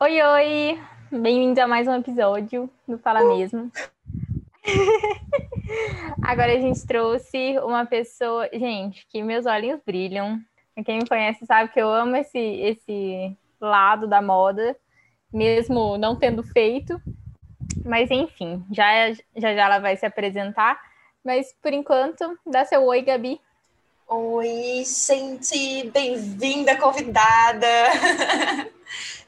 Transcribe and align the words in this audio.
Oi, 0.00 0.22
oi! 0.22 0.80
Bem-vindos 1.10 1.58
a 1.58 1.66
mais 1.66 1.88
um 1.88 1.96
episódio 1.96 2.70
do 2.86 2.96
Fala 2.98 3.34
Mesmo. 3.34 3.68
Agora 6.22 6.52
a 6.52 6.60
gente 6.60 6.86
trouxe 6.86 7.58
uma 7.58 7.84
pessoa, 7.84 8.48
gente, 8.52 9.04
que 9.08 9.20
meus 9.24 9.44
olhos 9.44 9.80
brilham. 9.84 10.38
Quem 10.84 11.00
me 11.00 11.08
conhece 11.08 11.44
sabe 11.46 11.72
que 11.72 11.82
eu 11.82 11.92
amo 11.92 12.14
esse, 12.14 12.38
esse 12.38 13.36
lado 13.60 14.06
da 14.06 14.22
moda, 14.22 14.76
mesmo 15.32 15.98
não 15.98 16.14
tendo 16.14 16.44
feito. 16.44 17.02
Mas 17.84 18.08
enfim, 18.08 18.64
já, 18.70 19.10
já 19.12 19.52
já 19.52 19.64
ela 19.64 19.80
vai 19.80 19.96
se 19.96 20.06
apresentar. 20.06 20.80
Mas 21.24 21.52
por 21.60 21.72
enquanto, 21.72 22.38
dá 22.46 22.64
seu 22.64 22.84
oi, 22.84 23.02
Gabi. 23.02 23.40
Oi, 24.06 24.84
gente, 24.86 25.90
bem-vinda, 25.90 26.76
convidada. 26.76 27.66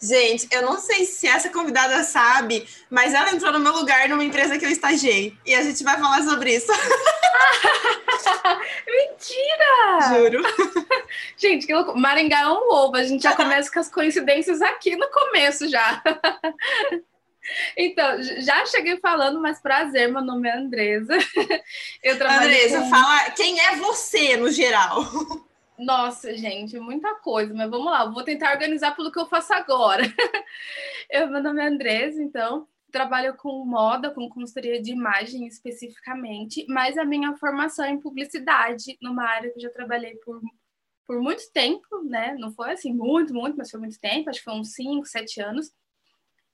gente, 0.00 0.48
eu 0.50 0.62
não 0.62 0.78
sei 0.78 1.04
se 1.04 1.26
essa 1.26 1.48
convidada 1.48 2.02
sabe, 2.04 2.66
mas 2.88 3.14
ela 3.14 3.30
entrou 3.30 3.52
no 3.52 3.60
meu 3.60 3.72
lugar 3.72 4.08
numa 4.08 4.24
empresa 4.24 4.58
que 4.58 4.64
eu 4.64 4.70
estagiei. 4.70 5.36
E 5.44 5.54
a 5.54 5.62
gente 5.62 5.82
vai 5.82 5.98
falar 5.98 6.22
sobre 6.22 6.54
isso. 6.54 6.72
Mentira! 8.86 10.00
Juro. 10.08 10.42
gente, 11.36 11.66
que 11.66 11.74
louco. 11.74 11.98
Maringá 11.98 12.40
é 12.40 12.48
um 12.48 12.72
ovo. 12.72 12.96
A 12.96 13.04
gente 13.04 13.22
já 13.22 13.34
começa 13.34 13.70
com 13.70 13.80
as 13.80 13.88
coincidências 13.90 14.62
aqui 14.62 14.96
no 14.96 15.08
começo 15.10 15.68
já. 15.68 16.02
Então, 17.76 18.22
já 18.22 18.64
cheguei 18.66 18.98
falando, 18.98 19.40
mas 19.40 19.60
prazer, 19.60 20.12
meu 20.12 20.22
nome 20.22 20.48
é 20.48 20.56
Andresa. 20.56 21.18
Eu 22.00 22.16
trabalho 22.16 22.44
Andresa, 22.44 22.80
com... 22.80 22.90
fala 22.90 23.30
quem 23.30 23.58
é 23.58 23.76
você 23.76 24.36
no 24.36 24.52
geral. 24.52 25.04
Nossa, 25.80 26.36
gente, 26.36 26.78
muita 26.78 27.14
coisa, 27.16 27.54
mas 27.54 27.70
vamos 27.70 27.86
lá, 27.86 28.04
vou 28.04 28.22
tentar 28.22 28.52
organizar 28.52 28.94
pelo 28.94 29.10
que 29.10 29.18
eu 29.18 29.26
faço 29.26 29.52
agora. 29.54 30.02
Eu, 31.08 31.28
meu 31.28 31.42
nome 31.42 31.62
é 31.62 31.66
Andresa, 31.66 32.22
então, 32.22 32.68
trabalho 32.92 33.34
com 33.36 33.64
moda, 33.64 34.10
com 34.10 34.28
consultoria 34.28 34.80
de 34.80 34.92
imagem 34.92 35.46
especificamente, 35.46 36.66
mas 36.68 36.98
a 36.98 37.04
minha 37.04 37.34
formação 37.36 37.84
é 37.84 37.90
em 37.90 37.98
publicidade, 37.98 38.98
numa 39.00 39.24
área 39.24 39.50
que 39.50 39.56
eu 39.56 39.62
já 39.62 39.70
trabalhei 39.70 40.16
por, 40.16 40.40
por 41.06 41.20
muito 41.20 41.50
tempo, 41.52 42.02
né? 42.04 42.36
Não 42.38 42.52
foi 42.52 42.72
assim 42.72 42.92
muito, 42.92 43.32
muito, 43.32 43.56
mas 43.56 43.70
foi 43.70 43.80
muito 43.80 43.98
tempo, 43.98 44.28
acho 44.28 44.40
que 44.40 44.44
foi 44.44 44.54
uns 44.54 44.74
5, 44.74 45.06
7 45.06 45.40
anos. 45.40 45.72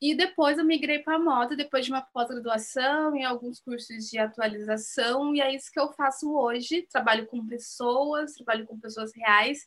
E 0.01 0.15
depois 0.15 0.59
eu 0.59 0.65
migrei 0.65 0.99
para 0.99 1.17
a 1.17 1.19
moda, 1.19 1.57
depois 1.57 1.87
de 1.87 1.91
uma 1.91 2.03
pós-graduação 2.03 3.17
e 3.17 3.25
alguns 3.25 3.61
cursos 3.61 4.11
de 4.11 4.19
atualização, 4.19 5.35
e 5.35 5.41
é 5.41 5.55
isso 5.55 5.71
que 5.73 5.81
eu 5.81 5.91
faço 5.95 6.37
hoje. 6.37 6.87
Trabalho 6.91 7.27
com 7.27 7.47
pessoas, 7.47 8.35
trabalho 8.35 8.67
com 8.67 8.79
pessoas 8.79 9.11
reais, 9.17 9.61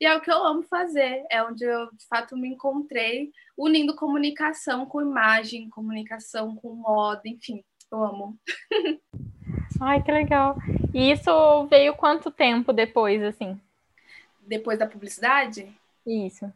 e 0.00 0.04
é 0.04 0.16
o 0.16 0.20
que 0.20 0.30
eu 0.30 0.44
amo 0.44 0.64
fazer. 0.64 1.24
É 1.30 1.40
onde 1.42 1.64
eu, 1.64 1.86
de 1.92 2.04
fato, 2.08 2.36
me 2.36 2.48
encontrei 2.48 3.30
unindo 3.56 3.94
comunicação 3.94 4.86
com 4.86 5.00
imagem, 5.00 5.70
comunicação 5.70 6.56
com 6.56 6.74
moda, 6.74 7.22
enfim, 7.24 7.62
eu 7.92 8.02
amo. 8.02 8.38
Ai, 9.80 10.02
que 10.02 10.10
legal. 10.10 10.56
E 10.92 11.12
isso 11.12 11.66
veio 11.68 11.94
quanto 11.94 12.30
tempo 12.30 12.72
depois, 12.72 13.22
assim? 13.22 13.60
Depois 14.40 14.78
da 14.78 14.86
publicidade? 14.86 15.72
Isso. 16.04 16.52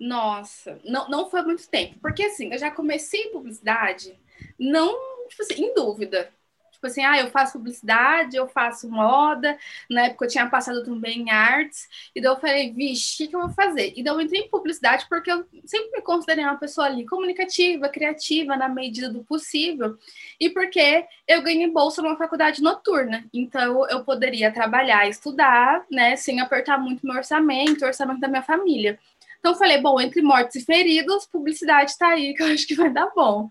Nossa, 0.00 0.80
não, 0.84 1.08
não 1.08 1.30
foi 1.30 1.42
muito 1.42 1.68
tempo. 1.68 1.98
Porque 2.00 2.22
assim, 2.24 2.52
eu 2.52 2.58
já 2.58 2.70
comecei 2.70 3.28
publicidade, 3.30 4.18
não, 4.58 4.92
tipo 5.28 5.42
assim, 5.42 5.64
em 5.64 5.74
dúvida. 5.74 6.32
Tipo 6.78 6.86
assim, 6.86 7.04
ah, 7.04 7.18
eu 7.18 7.28
faço 7.28 7.54
publicidade, 7.54 8.36
eu 8.36 8.46
faço 8.46 8.88
moda. 8.88 9.58
Na 9.90 10.06
época 10.06 10.24
eu 10.26 10.28
tinha 10.28 10.48
passado 10.48 10.84
também 10.84 11.22
em 11.22 11.30
artes. 11.30 11.88
E 12.14 12.20
daí 12.20 12.30
eu 12.30 12.38
falei, 12.38 12.72
vixe, 12.72 13.14
o 13.14 13.16
que, 13.18 13.30
que 13.30 13.36
eu 13.36 13.40
vou 13.40 13.50
fazer? 13.50 13.92
E 13.96 14.02
daí 14.02 14.14
eu 14.14 14.20
entrei 14.20 14.42
em 14.42 14.48
publicidade 14.48 15.04
porque 15.08 15.30
eu 15.30 15.44
sempre 15.64 15.90
me 15.90 16.02
considerei 16.02 16.44
uma 16.44 16.56
pessoa 16.56 16.86
ali 16.86 17.04
comunicativa, 17.04 17.88
criativa, 17.88 18.56
na 18.56 18.68
medida 18.68 19.08
do 19.10 19.24
possível. 19.24 19.98
E 20.38 20.50
porque 20.50 21.04
eu 21.26 21.42
ganhei 21.42 21.68
bolsa 21.68 22.00
numa 22.00 22.16
faculdade 22.16 22.62
noturna. 22.62 23.24
Então 23.34 23.84
eu 23.88 24.04
poderia 24.04 24.52
trabalhar, 24.52 25.08
estudar, 25.08 25.84
né, 25.90 26.14
sem 26.14 26.40
apertar 26.40 26.78
muito 26.78 27.04
meu 27.04 27.16
orçamento, 27.16 27.84
o 27.84 27.88
orçamento 27.88 28.20
da 28.20 28.28
minha 28.28 28.42
família. 28.42 29.00
Então 29.38 29.54
falei, 29.54 29.80
bom, 29.80 30.00
entre 30.00 30.20
mortos 30.22 30.56
e 30.56 30.64
feridos, 30.64 31.26
publicidade 31.26 31.92
está 31.92 32.08
aí, 32.08 32.34
que 32.36 32.42
eu 32.42 32.48
acho 32.48 32.66
que 32.66 32.74
vai 32.74 32.92
dar 32.92 33.10
bom. 33.14 33.48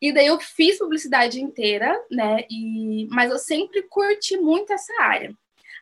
E 0.00 0.12
daí 0.12 0.26
eu 0.26 0.38
fiz 0.38 0.78
publicidade 0.78 1.40
inteira, 1.40 1.98
né? 2.10 2.44
E, 2.50 3.06
mas 3.10 3.30
eu 3.30 3.38
sempre 3.38 3.82
curti 3.84 4.36
muito 4.36 4.72
essa 4.72 4.92
área. 5.00 5.34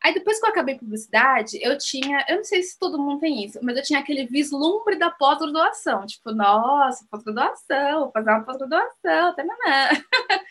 Aí 0.03 0.13
depois 0.13 0.41
que 0.41 0.47
eu 0.47 0.51
acabei 0.51 0.77
publicidade, 0.77 1.59
eu 1.63 1.79
tinha, 1.79 2.25
eu 2.29 2.37
não 2.39 2.45
sei 2.45 2.61
se 2.63 2.77
todo 2.77 2.99
mundo 2.99 3.21
tem 3.21 3.45
isso, 3.45 3.61
mas 3.63 3.77
eu 3.77 3.83
tinha 3.85 4.01
aquele 4.01 4.27
vislumbre 4.27 4.99
da 4.99 5.11
pós-graduação, 5.13 6.05
tipo, 6.07 6.33
nossa, 6.33 7.07
pós-graduação, 7.09 8.01
vou 8.01 8.11
fazer 8.13 8.31
uma 8.31 8.45
pós-graduação, 8.45 9.35
tá, 9.35 9.45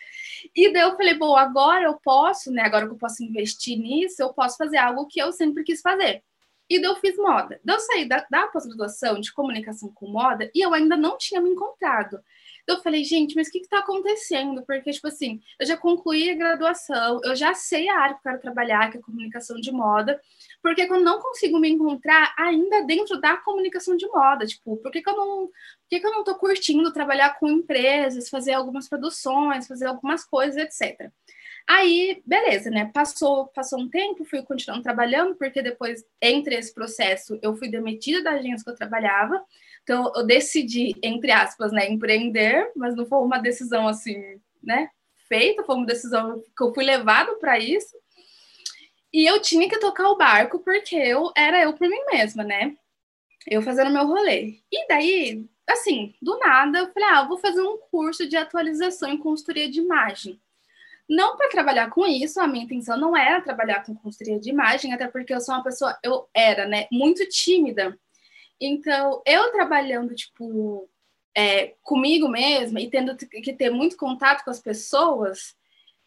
E 0.56 0.72
daí 0.72 0.82
eu 0.82 0.96
falei, 0.96 1.14
bom, 1.14 1.36
agora 1.36 1.84
eu 1.84 1.98
posso, 2.02 2.50
né? 2.50 2.62
Agora 2.62 2.86
que 2.86 2.92
eu 2.92 2.98
posso 2.98 3.22
investir 3.22 3.78
nisso, 3.78 4.20
eu 4.20 4.32
posso 4.32 4.56
fazer 4.56 4.78
algo 4.78 5.06
que 5.06 5.20
eu 5.20 5.32
sempre 5.32 5.62
quis 5.64 5.80
fazer. 5.80 6.22
E 6.72 6.80
daí 6.80 6.90
eu 6.90 6.96
fiz 6.96 7.14
moda. 7.18 7.60
Daí 7.62 7.76
eu 7.76 7.80
saí 7.80 8.08
da, 8.08 8.26
da 8.30 8.46
pós-graduação 8.46 9.20
de 9.20 9.30
comunicação 9.30 9.92
com 9.92 10.08
moda 10.08 10.50
e 10.54 10.64
eu 10.64 10.72
ainda 10.72 10.96
não 10.96 11.18
tinha 11.18 11.38
me 11.38 11.50
encontrado. 11.50 12.18
Eu 12.66 12.80
falei, 12.80 13.04
gente, 13.04 13.34
mas 13.34 13.48
o 13.48 13.50
que 13.50 13.58
está 13.58 13.80
acontecendo? 13.80 14.64
Porque, 14.64 14.90
tipo 14.90 15.06
assim, 15.06 15.42
eu 15.60 15.66
já 15.66 15.76
concluí 15.76 16.30
a 16.30 16.34
graduação, 16.34 17.20
eu 17.24 17.36
já 17.36 17.52
sei 17.52 17.90
a 17.90 17.98
área 17.98 18.14
que 18.14 18.20
eu 18.20 18.22
quero 18.22 18.40
trabalhar, 18.40 18.90
que 18.90 18.96
é 18.96 19.02
comunicação 19.02 19.56
de 19.60 19.70
moda, 19.70 20.18
porque 20.62 20.80
eu 20.80 21.00
não 21.02 21.20
consigo 21.20 21.58
me 21.58 21.68
encontrar 21.68 22.32
ainda 22.38 22.82
dentro 22.86 23.20
da 23.20 23.36
comunicação 23.36 23.94
de 23.94 24.06
moda? 24.06 24.46
Tipo, 24.46 24.78
por 24.78 24.90
que, 24.90 25.02
que 25.02 25.10
eu 25.10 25.16
não. 25.16 25.48
Por 25.48 25.88
que, 25.90 26.00
que 26.00 26.06
eu 26.06 26.12
não 26.12 26.24
tô 26.24 26.34
curtindo 26.36 26.90
trabalhar 26.90 27.38
com 27.38 27.48
empresas, 27.48 28.30
fazer 28.30 28.54
algumas 28.54 28.88
produções, 28.88 29.66
fazer 29.66 29.84
algumas 29.88 30.24
coisas, 30.24 30.56
etc. 30.56 31.12
Aí, 31.68 32.22
beleza, 32.26 32.70
né? 32.70 32.90
Passou, 32.92 33.46
passou 33.48 33.80
um 33.80 33.88
tempo, 33.88 34.24
fui 34.24 34.42
continuando 34.42 34.82
trabalhando, 34.82 35.36
porque 35.36 35.62
depois, 35.62 36.04
entre 36.20 36.56
esse 36.56 36.74
processo, 36.74 37.38
eu 37.40 37.54
fui 37.56 37.68
demitida 37.68 38.22
da 38.22 38.32
agência 38.32 38.64
que 38.64 38.70
eu 38.70 38.76
trabalhava. 38.76 39.42
Então, 39.82 40.12
eu 40.14 40.24
decidi, 40.24 40.94
entre 41.02 41.30
aspas, 41.30 41.72
né, 41.72 41.88
empreender, 41.90 42.70
mas 42.76 42.94
não 42.94 43.06
foi 43.06 43.18
uma 43.18 43.38
decisão 43.38 43.88
assim, 43.88 44.40
né, 44.62 44.88
feita, 45.28 45.64
foi 45.64 45.76
uma 45.76 45.86
decisão 45.86 46.42
que 46.56 46.62
eu 46.62 46.74
fui 46.74 46.84
levado 46.84 47.36
para 47.38 47.58
isso. 47.58 47.96
E 49.12 49.26
eu 49.26 49.40
tinha 49.40 49.68
que 49.68 49.78
tocar 49.78 50.08
o 50.08 50.16
barco, 50.16 50.58
porque 50.60 50.96
eu 50.96 51.32
era 51.36 51.62
eu 51.62 51.74
por 51.74 51.88
mim 51.88 52.04
mesma, 52.10 52.42
né? 52.42 52.74
Eu 53.46 53.60
fazendo 53.62 53.90
meu 53.90 54.06
rolê. 54.06 54.60
E 54.70 54.86
daí, 54.88 55.44
assim, 55.68 56.14
do 56.22 56.38
nada, 56.38 56.78
eu 56.78 56.92
falei, 56.92 57.08
ah, 57.10 57.22
eu 57.22 57.28
vou 57.28 57.38
fazer 57.38 57.60
um 57.60 57.78
curso 57.90 58.26
de 58.26 58.36
atualização 58.36 59.10
em 59.10 59.18
consultoria 59.18 59.70
de 59.70 59.80
imagem. 59.80 60.40
Não 61.14 61.36
para 61.36 61.50
trabalhar 61.50 61.90
com 61.90 62.06
isso, 62.06 62.40
a 62.40 62.48
minha 62.48 62.64
intenção 62.64 62.96
não 62.96 63.14
era 63.14 63.42
trabalhar 63.42 63.84
com 63.84 63.94
consultoria 63.94 64.40
de 64.40 64.48
imagem, 64.48 64.94
até 64.94 65.06
porque 65.06 65.34
eu 65.34 65.42
sou 65.42 65.54
uma 65.54 65.62
pessoa, 65.62 65.94
eu 66.02 66.26
era, 66.32 66.66
né, 66.66 66.86
muito 66.90 67.28
tímida. 67.28 67.94
Então, 68.58 69.20
eu 69.26 69.52
trabalhando, 69.52 70.14
tipo, 70.14 70.88
é, 71.34 71.74
comigo 71.82 72.28
mesma 72.28 72.80
e 72.80 72.88
tendo 72.88 73.14
que 73.14 73.52
ter 73.52 73.68
muito 73.68 73.94
contato 73.94 74.42
com 74.42 74.50
as 74.50 74.60
pessoas, 74.60 75.54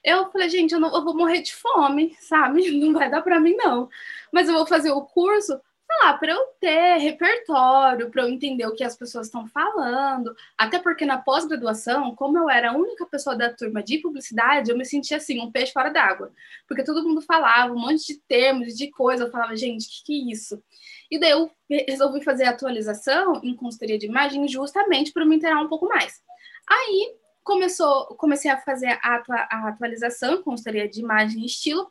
eu 0.03 0.31
falei, 0.31 0.49
gente, 0.49 0.73
eu, 0.73 0.79
não, 0.79 0.91
eu 0.91 1.03
vou 1.03 1.15
morrer 1.15 1.43
de 1.43 1.53
fome, 1.53 2.17
sabe? 2.19 2.71
Não 2.81 2.91
vai 2.91 3.07
dar 3.07 3.21
para 3.21 3.39
mim, 3.39 3.55
não. 3.55 3.87
Mas 4.31 4.47
eu 4.47 4.55
vou 4.55 4.65
fazer 4.65 4.89
o 4.89 5.03
curso 5.03 5.61
sei 5.87 5.97
lá, 6.03 6.13
para 6.13 6.31
eu 6.31 6.43
ter 6.59 6.97
repertório, 6.97 8.09
para 8.09 8.23
eu 8.23 8.29
entender 8.29 8.65
o 8.65 8.73
que 8.73 8.83
as 8.83 8.97
pessoas 8.97 9.27
estão 9.27 9.47
falando. 9.47 10.35
Até 10.57 10.79
porque 10.79 11.05
na 11.05 11.17
pós-graduação, 11.17 12.15
como 12.15 12.37
eu 12.37 12.49
era 12.49 12.71
a 12.71 12.75
única 12.75 13.05
pessoa 13.05 13.35
da 13.35 13.53
turma 13.53 13.83
de 13.83 13.99
publicidade, 13.99 14.71
eu 14.71 14.77
me 14.77 14.85
sentia 14.85 15.17
assim, 15.17 15.39
um 15.39 15.51
peixe 15.51 15.71
fora 15.71 15.89
d'água. 15.89 16.31
Porque 16.67 16.83
todo 16.83 17.07
mundo 17.07 17.21
falava 17.21 17.71
um 17.71 17.79
monte 17.79 18.07
de 18.07 18.19
termos, 18.27 18.75
de 18.75 18.89
coisa. 18.89 19.25
Eu 19.25 19.31
falava, 19.31 19.55
gente, 19.55 19.85
o 19.85 19.89
que, 19.89 20.03
que 20.05 20.13
é 20.13 20.31
isso? 20.31 20.61
E 21.09 21.19
daí 21.19 21.31
eu 21.31 21.51
resolvi 21.69 22.23
fazer 22.23 22.45
atualização 22.45 23.41
em 23.43 23.55
consultoria 23.55 23.97
de 23.97 24.07
imagem 24.07 24.47
justamente 24.47 25.13
para 25.13 25.25
me 25.25 25.35
inteirar 25.35 25.61
um 25.61 25.69
pouco 25.69 25.87
mais. 25.87 26.19
Aí 26.67 27.15
começou, 27.43 28.07
comecei 28.15 28.49
a 28.49 28.57
fazer 28.57 28.97
a, 29.03 29.23
a 29.51 29.69
atualização 29.69 30.33
em 30.33 30.41
consultoria 30.41 30.89
de 30.89 30.99
imagem 30.99 31.43
e 31.43 31.45
estilo 31.45 31.87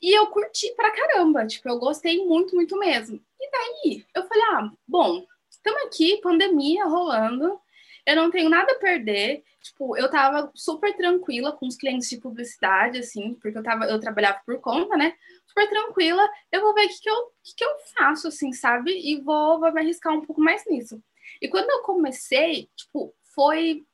e 0.00 0.16
eu 0.16 0.26
curti 0.28 0.72
pra 0.74 0.90
caramba, 0.90 1.46
tipo, 1.46 1.68
eu 1.68 1.78
gostei 1.78 2.24
muito, 2.24 2.54
muito 2.54 2.78
mesmo. 2.78 3.20
E 3.38 3.50
daí 3.50 4.06
eu 4.14 4.26
falei, 4.26 4.42
ah, 4.52 4.72
bom, 4.86 5.26
estamos 5.50 5.82
aqui, 5.82 6.20
pandemia 6.22 6.86
rolando, 6.86 7.60
eu 8.06 8.16
não 8.16 8.30
tenho 8.30 8.48
nada 8.48 8.72
a 8.72 8.78
perder. 8.78 9.44
Tipo, 9.62 9.96
eu 9.96 10.10
tava 10.10 10.50
super 10.54 10.96
tranquila 10.96 11.52
com 11.52 11.66
os 11.66 11.76
clientes 11.76 12.08
de 12.08 12.16
publicidade, 12.16 12.98
assim, 12.98 13.34
porque 13.34 13.58
eu, 13.58 13.62
tava, 13.62 13.84
eu 13.84 14.00
trabalhava 14.00 14.40
por 14.44 14.58
conta, 14.58 14.96
né? 14.96 15.14
Super 15.46 15.68
tranquila, 15.68 16.26
eu 16.50 16.62
vou 16.62 16.74
ver 16.74 16.86
o 16.86 16.88
que, 16.88 17.00
que, 17.00 17.10
eu, 17.10 17.32
que, 17.42 17.54
que 17.56 17.64
eu 17.64 17.70
faço, 17.94 18.28
assim, 18.28 18.52
sabe? 18.52 18.90
E 18.92 19.20
vou, 19.20 19.60
vou 19.60 19.72
me 19.72 19.80
arriscar 19.80 20.14
um 20.14 20.24
pouco 20.24 20.40
mais 20.40 20.64
nisso. 20.66 21.02
E 21.42 21.48
quando 21.48 21.68
eu 21.70 21.82
comecei, 21.82 22.70
tipo, 22.74 23.14
foi. 23.34 23.84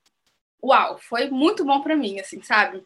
Uau, 0.62 0.98
foi 0.98 1.28
muito 1.30 1.64
bom 1.64 1.80
para 1.80 1.96
mim, 1.96 2.18
assim, 2.20 2.40
sabe? 2.42 2.84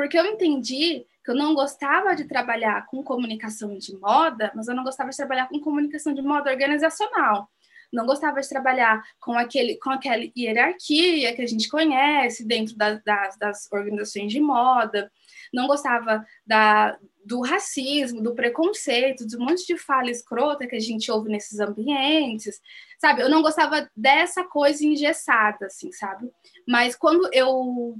Porque 0.00 0.18
eu 0.18 0.24
entendi 0.24 1.04
que 1.22 1.30
eu 1.30 1.34
não 1.34 1.54
gostava 1.54 2.16
de 2.16 2.24
trabalhar 2.24 2.86
com 2.86 3.04
comunicação 3.04 3.76
de 3.76 3.94
moda, 3.98 4.50
mas 4.54 4.66
eu 4.66 4.74
não 4.74 4.82
gostava 4.82 5.10
de 5.10 5.16
trabalhar 5.18 5.46
com 5.46 5.60
comunicação 5.60 6.14
de 6.14 6.22
moda 6.22 6.50
organizacional. 6.50 7.50
não 7.92 8.06
gostava 8.06 8.40
de 8.40 8.48
trabalhar 8.48 9.04
com, 9.20 9.34
aquele, 9.34 9.76
com 9.76 9.90
aquela 9.90 10.24
hierarquia 10.34 11.34
que 11.36 11.42
a 11.42 11.46
gente 11.46 11.68
conhece 11.68 12.46
dentro 12.46 12.74
da, 12.78 12.94
das, 12.94 13.36
das 13.36 13.68
organizações 13.70 14.32
de 14.32 14.40
moda, 14.40 15.12
não 15.52 15.66
gostava 15.66 16.24
da, 16.46 16.96
do 17.22 17.42
racismo, 17.42 18.22
do 18.22 18.34
preconceito, 18.34 19.26
de 19.26 19.36
um 19.36 19.40
monte 19.40 19.66
de 19.66 19.76
fala 19.76 20.10
escrota 20.10 20.66
que 20.66 20.76
a 20.76 20.80
gente 20.80 21.12
ouve 21.12 21.28
nesses 21.28 21.60
ambientes, 21.60 22.58
sabe? 22.98 23.20
Eu 23.20 23.28
não 23.28 23.42
gostava 23.42 23.86
dessa 23.94 24.44
coisa 24.44 24.82
engessada, 24.82 25.66
assim, 25.66 25.92
sabe? 25.92 26.30
Mas 26.66 26.96
quando 26.96 27.28
eu 27.34 27.98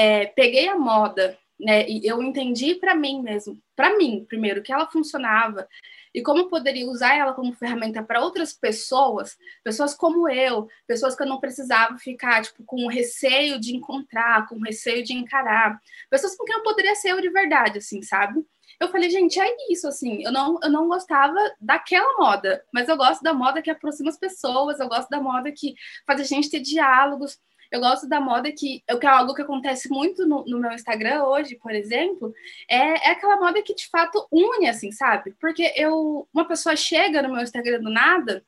é, 0.00 0.26
peguei 0.28 0.66
a 0.66 0.76
moda, 0.76 1.38
né, 1.58 1.86
e 1.86 2.06
eu 2.06 2.22
entendi 2.22 2.74
para 2.74 2.94
mim 2.94 3.20
mesmo, 3.20 3.60
para 3.76 3.98
mim, 3.98 4.24
primeiro, 4.26 4.62
que 4.62 4.72
ela 4.72 4.90
funcionava, 4.90 5.68
e 6.14 6.22
como 6.22 6.40
eu 6.40 6.48
poderia 6.48 6.88
usar 6.88 7.14
ela 7.14 7.34
como 7.34 7.52
ferramenta 7.52 8.02
para 8.02 8.22
outras 8.22 8.54
pessoas, 8.54 9.36
pessoas 9.62 9.94
como 9.94 10.26
eu, 10.26 10.66
pessoas 10.86 11.14
que 11.14 11.22
eu 11.22 11.26
não 11.26 11.38
precisava 11.38 11.98
ficar 11.98 12.42
tipo 12.42 12.64
com 12.64 12.86
receio 12.86 13.60
de 13.60 13.76
encontrar, 13.76 14.48
com 14.48 14.58
receio 14.58 15.04
de 15.04 15.12
encarar, 15.12 15.78
pessoas 16.08 16.34
com 16.34 16.44
quem 16.46 16.56
eu 16.56 16.62
poderia 16.62 16.94
ser 16.94 17.10
eu 17.10 17.20
de 17.20 17.28
verdade, 17.28 17.76
assim, 17.76 18.00
sabe? 18.00 18.42
Eu 18.80 18.88
falei, 18.88 19.10
gente, 19.10 19.38
é 19.38 19.46
isso, 19.70 19.86
assim, 19.86 20.24
eu 20.24 20.32
não, 20.32 20.58
eu 20.62 20.70
não 20.70 20.88
gostava 20.88 21.36
daquela 21.60 22.16
moda, 22.16 22.64
mas 22.72 22.88
eu 22.88 22.96
gosto 22.96 23.22
da 23.22 23.34
moda 23.34 23.60
que 23.60 23.70
aproxima 23.70 24.08
as 24.08 24.18
pessoas, 24.18 24.80
eu 24.80 24.88
gosto 24.88 25.10
da 25.10 25.20
moda 25.20 25.52
que 25.52 25.74
faz 26.06 26.18
a 26.22 26.24
gente 26.24 26.48
ter 26.48 26.60
diálogos, 26.60 27.38
eu 27.70 27.80
gosto 27.80 28.08
da 28.08 28.20
moda 28.20 28.50
que, 28.50 28.82
que 28.86 29.06
é 29.06 29.08
algo 29.08 29.34
que 29.34 29.42
acontece 29.42 29.88
muito 29.88 30.26
no, 30.26 30.44
no 30.44 30.58
meu 30.58 30.72
Instagram 30.72 31.24
hoje, 31.24 31.56
por 31.56 31.72
exemplo, 31.72 32.34
é, 32.68 33.08
é, 33.08 33.10
aquela 33.10 33.36
moda 33.36 33.62
que 33.62 33.74
de 33.74 33.88
fato 33.88 34.26
une, 34.30 34.68
assim, 34.68 34.90
sabe? 34.90 35.34
Porque 35.40 35.72
eu, 35.76 36.28
uma 36.34 36.46
pessoa 36.46 36.74
chega 36.74 37.22
no 37.22 37.32
meu 37.32 37.42
Instagram 37.42 37.80
do 37.80 37.90
nada 37.90 38.44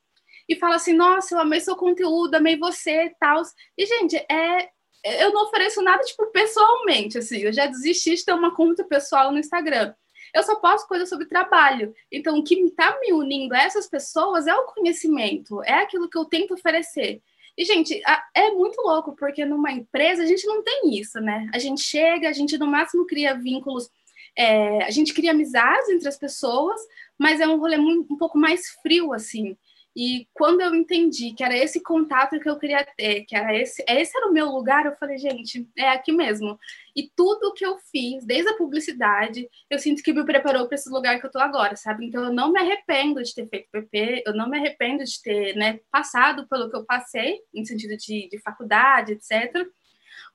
e 0.49 0.57
fala 0.57 0.75
assim, 0.75 0.93
nossa, 0.93 1.35
eu 1.35 1.39
amei 1.39 1.61
seu 1.61 1.77
conteúdo, 1.77 2.35
amei 2.35 2.57
você 2.57 3.15
tal. 3.21 3.43
E, 3.79 3.87
gente, 3.87 4.17
é, 4.17 4.71
eu 5.05 5.33
não 5.33 5.45
ofereço 5.45 5.81
nada, 5.83 6.03
tipo, 6.03 6.27
pessoalmente, 6.33 7.19
assim, 7.19 7.39
eu 7.39 7.53
já 7.53 7.67
desisti 7.67 8.17
de 8.17 8.25
ter 8.25 8.33
uma 8.33 8.55
conta 8.55 8.85
pessoal 8.85 9.31
no 9.31 9.39
Instagram. 9.39 9.95
Eu 10.35 10.43
só 10.43 10.57
posto 10.57 10.89
coisas 10.89 11.09
sobre 11.09 11.27
trabalho. 11.27 11.95
Então, 12.11 12.39
o 12.39 12.45
que 12.45 12.55
está 12.55 12.99
me 13.01 13.13
unindo 13.13 13.55
a 13.55 13.63
essas 13.63 13.89
pessoas 13.89 14.47
é 14.47 14.55
o 14.55 14.65
conhecimento, 14.65 15.63
é 15.63 15.75
aquilo 15.75 16.09
que 16.09 16.17
eu 16.17 16.25
tento 16.25 16.55
oferecer. 16.55 17.23
E, 17.57 17.65
gente, 17.65 18.01
é 18.35 18.51
muito 18.51 18.81
louco, 18.81 19.15
porque 19.15 19.45
numa 19.45 19.73
empresa 19.73 20.23
a 20.23 20.27
gente 20.27 20.47
não 20.47 20.63
tem 20.63 20.99
isso, 20.99 21.21
né? 21.21 21.51
A 21.53 21.59
gente 21.59 21.83
chega, 21.83 22.29
a 22.29 22.33
gente 22.33 22.57
no 22.57 22.67
máximo 22.67 23.07
cria 23.07 23.35
vínculos, 23.35 23.91
é, 24.37 24.83
a 24.85 24.91
gente 24.91 25.13
cria 25.13 25.33
amizades 25.33 25.89
entre 25.91 26.09
as 26.09 26.19
pessoas, 26.19 26.81
mas 27.19 27.41
é 27.41 27.47
um 27.47 27.59
rolê 27.59 27.77
muito, 27.77 28.13
um 28.13 28.17
pouco 28.17 28.39
mais 28.39 28.69
frio, 28.83 29.13
assim. 29.13 29.57
E 29.95 30.27
quando 30.33 30.63
eu 30.63 30.75
entendi 30.75 31.33
que 31.35 31.45
era 31.45 31.57
esse 31.57 31.83
contato 31.83 32.41
que 32.41 32.49
eu 32.49 32.59
queria 32.59 32.85
ter, 32.97 33.25
que 33.25 33.37
era 33.37 33.55
esse, 33.55 33.85
esse 33.87 34.17
era 34.17 34.29
o 34.29 34.33
meu 34.33 34.47
lugar, 34.47 34.87
eu 34.87 34.97
falei, 34.97 35.19
gente, 35.19 35.69
é 35.77 35.89
aqui 35.91 36.11
mesmo. 36.13 36.59
E 36.97 37.11
tudo 37.15 37.53
que 37.53 37.65
eu 37.65 37.79
fiz, 37.91 38.25
desde 38.25 38.51
a 38.51 38.57
publicidade, 38.57 39.49
eu 39.69 39.79
sinto 39.79 40.03
que 40.03 40.13
me 40.13 40.25
preparou 40.25 40.67
para 40.67 40.77
esse 40.77 40.89
lugar 40.89 41.21
que 41.21 41.27
eu 41.27 41.31
tô 41.31 41.39
agora, 41.39 41.77
sabe? 41.77 42.07
Então 42.07 42.25
eu 42.25 42.33
não 42.33 42.51
me 42.53 42.59
arrependo 42.59 43.23
de 43.23 43.35
ter 43.35 43.47
feito 43.49 43.69
PP, 43.71 44.25
eu 44.27 44.35
não 44.35 44.49
me 44.49 44.59
arrependo 44.59 45.05
de 45.05 45.21
ter, 45.23 45.55
né, 45.57 45.81
passado 45.91 46.47
pelo 46.49 46.71
que 46.71 46.77
eu 46.77 46.85
passei, 46.85 47.41
em 47.55 47.65
sentido 47.65 47.97
de, 47.97 48.29
de 48.31 48.39
faculdade, 48.41 49.13
etc. 49.13 49.67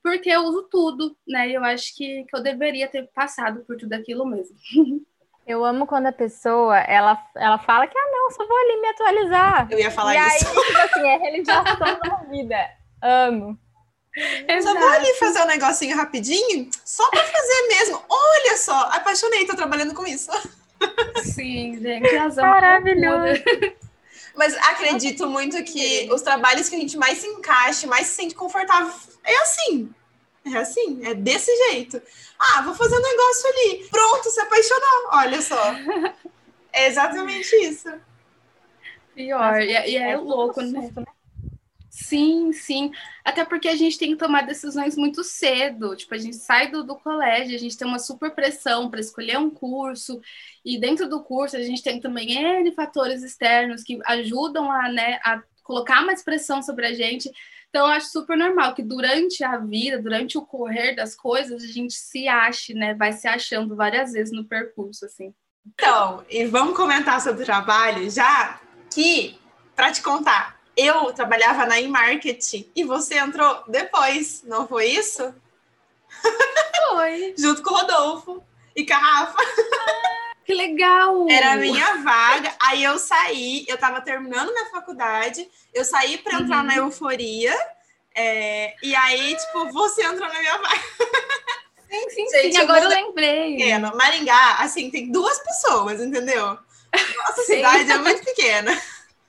Porque 0.04 0.30
eu 0.30 0.42
uso 0.44 0.68
tudo, 0.70 1.18
né? 1.28 1.50
E 1.50 1.54
eu 1.56 1.64
acho 1.64 1.96
que, 1.96 2.24
que 2.26 2.36
eu 2.36 2.42
deveria 2.44 2.88
ter 2.88 3.08
passado 3.14 3.64
por 3.66 3.76
tudo 3.78 3.94
aquilo 3.94 4.26
mesmo. 4.26 4.56
Eu 5.48 5.64
amo 5.64 5.88
quando 5.88 6.08
a 6.08 6.12
pessoa, 6.12 6.78
ela, 6.78 7.18
ela 7.34 7.58
fala 7.58 7.88
que, 7.88 7.98
ah, 7.98 8.12
não, 8.12 8.32
só 8.32 8.46
vou 8.46 8.58
ali 8.58 8.82
me 8.82 8.88
atualizar. 8.90 9.68
Eu 9.72 9.80
ia 9.80 9.90
falar 9.90 10.14
e 10.14 10.20
isso. 10.20 10.46
E 10.46 10.48
aí, 10.50 10.66
tipo 10.66 10.78
assim, 10.78 11.08
é 11.08 11.18
realização 11.18 12.00
da 12.04 12.16
vida. 12.30 12.70
Amo. 13.02 13.58
Exato. 14.46 14.64
Só 14.64 14.80
vou 14.80 14.90
ali 14.90 15.14
fazer 15.14 15.42
um 15.44 15.48
negocinho 15.48 15.96
rapidinho, 15.96 16.70
só 16.84 17.10
para 17.10 17.24
fazer 17.24 17.68
mesmo. 17.70 18.04
Olha 18.10 18.58
só, 18.58 18.78
apaixonei, 18.92 19.46
tô 19.46 19.56
trabalhando 19.56 19.94
com 19.94 20.06
isso. 20.06 20.30
Sim, 21.24 21.80
gente, 21.80 22.14
razão. 22.16 22.44
Maravilhoso. 22.46 23.42
Mas 24.36 24.56
acredito 24.58 25.28
muito 25.28 25.64
que 25.64 26.10
os 26.12 26.22
trabalhos 26.22 26.68
que 26.68 26.76
a 26.76 26.80
gente 26.80 26.98
mais 26.98 27.20
se 27.20 27.28
encaixa, 27.28 27.88
mais 27.88 28.08
se 28.08 28.16
sente 28.16 28.36
confortável, 28.36 28.92
é 29.24 29.38
assim. 29.44 29.90
É 30.54 30.58
assim, 30.58 31.06
é 31.06 31.14
desse 31.14 31.52
jeito. 31.70 32.02
Ah, 32.40 32.62
vou 32.62 32.76
fazer 32.76 32.96
um 32.96 33.02
negócio 33.02 33.50
ali. 33.50 33.88
Pronto, 33.90 34.30
se 34.30 34.40
apaixonou. 34.40 35.10
Olha 35.14 35.42
só. 35.42 35.76
É 36.72 36.88
exatamente 36.88 37.56
isso. 37.56 37.90
Pior. 39.16 39.62
E, 39.62 39.74
é, 39.74 39.90
e 39.90 39.98
é, 39.98 40.12
é 40.12 40.18
louco, 40.18 40.62
né? 40.62 40.92
né? 40.96 41.06
Sim, 41.90 42.54
sim. 42.54 42.92
Até 43.26 43.44
porque 43.44 43.68
a 43.68 43.76
gente 43.76 43.98
tem 43.98 44.12
que 44.12 44.18
tomar 44.18 44.46
decisões 44.46 44.96
muito 44.96 45.24
cedo. 45.24 45.96
Tipo, 45.96 46.14
a 46.14 46.18
gente 46.20 46.36
sai 46.36 46.70
do, 46.70 46.84
do 46.84 46.96
colégio, 46.96 47.56
a 47.56 47.60
gente 47.60 47.76
tem 47.76 47.88
uma 47.88 47.98
super 47.98 48.30
pressão 48.30 48.92
para 48.92 49.00
escolher 49.00 49.40
um 49.40 49.50
curso. 49.50 50.22
E 50.64 50.80
dentro 50.80 51.10
do 51.10 51.24
curso, 51.24 51.58
a 51.58 51.62
gente 51.62 51.82
tem 51.82 52.00
também 52.00 52.38
N 52.38 52.72
fatores 52.74 53.24
externos 53.24 53.82
que 53.82 54.00
ajudam 54.06 54.72
a, 54.72 54.90
né, 54.92 55.20
a 55.26 55.42
colocar 55.64 56.06
mais 56.06 56.24
pressão 56.24 56.62
sobre 56.62 56.86
a 56.86 56.94
gente. 56.94 57.32
Então, 57.78 57.86
eu 57.86 57.94
acho 57.94 58.08
super 58.08 58.36
normal 58.36 58.74
que 58.74 58.82
durante 58.82 59.44
a 59.44 59.56
vida, 59.58 60.02
durante 60.02 60.36
o 60.36 60.42
correr 60.42 60.96
das 60.96 61.14
coisas, 61.14 61.64
a 61.64 61.68
gente 61.68 61.94
se 61.94 62.28
ache, 62.28 62.74
né? 62.74 62.96
Vai 62.96 63.14
se 63.14 63.28
achando 63.28 63.76
várias 63.76 64.14
vezes 64.14 64.34
no 64.34 64.44
percurso, 64.44 65.06
assim. 65.06 65.32
Então, 65.64 66.26
e 66.28 66.44
vamos 66.46 66.76
comentar 66.76 67.22
sobre 67.22 67.44
o 67.44 67.46
trabalho, 67.46 68.10
já 68.10 68.60
que, 68.92 69.40
para 69.76 69.92
te 69.92 70.02
contar, 70.02 70.60
eu 70.76 71.14
trabalhava 71.14 71.68
na 71.68 71.80
e-marketing 71.80 72.68
e 72.76 72.84
você 72.84 73.20
entrou 73.20 73.64
depois, 73.68 74.42
não 74.44 74.68
foi 74.68 74.88
isso? 74.88 75.32
Foi. 76.90 77.36
Junto 77.38 77.62
com 77.62 77.76
o 77.76 77.78
Rodolfo 77.78 78.44
e 78.76 78.84
com 78.88 78.94
a 78.96 78.98
Rafa. 78.98 79.38
Ah, 79.38 80.17
que 80.48 80.54
legal! 80.54 81.30
Era 81.30 81.52
a 81.52 81.58
minha 81.58 81.98
vaga. 81.98 82.56
Aí 82.62 82.82
eu 82.82 82.98
saí, 82.98 83.66
eu 83.68 83.78
tava 83.78 84.00
terminando 84.00 84.54
minha 84.54 84.70
faculdade, 84.70 85.46
eu 85.74 85.84
saí 85.84 86.18
para 86.20 86.40
entrar 86.40 86.60
uhum. 86.62 86.64
na 86.64 86.76
euforia. 86.78 87.54
É, 88.16 88.74
e 88.82 88.96
aí, 88.96 89.36
tipo, 89.36 89.72
você 89.74 90.04
entrou 90.04 90.28
na 90.28 90.40
minha 90.40 90.58
vaga. 90.58 90.82
Sim, 91.90 92.10
sim, 92.10 92.30
Gente, 92.30 92.56
sim. 92.56 92.62
Agora 92.62 92.86
eu 92.86 92.90
lembrei. 92.90 93.58
Pequeno. 93.58 93.96
Maringá, 93.96 94.56
assim, 94.60 94.90
tem 94.90 95.12
duas 95.12 95.38
pessoas, 95.40 96.02
entendeu? 96.02 96.58
Nossa 97.18 97.44
sim. 97.44 97.56
cidade 97.58 97.92
é 97.92 97.98
muito 97.98 98.24
pequena. 98.24 98.82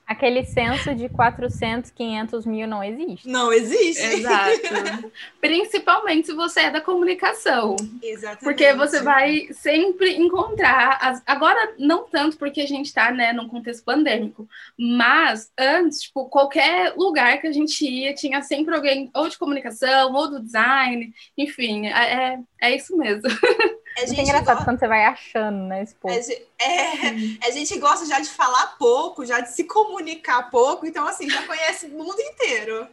Aquele 0.09 0.43
censo 0.43 0.95
de 0.95 1.07
400, 1.07 1.91
500 1.91 2.43
mil 2.47 2.67
não 2.67 2.83
existe. 2.83 3.29
Não 3.29 3.53
existe. 3.53 4.03
Exato. 4.03 5.11
Principalmente 5.39 6.25
se 6.25 6.33
você 6.33 6.61
é 6.61 6.71
da 6.71 6.81
comunicação. 6.81 7.75
Exatamente. 8.01 8.43
Porque 8.43 8.73
você 8.73 9.03
vai 9.03 9.49
sempre 9.51 10.17
encontrar. 10.17 10.97
As... 10.99 11.21
Agora, 11.27 11.75
não 11.77 12.05
tanto 12.05 12.37
porque 12.39 12.61
a 12.61 12.65
gente 12.65 12.87
está 12.87 13.11
né, 13.11 13.31
num 13.31 13.47
contexto 13.47 13.85
pandêmico, 13.85 14.49
mas 14.75 15.51
antes, 15.55 16.01
tipo, 16.01 16.25
qualquer 16.25 16.95
lugar 16.97 17.39
que 17.39 17.45
a 17.45 17.51
gente 17.51 17.87
ia, 17.87 18.11
tinha 18.15 18.41
sempre 18.41 18.73
alguém 18.73 19.11
ou 19.13 19.29
de 19.29 19.37
comunicação, 19.37 20.11
ou 20.11 20.27
do 20.27 20.39
design, 20.39 21.13
enfim, 21.37 21.85
é, 21.85 21.91
é, 21.91 22.39
é 22.59 22.75
isso 22.75 22.97
mesmo. 22.97 23.29
É 24.03 24.05
muito 24.07 24.21
engraçado 24.21 24.45
gosta... 24.45 24.65
quando 24.65 24.79
você 24.79 24.87
vai 24.87 25.05
achando, 25.05 25.57
né, 25.65 25.83
esse 25.83 25.95
povo. 25.95 26.13
É, 26.13 27.47
a 27.47 27.51
gente 27.51 27.77
gosta 27.79 28.05
já 28.05 28.19
de 28.19 28.29
falar 28.29 28.77
pouco, 28.77 29.25
já 29.25 29.39
de 29.39 29.51
se 29.51 29.65
comunicar 29.65 30.49
pouco, 30.49 30.85
então, 30.85 31.05
assim, 31.07 31.29
já 31.29 31.45
conhece 31.45 31.87
o 31.87 31.89
mundo 31.89 32.19
inteiro. 32.19 32.87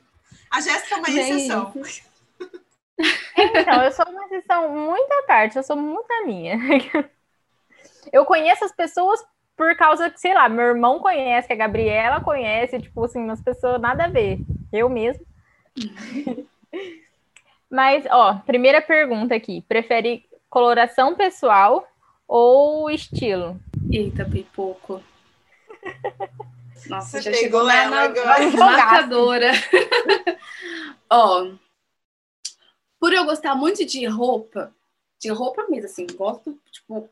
A 0.50 0.60
Jéssica 0.60 0.94
é 0.94 0.98
uma 0.98 1.08
exceção. 1.08 1.72
Então, 3.36 3.82
eu 3.82 3.92
sou 3.92 4.06
uma 4.06 4.24
exceção 4.24 4.70
muito 4.70 5.12
à 5.12 5.22
parte, 5.24 5.56
eu 5.56 5.62
sou 5.62 5.76
muito 5.76 6.10
a 6.10 6.24
minha. 6.24 6.56
Eu 8.12 8.24
conheço 8.24 8.64
as 8.64 8.72
pessoas 8.72 9.22
por 9.56 9.76
causa 9.76 10.08
que, 10.08 10.20
sei 10.20 10.32
lá, 10.32 10.48
meu 10.48 10.66
irmão 10.66 11.00
conhece, 11.00 11.48
que 11.48 11.52
a 11.52 11.56
Gabriela 11.56 12.20
conhece, 12.20 12.80
tipo 12.80 13.04
assim, 13.04 13.18
umas 13.20 13.42
pessoas 13.42 13.80
nada 13.80 14.04
a 14.04 14.08
ver. 14.08 14.38
Eu 14.72 14.88
mesmo. 14.88 15.26
Mas, 17.68 18.06
ó, 18.10 18.34
primeira 18.46 18.80
pergunta 18.80 19.34
aqui. 19.34 19.62
Prefere 19.66 20.24
coloração 20.56 21.14
pessoal 21.14 21.86
ou 22.26 22.90
estilo? 22.90 23.60
Eita, 23.92 24.24
pipoco. 24.24 25.04
Nossa, 26.86 27.20
Você 27.20 27.30
já 27.30 27.32
chegou 27.34 27.60
lá 27.60 27.90
na, 27.90 28.08
marcadora. 28.56 29.52
Ó, 31.12 31.52
por 32.98 33.12
eu 33.12 33.26
gostar 33.26 33.54
muito 33.54 33.84
de 33.84 34.06
roupa, 34.06 34.74
de 35.20 35.28
roupa 35.28 35.66
mesmo, 35.68 35.90
assim, 35.90 36.06
gosto, 36.06 36.58
tipo, 36.72 37.06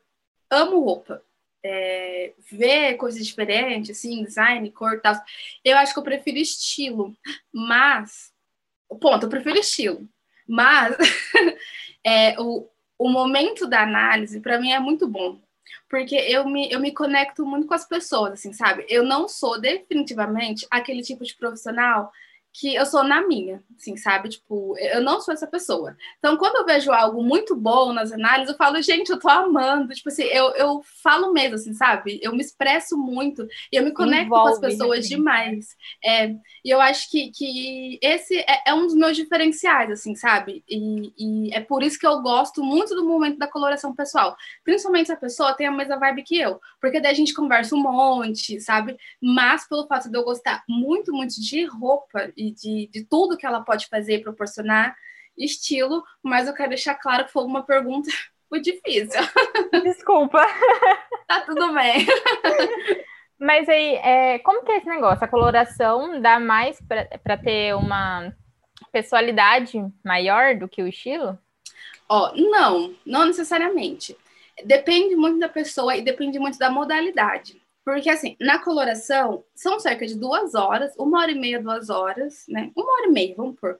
amo 0.48 0.80
roupa. 0.80 1.22
É, 1.62 2.32
ver 2.50 2.94
coisas 2.96 3.26
diferentes, 3.26 3.94
assim, 3.94 4.24
design, 4.24 4.70
cor 4.70 4.94
e 4.94 5.00
tal. 5.00 5.16
Eu 5.62 5.76
acho 5.76 5.92
que 5.92 5.98
eu 5.98 6.04
prefiro 6.04 6.38
estilo, 6.38 7.14
mas. 7.52 8.32
Ponto, 8.98 9.26
eu 9.26 9.30
prefiro 9.30 9.58
estilo. 9.58 10.08
Mas 10.48 10.96
é, 12.04 12.38
o, 12.40 12.68
o 12.98 13.08
momento 13.08 13.66
da 13.66 13.82
análise, 13.82 14.40
para 14.40 14.58
mim, 14.60 14.72
é 14.72 14.80
muito 14.80 15.06
bom. 15.08 15.40
porque 15.88 16.16
eu 16.16 16.46
me, 16.48 16.70
eu 16.70 16.80
me 16.80 16.92
conecto 16.92 17.46
muito 17.46 17.66
com 17.66 17.74
as 17.74 17.86
pessoas, 17.86 18.34
assim, 18.34 18.52
sabe? 18.52 18.86
Eu 18.88 19.02
não 19.04 19.28
sou 19.28 19.60
definitivamente 19.60 20.66
aquele 20.70 21.02
tipo 21.02 21.24
de 21.24 21.34
profissional 21.36 22.12
que 22.56 22.72
eu 22.72 22.86
sou 22.86 23.02
na 23.02 23.26
minha, 23.26 23.60
assim, 23.76 23.96
sabe? 23.96 24.28
Tipo, 24.28 24.78
eu 24.78 25.02
não 25.02 25.20
sou 25.20 25.34
essa 25.34 25.46
pessoa. 25.46 25.96
Então, 26.18 26.36
quando 26.36 26.54
eu 26.54 26.64
vejo 26.64 26.92
algo 26.92 27.20
muito 27.20 27.56
bom 27.56 27.92
nas 27.92 28.12
análises, 28.12 28.52
eu 28.52 28.56
falo, 28.56 28.80
gente, 28.80 29.10
eu 29.10 29.18
tô 29.18 29.28
amando. 29.28 29.92
Tipo 29.92 30.08
assim, 30.08 30.22
eu, 30.22 30.50
eu 30.52 30.80
falo 31.02 31.32
mesmo, 31.32 31.56
assim, 31.56 31.74
sabe? 31.74 32.20
Eu 32.22 32.32
me 32.32 32.40
expresso 32.40 32.96
muito 32.96 33.44
e 33.72 33.76
eu 33.76 33.82
me 33.82 33.90
conecto 33.90 34.26
Envolve, 34.26 34.44
com 34.44 34.54
as 34.54 34.60
pessoas 34.60 35.00
né? 35.00 35.16
demais. 35.16 35.76
É, 36.04 36.28
e 36.64 36.70
eu 36.70 36.80
acho 36.80 37.10
que, 37.10 37.32
que 37.32 37.98
esse 38.00 38.38
é, 38.38 38.62
é, 38.68 38.72
um 38.72 38.86
dos 38.86 38.94
meus 38.94 39.16
diferenciais, 39.16 39.90
assim, 39.90 40.14
sabe? 40.14 40.62
E, 40.70 41.12
e, 41.18 41.52
é 41.52 41.60
por 41.60 41.82
isso 41.82 41.98
que 41.98 42.06
eu 42.06 42.22
gosto 42.22 42.62
muito 42.62 42.94
do 42.94 43.04
momento 43.04 43.36
da 43.36 43.48
coloração 43.48 43.92
pessoal. 43.92 44.36
Principalmente 44.62 45.06
se 45.06 45.12
a 45.12 45.16
pessoa 45.16 45.54
tem 45.54 45.66
a 45.66 45.72
mesma 45.72 45.98
vibe 45.98 46.22
que 46.22 46.38
eu. 46.38 46.60
Porque 46.80 47.00
daí 47.00 47.10
a 47.10 47.16
gente 47.16 47.34
conversa 47.34 47.74
um 47.74 47.82
monte, 47.82 48.60
sabe? 48.60 48.96
Mas 49.20 49.68
pelo 49.68 49.88
fato 49.88 50.08
de 50.08 50.16
eu 50.16 50.22
gostar 50.22 50.62
muito, 50.68 51.12
muito 51.12 51.34
de 51.40 51.64
roupa 51.64 52.32
e 52.48 52.52
de, 52.52 52.88
de 52.92 53.04
tudo 53.04 53.36
que 53.36 53.46
ela 53.46 53.62
pode 53.62 53.86
fazer 53.86 54.16
e 54.16 54.22
proporcionar 54.22 54.96
estilo, 55.36 56.04
mas 56.22 56.46
eu 56.46 56.54
quero 56.54 56.70
deixar 56.70 56.94
claro 56.94 57.24
que 57.24 57.32
foi 57.32 57.44
uma 57.44 57.62
pergunta 57.62 58.10
muito 58.50 58.64
difícil. 58.64 59.20
Desculpa. 59.82 60.40
tá 61.26 61.40
tudo 61.40 61.72
bem. 61.74 62.06
Mas 63.36 63.68
aí, 63.68 63.96
é, 63.96 64.38
como 64.38 64.64
que 64.64 64.70
é 64.70 64.76
esse 64.78 64.86
negócio? 64.86 65.22
A 65.22 65.28
coloração 65.28 66.20
dá 66.20 66.38
mais 66.38 66.80
para 67.22 67.36
ter 67.36 67.74
uma 67.74 68.32
personalidade 68.92 69.84
maior 70.04 70.54
do 70.54 70.68
que 70.68 70.80
o 70.80 70.86
estilo? 70.86 71.36
Ó, 72.08 72.32
não, 72.34 72.94
não 73.04 73.26
necessariamente. 73.26 74.16
Depende 74.64 75.16
muito 75.16 75.40
da 75.40 75.48
pessoa 75.48 75.96
e 75.96 76.02
depende 76.02 76.38
muito 76.38 76.58
da 76.58 76.70
modalidade. 76.70 77.60
Porque, 77.84 78.08
assim, 78.08 78.36
na 78.40 78.58
coloração, 78.58 79.44
são 79.54 79.78
cerca 79.78 80.06
de 80.06 80.18
duas 80.18 80.54
horas, 80.54 80.94
uma 80.98 81.20
hora 81.20 81.30
e 81.30 81.38
meia, 81.38 81.62
duas 81.62 81.90
horas, 81.90 82.44
né? 82.48 82.70
Uma 82.74 82.92
hora 82.92 83.06
e 83.08 83.12
meia, 83.12 83.34
vamos 83.36 83.60
por. 83.60 83.78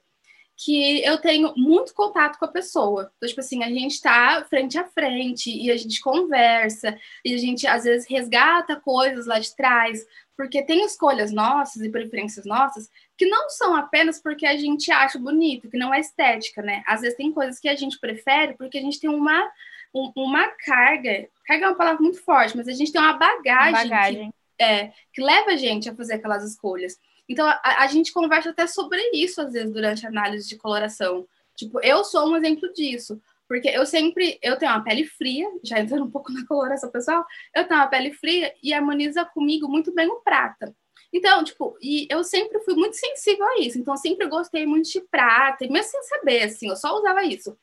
Que 0.57 1.03
eu 1.03 1.17
tenho 1.17 1.53
muito 1.57 1.93
contato 1.93 2.37
com 2.37 2.45
a 2.45 2.51
pessoa. 2.51 3.11
Então, 3.17 3.27
tipo 3.27 3.41
assim, 3.41 3.63
a 3.63 3.67
gente 3.67 3.99
tá 4.01 4.45
frente 4.49 4.77
a 4.77 4.85
frente 4.85 5.49
e 5.49 5.69
a 5.69 5.75
gente 5.75 5.99
conversa, 5.99 6.97
e 7.25 7.33
a 7.33 7.37
gente 7.37 7.67
às 7.67 7.83
vezes 7.83 8.07
resgata 8.07 8.75
coisas 8.79 9.25
lá 9.25 9.37
de 9.39 9.53
trás, 9.53 10.05
porque 10.37 10.63
tem 10.63 10.85
escolhas 10.85 11.31
nossas 11.31 11.81
e 11.81 11.89
preferências 11.89 12.45
nossas 12.45 12.89
que 13.17 13.25
não 13.25 13.49
são 13.49 13.75
apenas 13.75 14.21
porque 14.21 14.45
a 14.45 14.55
gente 14.55 14.91
acha 14.91 15.17
bonito, 15.17 15.69
que 15.69 15.77
não 15.77 15.93
é 15.93 15.99
estética, 15.99 16.61
né? 16.61 16.83
Às 16.87 17.01
vezes 17.01 17.17
tem 17.17 17.33
coisas 17.33 17.59
que 17.59 17.67
a 17.67 17.75
gente 17.75 17.99
prefere 17.99 18.53
porque 18.53 18.77
a 18.77 18.81
gente 18.81 18.99
tem 18.99 19.09
uma 19.09 19.49
um, 19.95 20.11
uma 20.15 20.47
carga. 20.49 21.27
Carga 21.45 21.65
é 21.65 21.67
uma 21.69 21.75
palavra 21.75 22.01
muito 22.01 22.21
forte, 22.23 22.57
mas 22.57 22.67
a 22.67 22.71
gente 22.71 22.91
tem 22.91 23.01
uma 23.01 23.13
bagagem, 23.13 23.89
bagagem. 23.89 24.33
Que, 24.57 24.63
é, 24.63 24.93
que 25.13 25.21
leva 25.21 25.51
a 25.51 25.57
gente 25.57 25.89
a 25.89 25.95
fazer 25.95 26.15
aquelas 26.15 26.43
escolhas. 26.43 26.97
Então, 27.27 27.47
a, 27.47 27.83
a, 27.83 27.87
gente 27.87 28.11
conversa 28.11 28.49
até 28.49 28.67
sobre 28.67 28.99
isso, 29.13 29.41
às 29.41 29.53
vezes, 29.53 29.71
durante 29.71 30.05
a 30.05 30.09
análise 30.09 30.47
de 30.47 30.57
coloração. 30.57 31.27
Tipo, 31.55 31.79
eu 31.81 32.03
sou 32.03 32.29
um 32.29 32.37
exemplo 32.37 32.71
disso. 32.73 33.21
Porque 33.47 33.69
eu 33.69 33.85
sempre, 33.85 34.39
eu 34.41 34.57
tenho 34.57 34.71
uma 34.71 34.83
pele 34.83 35.05
fria, 35.05 35.47
já 35.63 35.79
entrando 35.79 36.05
um 36.05 36.09
pouco 36.09 36.31
na 36.31 36.45
coloração 36.47 36.89
pessoal, 36.89 37.23
eu 37.53 37.67
tenho 37.67 37.79
uma 37.79 37.87
pele 37.87 38.11
fria 38.11 38.51
e 38.61 38.73
harmoniza 38.73 39.23
comigo 39.23 39.67
muito 39.67 39.93
bem 39.93 40.07
o 40.07 40.15
prata. 40.15 40.75
Então, 41.13 41.43
tipo, 41.43 41.77
e 41.81 42.07
eu 42.09 42.23
sempre 42.23 42.59
fui 42.61 42.73
muito 42.73 42.95
sensível 42.95 43.45
a 43.45 43.59
isso. 43.59 43.77
Então, 43.77 43.95
sempre 43.95 44.27
gostei 44.27 44.65
muito 44.65 44.89
de 44.89 44.99
prata, 44.99 45.63
e 45.63 45.69
mesmo 45.69 45.91
sem 45.91 46.03
saber, 46.03 46.43
assim, 46.43 46.69
eu 46.69 46.75
só 46.75 46.97
usava 46.97 47.23
isso. 47.23 47.55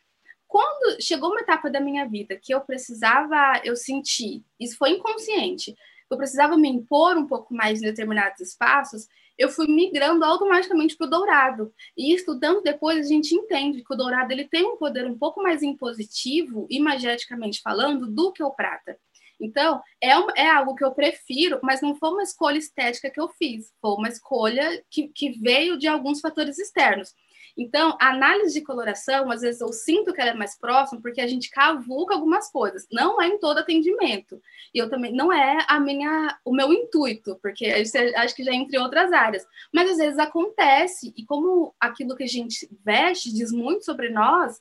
Quando 0.53 1.01
chegou 1.01 1.31
uma 1.31 1.41
etapa 1.41 1.71
da 1.71 1.81
minha 1.81 2.07
vida 2.07 2.37
que 2.37 2.53
eu 2.53 2.61
precisava, 2.61 3.59
eu 3.65 3.75
senti, 3.75 4.45
isso 4.61 4.77
foi 4.77 4.91
inconsciente, 4.91 5.75
eu 6.11 6.17
precisava 6.19 6.59
me 6.59 6.69
impor 6.69 7.17
um 7.17 7.27
pouco 7.27 7.55
mais 7.55 7.81
em 7.81 7.87
determinados 7.87 8.39
espaços, 8.39 9.09
eu 9.39 9.49
fui 9.49 9.67
migrando 9.67 10.23
automaticamente 10.23 10.95
para 10.95 11.07
o 11.07 11.11
dourado. 11.11 11.73
E 11.97 12.15
estudando 12.15 12.61
depois, 12.61 13.07
a 13.07 13.09
gente 13.09 13.35
entende 13.35 13.83
que 13.83 13.95
o 13.95 13.97
dourado 13.97 14.31
ele 14.31 14.45
tem 14.47 14.67
um 14.67 14.77
poder 14.77 15.07
um 15.07 15.17
pouco 15.17 15.43
mais 15.43 15.63
impositivo, 15.63 16.67
imageticamente 16.69 17.63
falando, 17.63 18.07
do 18.07 18.31
que 18.31 18.43
o 18.43 18.51
prata. 18.51 18.99
Então, 19.41 19.81
é, 20.03 20.19
um, 20.19 20.27
é 20.37 20.51
algo 20.51 20.75
que 20.75 20.85
eu 20.85 20.93
prefiro, 20.93 21.61
mas 21.63 21.81
não 21.81 21.95
foi 21.95 22.11
uma 22.11 22.23
escolha 22.23 22.59
estética 22.59 23.09
que 23.09 23.19
eu 23.19 23.31
fiz, 23.39 23.73
foi 23.81 23.93
uma 23.93 24.09
escolha 24.09 24.85
que, 24.91 25.09
que 25.09 25.31
veio 25.31 25.79
de 25.79 25.89
alguns 25.89 26.21
fatores 26.21 26.59
externos. 26.59 27.15
Então, 27.57 27.97
a 28.01 28.11
análise 28.11 28.55
de 28.55 28.65
coloração, 28.65 29.31
às 29.31 29.43
vezes 29.43 29.61
eu 29.61 29.73
sinto 29.73 30.13
que 30.13 30.21
ela 30.21 30.31
é 30.31 30.35
mais 30.35 30.59
próxima 30.59 31.01
porque 31.01 31.21
a 31.21 31.27
gente 31.27 31.51
cavuca 31.51 32.15
algumas 32.15 32.51
coisas. 32.51 32.87
Não 32.91 33.21
é 33.21 33.29
em 33.29 33.39
todo 33.39 33.59
atendimento. 33.59 34.41
E 34.75 34.79
eu 34.79 34.89
também 34.89 35.13
não 35.13 35.33
é 35.33 35.59
a 35.69 35.79
minha 35.79 36.39
o 36.45 36.55
meu 36.55 36.73
intuito, 36.73 37.39
porque 37.43 37.67
acho 38.17 38.35
que 38.35 38.45
já 38.45 38.53
é 38.53 38.55
entre 38.55 38.79
outras 38.79 39.13
áreas. 39.13 39.45
Mas 39.73 39.91
às 39.91 39.99
vezes 39.99 40.19
acontece 40.19 41.13
e 41.17 41.25
como 41.25 41.75
aquilo 41.79 42.17
que 42.17 42.25
a 42.25 42.29
gente 42.29 42.69
veste 42.85 43.33
diz 43.33 43.53
muito 43.53 43.85
sobre 43.85 44.09
nós, 44.09 44.61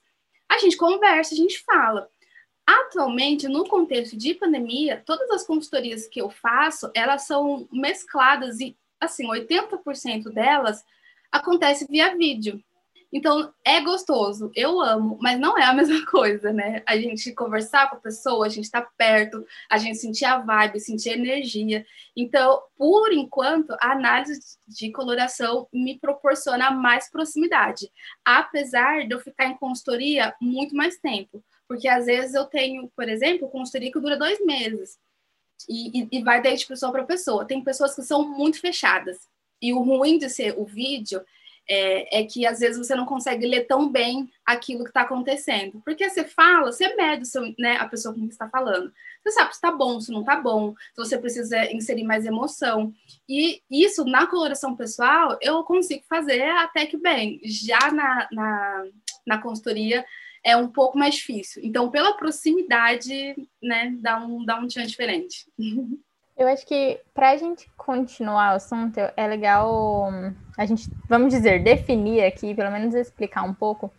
a 0.50 0.58
gente 0.58 0.76
conversa, 0.76 1.34
a 1.34 1.38
gente 1.38 1.64
fala. 1.64 2.10
Atualmente, 2.68 3.48
no 3.48 3.68
contexto 3.68 4.18
de 4.18 4.34
pandemia, 4.34 5.02
todas 5.06 5.30
as 5.32 5.46
consultorias 5.46 6.08
que 6.08 6.22
eu 6.22 6.30
faço, 6.30 6.92
elas 6.94 7.24
são 7.24 7.68
mescladas 7.72 8.60
e 8.60 8.78
assim, 9.00 9.28
80% 9.28 10.32
delas 10.32 10.84
acontece 11.32 11.88
via 11.90 12.16
vídeo. 12.16 12.64
Então, 13.14 13.54
é 13.66 13.82
gostoso, 13.82 14.52
eu 14.56 14.80
amo, 14.80 15.18
mas 15.22 15.38
não 15.38 15.58
é 15.58 15.64
a 15.64 15.74
mesma 15.76 16.06
coisa, 16.06 16.54
né? 16.54 16.82
A 16.86 16.96
gente 16.96 17.34
conversar 17.34 17.90
com 17.90 17.98
a 17.98 18.00
pessoa, 18.00 18.46
a 18.46 18.50
gente 18.50 18.66
estar 18.66 18.82
tá 18.82 18.92
perto, 18.98 19.46
a 19.70 19.78
gente 19.78 19.98
sentir 19.98 20.26
a 20.26 20.38
vibe, 20.38 20.80
sentir 20.80 21.10
a 21.10 21.18
energia. 21.18 21.86
Então, 22.16 22.62
por 22.78 23.12
enquanto, 23.12 23.72
a 23.82 23.92
análise 23.92 24.58
de 24.66 24.92
coloração 24.92 25.68
me 25.74 26.00
proporciona 26.00 26.72
mais 26.72 27.10
proximidade, 27.10 27.92
apesar 28.24 29.06
de 29.06 29.14
eu 29.14 29.20
ficar 29.20 29.46
em 29.46 29.58
consultoria 29.58 30.34
muito 30.40 30.74
mais 30.76 30.98
tempo. 30.98 31.44
Porque 31.68 31.88
às 31.88 32.06
vezes 32.06 32.34
eu 32.34 32.46
tenho, 32.46 32.90
por 32.96 33.08
exemplo, 33.08 33.50
consultoria 33.50 33.92
que 33.92 34.00
dura 34.00 34.18
dois 34.18 34.44
meses. 34.46 34.98
E, 35.70 36.02
e, 36.02 36.08
e 36.12 36.24
vai 36.24 36.42
daí 36.42 36.56
de 36.56 36.66
pessoa 36.66 36.92
para 36.92 37.04
pessoa. 37.04 37.46
Tem 37.46 37.64
pessoas 37.64 37.96
que 37.96 38.02
são 38.02 38.28
muito 38.28 38.60
fechadas. 38.60 39.30
E 39.62 39.72
o 39.74 39.82
ruim 39.82 40.18
de 40.18 40.30
ser 40.30 40.56
o 40.58 40.66
vídeo 40.66 41.24
é, 41.68 42.20
é, 42.20 42.26
que 42.26 42.46
às 42.46 42.60
vezes 42.60 42.78
você 42.78 42.96
não 42.96 43.06
consegue 43.06 43.48
ler 43.48 43.66
tão 43.66 43.90
bem 43.90 44.30
aquilo 44.46 44.84
que 44.84 44.90
está 44.90 45.02
acontecendo. 45.02 45.82
Porque 45.86 46.10
você 46.10 46.24
fala, 46.24 46.72
você 46.72 46.96
mede 46.96 47.28
seu, 47.28 47.44
né, 47.58 47.78
a 47.78 47.88
pessoa 47.88 48.14
com 48.14 48.20
quem 48.20 48.30
está 48.30 48.50
falando. 48.50 48.92
Você 49.24 49.32
sabe 49.32 49.52
se 49.52 49.56
está 49.56 49.72
bom, 49.72 50.00
se 50.00 50.12
não 50.12 50.22
está 50.22 50.36
bom, 50.36 50.74
se 50.94 50.98
você 50.98 51.18
precisa 51.18 51.72
inserir 51.72 52.04
mais 52.04 52.26
emoção. 52.26 52.94
E 53.28 53.62
isso, 53.70 54.04
na 54.06 54.28
coloração 54.28 54.76
pessoal, 54.76 55.38
eu 55.42 55.64
consigo 55.64 56.04
fazer 56.10 56.42
até 56.42 56.86
que 56.86 56.98
bem. 56.98 57.40
Já 57.44 57.92
na, 57.92 58.28
na, 58.32 58.84
na 59.26 59.38
consultoria, 59.42 60.06
é 60.44 60.58
um 60.58 60.68
pouco 60.68 60.98
mais 60.98 61.16
difícil. 61.16 61.62
Então, 61.64 61.90
pela 61.90 62.18
proximidade, 62.18 63.36
né, 63.62 63.96
dá 64.00 64.20
um, 64.20 64.44
dá 64.44 64.60
um 64.60 64.68
tchan 64.68 64.86
diferente. 64.86 65.46
Eu 66.42 66.48
acho 66.48 66.66
que 66.66 67.00
para 67.14 67.30
a 67.30 67.38
gente 67.38 67.70
continuar 67.78 68.54
o 68.54 68.56
assunto, 68.56 69.00
é 69.16 69.28
legal 69.28 70.10
a 70.58 70.66
gente, 70.66 70.90
vamos 71.08 71.32
dizer, 71.32 71.64
definir 71.64 72.24
aqui, 72.24 72.56
pelo 72.56 72.72
menos 72.72 72.96
explicar 72.96 73.44
um 73.44 73.54
pouco, 73.54 73.94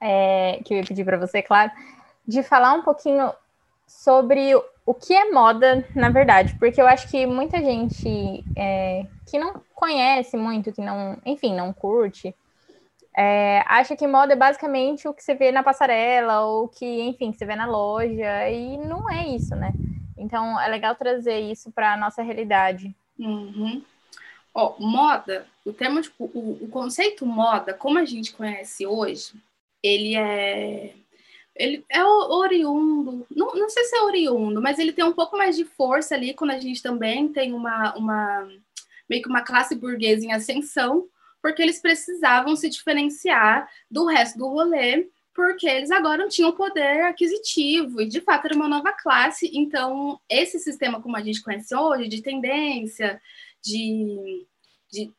é, 0.00 0.60
que 0.64 0.72
eu 0.72 0.78
ia 0.78 0.84
pedir 0.84 1.04
para 1.04 1.16
você, 1.16 1.42
claro, 1.42 1.72
de 2.24 2.44
falar 2.44 2.74
um 2.74 2.82
pouquinho 2.82 3.32
sobre 3.88 4.54
o 4.86 4.94
que 4.94 5.12
é 5.12 5.32
moda, 5.32 5.84
na 5.96 6.10
verdade, 6.10 6.54
porque 6.60 6.80
eu 6.80 6.86
acho 6.86 7.08
que 7.08 7.26
muita 7.26 7.60
gente 7.60 8.44
é, 8.54 9.04
que 9.26 9.36
não 9.36 9.60
conhece 9.74 10.36
muito, 10.36 10.72
que 10.72 10.80
não, 10.80 11.18
enfim, 11.26 11.56
não 11.56 11.72
curte, 11.72 12.32
é, 13.16 13.64
acha 13.66 13.96
que 13.96 14.06
moda 14.06 14.32
é 14.32 14.36
basicamente 14.36 15.08
o 15.08 15.12
que 15.12 15.24
você 15.24 15.34
vê 15.34 15.50
na 15.50 15.64
passarela, 15.64 16.42
ou 16.42 16.68
que, 16.68 16.86
enfim, 17.02 17.32
que 17.32 17.38
você 17.38 17.44
vê 17.44 17.56
na 17.56 17.66
loja, 17.66 18.48
e 18.48 18.76
não 18.76 19.10
é 19.10 19.26
isso, 19.26 19.56
né? 19.56 19.72
Então, 20.18 20.60
é 20.60 20.68
legal 20.68 20.94
trazer 20.94 21.38
isso 21.40 21.70
para 21.70 21.94
a 21.94 21.96
nossa 21.96 22.22
realidade. 22.22 22.94
Uhum. 23.18 23.82
Ó, 24.54 24.74
moda, 24.78 25.46
o 25.64 25.72
termo, 25.72 26.00
tipo, 26.00 26.24
o, 26.34 26.64
o, 26.64 26.68
conceito 26.68 27.24
moda, 27.24 27.72
como 27.74 27.98
a 27.98 28.04
gente 28.04 28.32
conhece 28.32 28.86
hoje, 28.86 29.32
ele 29.82 30.16
é 30.16 30.94
ele 31.54 31.84
é 31.90 32.04
oriundo, 32.04 33.26
não, 33.34 33.52
não 33.54 33.68
sei 33.68 33.82
se 33.84 33.96
é 33.96 34.02
oriundo, 34.02 34.62
mas 34.62 34.78
ele 34.78 34.92
tem 34.92 35.04
um 35.04 35.12
pouco 35.12 35.36
mais 35.36 35.56
de 35.56 35.64
força 35.64 36.14
ali 36.14 36.32
quando 36.32 36.52
a 36.52 36.58
gente 36.58 36.80
também 36.80 37.28
tem 37.28 37.52
uma, 37.52 37.94
uma 37.96 38.48
meio 39.08 39.22
que 39.22 39.28
uma 39.28 39.42
classe 39.42 39.74
burguesa 39.74 40.24
em 40.24 40.32
ascensão, 40.32 41.08
porque 41.42 41.60
eles 41.60 41.80
precisavam 41.80 42.54
se 42.54 42.68
diferenciar 42.68 43.68
do 43.90 44.06
resto 44.06 44.38
do 44.38 44.48
rolê 44.48 45.08
porque 45.38 45.68
eles 45.68 45.92
agora 45.92 46.16
não 46.16 46.28
tinham 46.28 46.50
poder 46.50 47.04
aquisitivo, 47.04 48.00
e 48.00 48.08
de 48.08 48.20
fato 48.20 48.46
era 48.46 48.56
uma 48.56 48.66
nova 48.66 48.92
classe. 48.92 49.48
Então, 49.54 50.18
esse 50.28 50.58
sistema, 50.58 51.00
como 51.00 51.16
a 51.16 51.22
gente 51.22 51.40
conhece 51.40 51.72
hoje, 51.76 52.08
de 52.08 52.20
tendência, 52.20 53.22
de. 53.62 54.44
de 54.90 55.12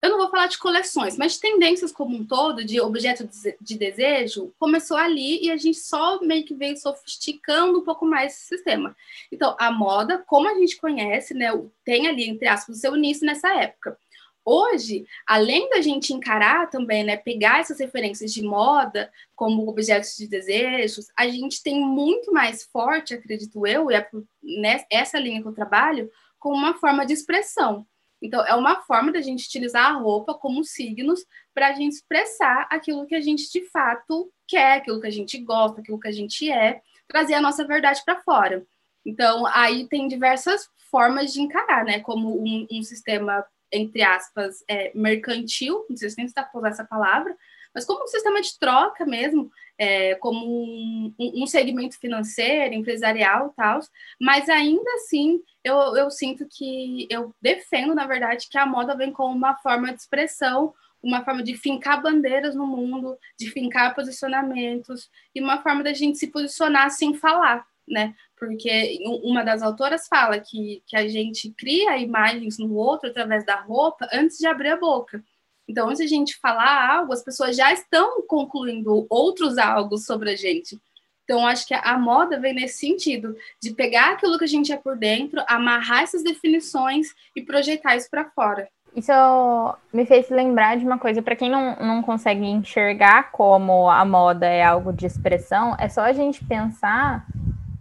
eu 0.00 0.10
não 0.10 0.16
vou 0.16 0.30
falar 0.30 0.46
de 0.46 0.56
coleções, 0.56 1.18
mas 1.18 1.36
tendências 1.36 1.92
como 1.92 2.16
um 2.16 2.24
todo, 2.24 2.64
de 2.64 2.80
objeto 2.80 3.28
de 3.60 3.76
desejo, 3.76 4.50
começou 4.58 4.96
ali 4.96 5.44
e 5.44 5.50
a 5.50 5.58
gente 5.58 5.78
só 5.78 6.22
meio 6.22 6.46
que 6.46 6.54
veio 6.54 6.76
sofisticando 6.78 7.78
um 7.78 7.84
pouco 7.84 8.06
mais 8.06 8.32
esse 8.32 8.56
sistema. 8.56 8.96
Então, 9.30 9.54
a 9.58 9.70
moda, 9.70 10.24
como 10.26 10.48
a 10.48 10.54
gente 10.54 10.78
conhece, 10.78 11.34
né, 11.34 11.48
tem 11.84 12.06
ali, 12.06 12.26
entre 12.26 12.48
aspas, 12.48 12.78
o 12.78 12.80
seu 12.80 12.96
início 12.96 13.26
nessa 13.26 13.54
época. 13.60 13.98
Hoje, 14.48 15.04
além 15.26 15.68
da 15.70 15.80
gente 15.80 16.12
encarar 16.12 16.70
também, 16.70 17.02
né, 17.02 17.16
pegar 17.16 17.58
essas 17.58 17.80
referências 17.80 18.32
de 18.32 18.42
moda 18.42 19.10
como 19.34 19.68
objetos 19.68 20.16
de 20.16 20.28
desejos, 20.28 21.08
a 21.18 21.26
gente 21.26 21.60
tem 21.64 21.80
muito 21.80 22.32
mais 22.32 22.62
forte, 22.62 23.12
acredito 23.12 23.66
eu, 23.66 23.90
e 23.90 23.96
é 23.96 24.08
nessa 24.88 25.18
linha 25.18 25.42
que 25.42 25.48
eu 25.48 25.52
trabalho, 25.52 26.08
como 26.38 26.54
uma 26.54 26.74
forma 26.74 27.04
de 27.04 27.12
expressão. 27.12 27.84
Então, 28.22 28.46
é 28.46 28.54
uma 28.54 28.82
forma 28.82 29.10
da 29.10 29.20
gente 29.20 29.46
utilizar 29.46 29.86
a 29.90 29.98
roupa 29.98 30.32
como 30.32 30.62
signos 30.62 31.26
para 31.52 31.68
a 31.68 31.72
gente 31.72 31.94
expressar 31.94 32.68
aquilo 32.70 33.04
que 33.04 33.16
a 33.16 33.20
gente 33.20 33.50
de 33.50 33.68
fato 33.68 34.32
quer, 34.46 34.78
aquilo 34.78 35.00
que 35.00 35.08
a 35.08 35.12
gente 35.12 35.38
gosta, 35.38 35.80
aquilo 35.80 35.98
que 35.98 36.08
a 36.08 36.12
gente 36.12 36.48
é, 36.48 36.80
trazer 37.08 37.34
a 37.34 37.40
nossa 37.40 37.66
verdade 37.66 38.00
para 38.04 38.20
fora. 38.20 38.64
Então, 39.04 39.44
aí 39.46 39.88
tem 39.88 40.06
diversas 40.06 40.68
formas 40.88 41.32
de 41.32 41.40
encarar, 41.40 41.84
né? 41.84 41.98
Como 41.98 42.40
um, 42.40 42.66
um 42.70 42.82
sistema 42.82 43.44
entre 43.72 44.02
aspas, 44.02 44.64
é, 44.68 44.92
mercantil, 44.94 45.84
não 45.88 45.96
sei 45.96 46.10
se 46.10 46.16
nem 46.16 46.26
está 46.26 46.42
por 46.42 46.58
usar 46.58 46.68
essa 46.68 46.84
palavra, 46.84 47.36
mas 47.74 47.84
como 47.84 48.04
um 48.04 48.06
sistema 48.06 48.40
de 48.40 48.58
troca 48.58 49.04
mesmo, 49.04 49.50
é, 49.78 50.14
como 50.14 50.46
um, 50.46 51.14
um, 51.18 51.46
segmento 51.46 51.98
financeiro, 51.98 52.74
empresarial 52.74 53.52
tal, 53.54 53.80
mas 54.18 54.48
ainda 54.48 54.90
assim 54.94 55.42
eu, 55.62 55.76
eu 55.96 56.10
sinto 56.10 56.46
que 56.48 57.06
eu 57.10 57.34
defendo, 57.40 57.94
na 57.94 58.06
verdade, 58.06 58.48
que 58.50 58.56
a 58.56 58.64
moda 58.64 58.96
vem 58.96 59.12
como 59.12 59.34
uma 59.34 59.56
forma 59.56 59.92
de 59.92 60.00
expressão, 60.00 60.72
uma 61.02 61.24
forma 61.24 61.42
de 61.42 61.54
fincar 61.54 62.00
bandeiras 62.02 62.54
no 62.54 62.66
mundo, 62.66 63.18
de 63.38 63.50
fincar 63.50 63.94
posicionamentos, 63.94 65.10
e 65.34 65.40
uma 65.42 65.62
forma 65.62 65.82
da 65.82 65.92
gente 65.92 66.18
se 66.18 66.28
posicionar 66.28 66.90
sem 66.90 67.14
falar, 67.14 67.66
né? 67.88 68.14
porque 68.38 68.98
uma 69.24 69.42
das 69.42 69.62
autoras 69.62 70.06
fala 70.06 70.38
que, 70.38 70.82
que 70.86 70.96
a 70.96 71.08
gente 71.08 71.50
cria 71.56 71.98
imagens 71.98 72.58
no 72.58 72.74
outro 72.74 73.08
através 73.10 73.44
da 73.44 73.56
roupa 73.56 74.06
antes 74.12 74.36
de 74.38 74.46
abrir 74.46 74.68
a 74.68 74.76
boca. 74.76 75.22
Então, 75.66 75.88
antes 75.88 75.98
de 75.98 76.04
a 76.04 76.08
gente 76.08 76.38
falar 76.38 76.96
algo, 76.96 77.12
as 77.12 77.24
pessoas 77.24 77.56
já 77.56 77.72
estão 77.72 78.22
concluindo 78.28 79.06
outros 79.10 79.58
algo 79.58 79.96
sobre 79.96 80.30
a 80.30 80.36
gente. 80.36 80.78
Então, 81.24 81.44
acho 81.44 81.66
que 81.66 81.74
a 81.74 81.98
moda 81.98 82.38
vem 82.38 82.54
nesse 82.54 82.78
sentido, 82.78 83.34
de 83.60 83.74
pegar 83.74 84.12
aquilo 84.12 84.38
que 84.38 84.44
a 84.44 84.48
gente 84.48 84.70
é 84.70 84.76
por 84.76 84.96
dentro, 84.96 85.42
amarrar 85.48 86.02
essas 86.02 86.22
definições 86.22 87.08
e 87.34 87.42
projetar 87.42 87.96
isso 87.96 88.08
para 88.08 88.30
fora. 88.30 88.68
Isso 88.94 89.12
me 89.92 90.06
fez 90.06 90.30
lembrar 90.30 90.76
de 90.76 90.84
uma 90.84 90.98
coisa, 90.98 91.20
para 91.20 91.34
quem 91.34 91.50
não, 91.50 91.74
não 91.76 92.00
consegue 92.00 92.46
enxergar 92.46 93.32
como 93.32 93.90
a 93.90 94.04
moda 94.04 94.46
é 94.46 94.62
algo 94.62 94.92
de 94.92 95.04
expressão, 95.04 95.74
é 95.80 95.88
só 95.88 96.02
a 96.02 96.12
gente 96.12 96.44
pensar 96.44 97.26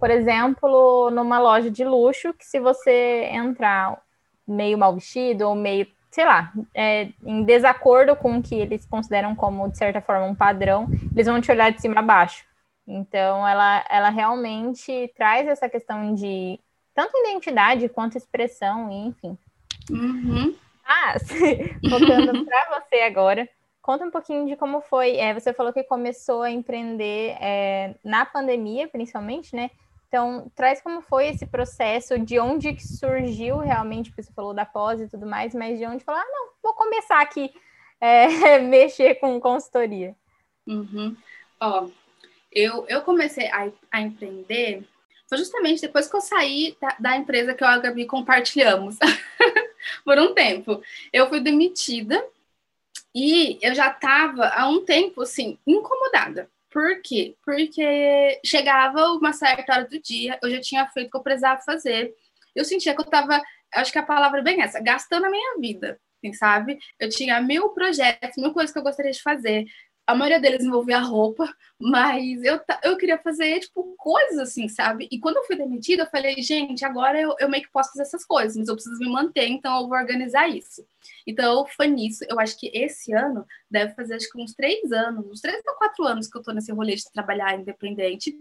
por 0.06 0.12
exemplo, 0.12 1.10
numa 1.10 1.40
loja 1.40 1.72
de 1.72 1.84
luxo, 1.84 2.32
que 2.32 2.46
se 2.46 2.60
você 2.60 3.28
entrar 3.32 4.00
meio 4.48 4.78
mal 4.78 4.94
vestido 4.94 5.50
ou 5.50 5.56
meio, 5.56 5.88
sei 6.12 6.24
lá, 6.24 6.54
é, 6.76 7.10
em 7.24 7.44
desacordo 7.44 8.16
com 8.16 8.38
o 8.38 8.44
que 8.44 8.54
eles 8.54 8.86
consideram 8.86 9.36
como, 9.36 9.68
de 9.68 9.80
certa 9.80 10.00
forma, 10.02 10.28
um 10.28 10.36
padrão, 10.36 10.88
eles 11.12 11.26
vão 11.26 11.42
te 11.42 11.50
olhar 11.50 11.72
de 11.72 11.82
cima 11.82 12.02
a 12.02 12.04
baixo. 12.04 12.46
Então, 12.88 13.48
ela, 13.48 13.84
ela 13.90 14.10
realmente 14.12 15.12
traz 15.18 15.48
essa 15.48 15.68
questão 15.68 16.14
de 16.14 16.60
tanto 16.94 17.18
identidade 17.18 17.90
quanto 17.90 18.16
expressão, 18.16 18.92
enfim. 18.92 19.36
Uhum. 19.90 20.56
Ah, 20.86 21.16
voltando 21.90 22.32
para 22.46 22.80
você 22.80 22.98
agora, 22.98 23.50
conta 23.82 24.06
um 24.06 24.12
pouquinho 24.12 24.46
de 24.46 24.56
como 24.56 24.82
foi. 24.82 25.16
É, 25.16 25.34
você 25.34 25.52
falou 25.52 25.74
que 25.74 25.84
começou 25.84 26.44
a 26.44 26.52
empreender 26.52 27.36
é, 27.42 27.96
na 28.04 28.24
pandemia, 28.24 28.88
principalmente, 28.88 29.56
né? 29.56 29.72
Então, 30.08 30.52
traz 30.56 30.82
como 30.82 31.02
foi 31.02 31.28
esse 31.28 31.46
processo, 31.46 32.18
de 32.18 32.40
onde 32.40 32.74
que 32.74 32.86
surgiu 32.86 33.58
realmente, 33.58 34.10
porque 34.10 34.24
você 34.24 34.34
falou 34.34 34.54
da 34.54 34.66
pós 34.66 35.02
e 35.02 35.08
tudo 35.08 35.26
mais, 35.26 35.54
mas 35.54 35.78
de 35.78 35.86
onde 35.86 36.04
falar, 36.04 36.22
ah, 36.22 36.32
não, 36.32 36.50
vou 36.64 36.74
começar 36.74 37.22
aqui 37.22 37.54
é, 38.00 38.60
mexer 38.60 39.16
com 39.16 39.40
consultoria. 39.40 40.16
Uhum. 40.68 41.16
Ó, 41.60 41.88
eu, 42.51 42.86
eu 42.88 43.01
comecei 43.01 43.48
a, 43.50 43.72
a 43.92 44.01
empreender 44.01 44.88
foi 45.27 45.40
justamente 45.40 45.82
depois 45.82 46.08
que 46.08 46.16
eu 46.16 46.22
saí 46.22 46.77
da, 46.79 46.96
da 47.00 47.18
empresa 47.18 47.53
que 47.53 47.64
eu 47.64 47.68
e 47.68 47.72
a 47.72 47.77
Gabi 47.79 48.06
compartilhamos 48.06 48.98
por 50.06 50.20
um 50.20 50.34
tempo. 50.34 50.82
Eu 51.12 51.27
fui 51.27 51.40
demitida 51.40 52.24
e 53.14 53.58
eu 53.62 53.74
já 53.74 53.90
estava 53.90 54.48
há 54.50 54.68
um 54.68 54.86
tempo 54.86 55.24
assim 55.24 55.58
incomodada 55.66 56.50
por 56.75 57.01
quê? 57.01 57.38
Porque 57.42 58.42
chegava 58.46 59.14
uma 59.14 59.31
certa 59.31 59.72
hora 59.72 59.88
do 59.88 59.98
dia, 59.98 60.38
eu 60.44 60.51
já 60.51 60.59
tinha 60.59 60.85
feito 60.88 61.07
o 61.07 61.11
que 61.11 61.18
eu 61.18 61.24
precisava 61.24 61.61
fazer. 61.61 62.14
Eu 62.53 62.66
sentia 62.66 62.94
que 62.94 63.00
eu 63.00 63.05
estava, 63.05 63.42
acho 63.74 63.94
que 63.94 63.98
a 63.98 64.03
palavra 64.03 64.42
é 64.42 64.44
bem 64.44 64.61
essa, 64.61 64.81
gastando 64.81 65.25
a 65.25 65.29
minha 65.29 65.57
vida, 65.57 65.98
assim, 66.18 66.33
sabe? 66.33 66.77
Eu 67.00 67.07
tinha 67.07 67.40
mil 67.40 67.70
projetos, 67.70 68.35
mil 68.35 68.51
coisas 68.51 68.74
que 68.74 68.77
eu 68.77 68.83
gostaria 68.83 69.14
de 69.14 69.22
fazer 69.22 69.64
a 70.07 70.13
maioria 70.13 70.39
deles 70.39 70.63
envolvia 70.63 71.00
roupa, 71.00 71.51
mas 71.79 72.44
eu, 72.44 72.59
eu 72.83 72.96
queria 72.96 73.18
fazer, 73.18 73.59
tipo, 73.59 73.96
coisas 73.98 74.37
assim, 74.37 74.68
sabe? 74.68 75.07
E 75.11 75.20
quando 75.20 75.37
eu 75.37 75.44
fui 75.46 75.55
demitida, 75.55 76.03
eu 76.03 76.09
falei, 76.09 76.39
gente, 76.41 76.85
agora 76.85 77.20
eu, 77.20 77.35
eu 77.39 77.50
meio 77.50 77.63
que 77.63 77.72
posso 77.72 77.89
fazer 77.89 78.03
essas 78.03 78.24
coisas, 78.24 78.55
mas 78.55 78.68
eu 78.68 78.75
preciso 78.75 79.00
me 79.00 79.09
manter, 79.09 79.48
então 79.48 79.75
eu 79.81 79.87
vou 79.87 79.98
organizar 79.98 80.48
isso. 80.48 80.85
Então, 81.25 81.65
foi 81.75 81.87
nisso. 81.87 82.24
Eu 82.29 82.39
acho 82.39 82.59
que 82.59 82.70
esse 82.74 83.13
ano 83.13 83.46
deve 83.70 83.96
fazer, 83.96 84.15
acho 84.15 84.31
que 84.31 84.39
uns 84.39 84.53
três 84.53 84.91
anos, 84.91 85.25
uns 85.25 85.41
três 85.41 85.59
ou 85.68 85.75
quatro 85.75 86.05
anos 86.05 86.27
que 86.27 86.37
eu 86.37 86.44
tô 86.44 86.51
nesse 86.51 86.72
rolê 86.72 86.96
de 86.96 87.11
trabalhar 87.11 87.59
independente. 87.59 88.35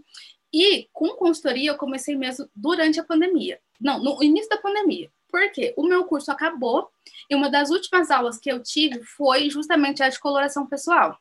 E 0.53 0.89
com 0.93 1.17
consultoria, 1.17 1.71
eu 1.71 1.77
comecei 1.77 2.15
mesmo 2.15 2.49
durante 2.55 3.01
a 3.01 3.05
pandemia. 3.05 3.59
Não, 3.81 3.99
no 4.03 4.23
início 4.23 4.51
da 4.51 4.59
pandemia. 4.59 5.11
Porque 5.29 5.75
o 5.77 5.83
meu 5.83 6.05
curso 6.05 6.31
acabou 6.31 6.91
e 7.29 7.35
uma 7.35 7.51
das 7.51 7.71
últimas 7.71 8.11
aulas 8.11 8.39
que 8.39 8.53
eu 8.53 8.63
tive 8.63 9.03
foi 9.03 9.51
justamente 9.51 10.01
a 10.03 10.09
de 10.09 10.21
coloração 10.21 10.65
pessoal. 10.65 11.19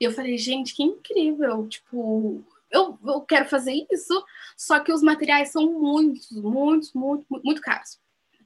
E 0.00 0.04
eu 0.04 0.12
falei, 0.12 0.36
gente, 0.38 0.74
que 0.74 0.82
incrível! 0.82 1.68
Tipo, 1.68 2.44
eu, 2.70 2.98
eu 3.04 3.20
quero 3.22 3.48
fazer 3.48 3.86
isso, 3.90 4.24
só 4.56 4.80
que 4.80 4.92
os 4.92 5.02
materiais 5.02 5.50
são 5.50 5.72
muitos, 5.72 6.30
muitos, 6.32 6.92
muito, 6.92 7.26
muito 7.30 7.60
caros. 7.60 7.98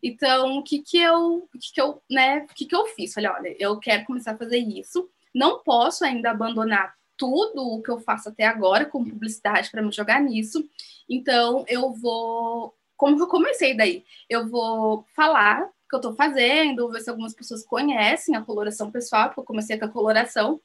Então, 0.03 0.59
o 0.59 0.63
que 0.63 0.81
que 0.81 0.99
eu, 0.99 1.49
o 1.53 1.59
que 1.59 1.73
que 1.75 1.81
eu, 1.81 2.03
né, 2.11 2.47
o 2.51 2.55
que 2.55 2.65
que 2.65 2.75
eu 2.75 2.87
fiz? 2.87 3.13
Falei, 3.13 3.31
olha, 3.31 3.57
eu 3.59 3.79
quero 3.79 4.05
começar 4.07 4.33
a 4.33 4.39
fazer 4.39 4.59
isso, 4.59 5.09
não 5.35 5.63
posso 5.63 6.05
ainda 6.05 6.31
abandonar 6.31 6.95
tudo 7.17 7.63
o 7.63 7.83
que 7.83 7.91
eu 7.91 8.01
faço 8.01 8.31
até 8.31 8.47
agora 8.47 8.87
com 8.87 9.05
publicidade 9.05 9.71
para 9.71 9.83
me 9.83 9.93
jogar 9.93 10.23
nisso. 10.23 10.67
Então, 11.09 11.65
eu 11.69 11.93
vou, 11.93 12.75
como 12.97 13.17
que 13.17 13.23
eu 13.23 13.29
comecei 13.29 13.77
daí? 13.77 14.05
Eu 14.29 14.49
vou 14.49 15.05
falar 15.15 15.69
que 15.89 15.97
eu 15.97 15.99
estou 15.99 16.15
fazendo, 16.15 16.91
ver 16.91 17.01
se 17.01 17.11
algumas 17.11 17.35
pessoas 17.35 17.65
conhecem 17.65 18.35
a 18.37 18.43
coloração 18.43 18.91
pessoal, 18.91 19.27
porque 19.27 19.41
eu 19.41 19.45
comecei 19.45 19.77
com 19.79 19.85
a 19.85 19.89
coloração, 19.89 20.61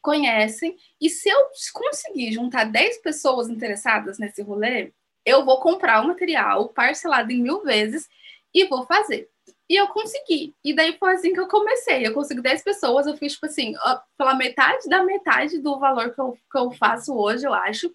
conhecem, 0.00 0.76
e 1.00 1.08
se 1.08 1.28
eu 1.28 1.38
conseguir 1.72 2.32
juntar 2.32 2.64
10 2.64 2.98
pessoas 2.98 3.48
interessadas 3.48 4.18
nesse 4.18 4.42
rolê, 4.42 4.92
eu 5.24 5.44
vou 5.44 5.60
comprar 5.60 6.02
o 6.02 6.08
material 6.08 6.68
parcelado 6.68 7.30
em 7.32 7.42
mil 7.42 7.62
vezes 7.62 8.08
e 8.54 8.66
vou 8.66 8.84
fazer. 8.84 9.28
E 9.68 9.76
eu 9.76 9.86
consegui. 9.88 10.54
E 10.64 10.74
daí 10.74 10.96
foi 10.98 11.12
assim 11.12 11.32
que 11.32 11.38
eu 11.38 11.46
comecei. 11.46 12.04
Eu 12.04 12.12
consegui 12.12 12.42
10 12.42 12.62
pessoas, 12.64 13.06
eu 13.06 13.16
fiz, 13.16 13.34
tipo 13.34 13.46
assim, 13.46 13.74
pela 14.18 14.34
metade 14.34 14.88
da 14.88 15.04
metade 15.04 15.58
do 15.58 15.78
valor 15.78 16.12
que 16.12 16.20
eu, 16.20 16.36
que 16.50 16.58
eu 16.58 16.72
faço 16.72 17.14
hoje, 17.14 17.46
eu 17.46 17.54
acho. 17.54 17.90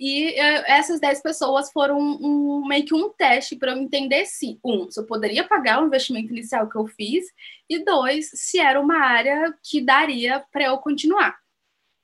E 0.00 0.30
uh, 0.30 0.64
essas 0.66 0.98
10 0.98 1.22
pessoas 1.22 1.70
foram 1.70 1.96
um, 1.96 2.66
meio 2.66 2.84
que 2.84 2.92
um 2.92 3.08
teste 3.10 3.54
para 3.54 3.70
eu 3.70 3.78
entender 3.78 4.26
se, 4.26 4.58
um, 4.64 4.90
se 4.90 4.98
eu 4.98 5.06
poderia 5.06 5.44
pagar 5.46 5.80
o 5.80 5.86
investimento 5.86 6.32
inicial 6.32 6.68
que 6.68 6.76
eu 6.76 6.88
fiz, 6.88 7.26
e 7.70 7.84
dois, 7.84 8.28
se 8.34 8.58
era 8.58 8.80
uma 8.80 8.98
área 8.98 9.54
que 9.62 9.80
daria 9.80 10.44
para 10.50 10.64
eu 10.64 10.78
continuar. 10.78 11.41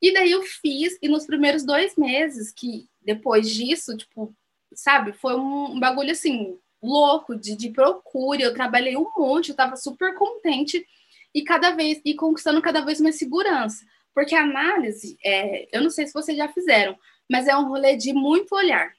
E 0.01 0.13
daí 0.13 0.31
eu 0.31 0.43
fiz, 0.43 0.97
e 1.03 1.09
nos 1.09 1.27
primeiros 1.27 1.65
dois 1.65 1.97
meses, 1.97 2.53
que 2.53 2.89
depois 3.03 3.51
disso, 3.51 3.97
tipo, 3.97 4.35
sabe, 4.73 5.13
foi 5.13 5.35
um, 5.35 5.73
um 5.73 5.81
bagulho 5.81 6.13
assim, 6.13 6.57
louco 6.83 7.35
de, 7.37 7.57
de 7.57 7.71
procura. 7.71 8.43
Eu 8.43 8.55
trabalhei 8.55 8.97
um 8.97 9.11
monte, 9.17 9.51
eu 9.51 9.57
tava 9.57 9.77
super 9.77 10.15
contente 10.15 10.87
e 11.35 11.43
cada 11.43 11.73
vez, 11.73 12.01
e 12.05 12.15
conquistando 12.15 12.63
cada 12.63 12.81
vez 12.81 13.01
mais 13.01 13.19
segurança. 13.19 13.85
Porque 14.15 14.35
a 14.35 14.43
análise, 14.43 15.17
é, 15.25 15.69
eu 15.77 15.83
não 15.83 15.91
sei 15.91 16.07
se 16.07 16.13
vocês 16.13 16.37
já 16.37 16.49
fizeram, 16.49 16.99
mas 17.31 17.47
é 17.47 17.57
um 17.57 17.69
rolê 17.69 17.97
de 17.97 18.13
muito 18.13 18.55
olhar. 18.55 18.91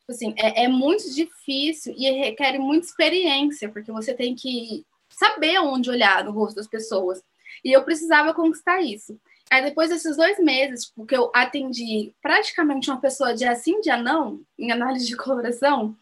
Tipo 0.00 0.12
assim, 0.12 0.34
é, 0.36 0.64
é 0.64 0.68
muito 0.68 1.12
difícil 1.14 1.94
e 1.96 2.10
requer 2.10 2.58
muita 2.58 2.86
experiência, 2.86 3.68
porque 3.68 3.92
você 3.92 4.14
tem 4.14 4.34
que 4.34 4.84
saber 5.08 5.58
onde 5.58 5.90
olhar 5.90 6.24
no 6.24 6.32
rosto 6.32 6.56
das 6.56 6.66
pessoas. 6.66 7.22
E 7.64 7.70
eu 7.70 7.84
precisava 7.84 8.34
conquistar 8.34 8.80
isso. 8.80 9.18
Aí 9.52 9.62
depois 9.62 9.90
desses 9.90 10.16
dois 10.16 10.38
meses, 10.38 10.90
porque 10.96 11.14
eu 11.14 11.30
atendi 11.34 12.14
praticamente 12.22 12.88
uma 12.88 12.98
pessoa 12.98 13.34
dia 13.34 13.54
sim, 13.54 13.82
dia 13.82 13.98
não, 13.98 14.40
em 14.58 14.72
análise 14.72 15.06
de 15.06 15.14
coloração, 15.14 15.94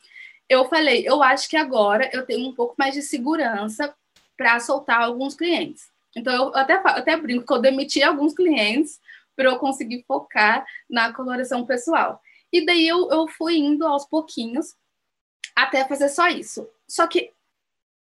eu 0.48 0.66
falei, 0.66 1.02
eu 1.04 1.20
acho 1.20 1.48
que 1.48 1.56
agora 1.56 2.08
eu 2.12 2.24
tenho 2.24 2.48
um 2.48 2.54
pouco 2.54 2.76
mais 2.78 2.94
de 2.94 3.02
segurança 3.02 3.92
para 4.36 4.60
soltar 4.60 5.02
alguns 5.02 5.34
clientes. 5.34 5.90
Então, 6.14 6.32
eu 6.32 6.54
até, 6.54 6.74
até 6.74 7.16
brinco 7.16 7.44
que 7.44 7.52
eu 7.52 7.60
demiti 7.60 8.00
alguns 8.04 8.34
clientes 8.34 9.00
para 9.34 9.46
eu 9.46 9.58
conseguir 9.58 10.04
focar 10.06 10.64
na 10.88 11.12
coloração 11.12 11.66
pessoal. 11.66 12.22
E 12.52 12.64
daí 12.64 12.86
eu, 12.86 13.10
eu 13.10 13.26
fui 13.26 13.56
indo 13.56 13.84
aos 13.84 14.06
pouquinhos 14.06 14.76
até 15.56 15.84
fazer 15.88 16.08
só 16.08 16.28
isso. 16.28 16.68
Só 16.86 17.04
que 17.08 17.32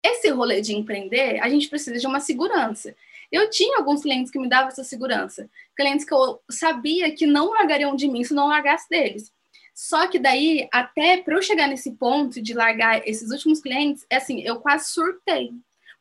esse 0.04 0.30
rolê 0.30 0.60
de 0.60 0.76
empreender, 0.76 1.40
a 1.40 1.48
gente 1.48 1.70
precisa 1.70 1.98
de 1.98 2.06
uma 2.06 2.20
segurança. 2.20 2.94
Eu 3.32 3.50
tinha 3.50 3.78
alguns 3.78 4.02
clientes 4.02 4.32
que 4.32 4.40
me 4.40 4.50
davam 4.50 4.70
essa 4.70 4.84
segurança. 4.84 5.50
Clientes 5.76 6.06
que 6.06 6.13
eu 6.13 6.42
sabia 6.50 7.13
que 7.13 7.26
não 7.26 7.52
largariam 7.52 7.96
de 7.96 8.08
mim 8.08 8.24
se 8.24 8.34
não 8.34 8.48
largasse 8.48 8.90
deles. 8.90 9.32
Só 9.74 10.08
que 10.08 10.18
daí, 10.18 10.68
até 10.72 11.18
para 11.18 11.36
eu 11.36 11.42
chegar 11.42 11.68
nesse 11.68 11.92
ponto 11.92 12.42
de 12.42 12.54
largar 12.54 13.08
esses 13.08 13.30
últimos 13.32 13.62
clientes, 13.62 14.06
é 14.10 14.18
assim, 14.18 14.42
eu 14.42 14.60
quase 14.60 14.90
surtei. 14.90 15.52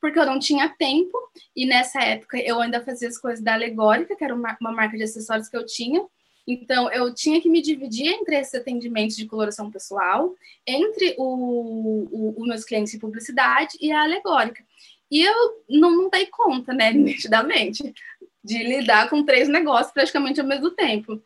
Porque 0.01 0.19
eu 0.19 0.27
não 0.27 0.39
tinha 0.39 0.69
tempo, 0.69 1.19
e 1.55 1.67
nessa 1.67 2.03
época 2.03 2.39
eu 2.39 2.61
ainda 2.61 2.83
fazia 2.83 3.09
as 3.09 3.19
coisas 3.19 3.43
da 3.43 3.55
Alegórica, 3.55 4.17
que 4.17 4.25
era 4.25 4.35
uma, 4.35 4.57
uma 4.61 4.73
marca 4.73 4.97
de 4.97 5.03
acessórios 5.03 5.49
que 5.49 5.57
eu 5.57 5.67
tinha, 5.67 6.07
então, 6.47 6.91
eu 6.93 7.13
tinha 7.13 7.41
que 7.41 7.49
me 7.49 7.61
dividir 7.61 8.07
entre 8.07 8.37
esses 8.37 8.55
atendimentos 8.55 9.17
de 9.17 9.27
coloração 9.27 9.69
pessoal, 9.69 10.33
entre 10.65 11.17
os 11.19 12.47
meus 12.47 12.65
clientes 12.65 12.93
de 12.93 13.01
publicidade 13.01 13.77
e 13.81 13.91
a 13.91 14.03
alegórica. 14.03 14.65
E 15.11 15.23
eu 15.23 15.65
não, 15.69 15.91
não 15.91 16.11
dei 16.11 16.27
conta, 16.27 16.73
né, 16.73 16.91
nitidamente, 16.95 17.95
de 18.43 18.63
lidar 18.63 19.09
com 19.11 19.25
três 19.25 19.49
negócios 19.49 19.93
praticamente 19.93 20.41
ao 20.41 20.47
mesmo 20.47 20.71
tempo. 20.71 21.23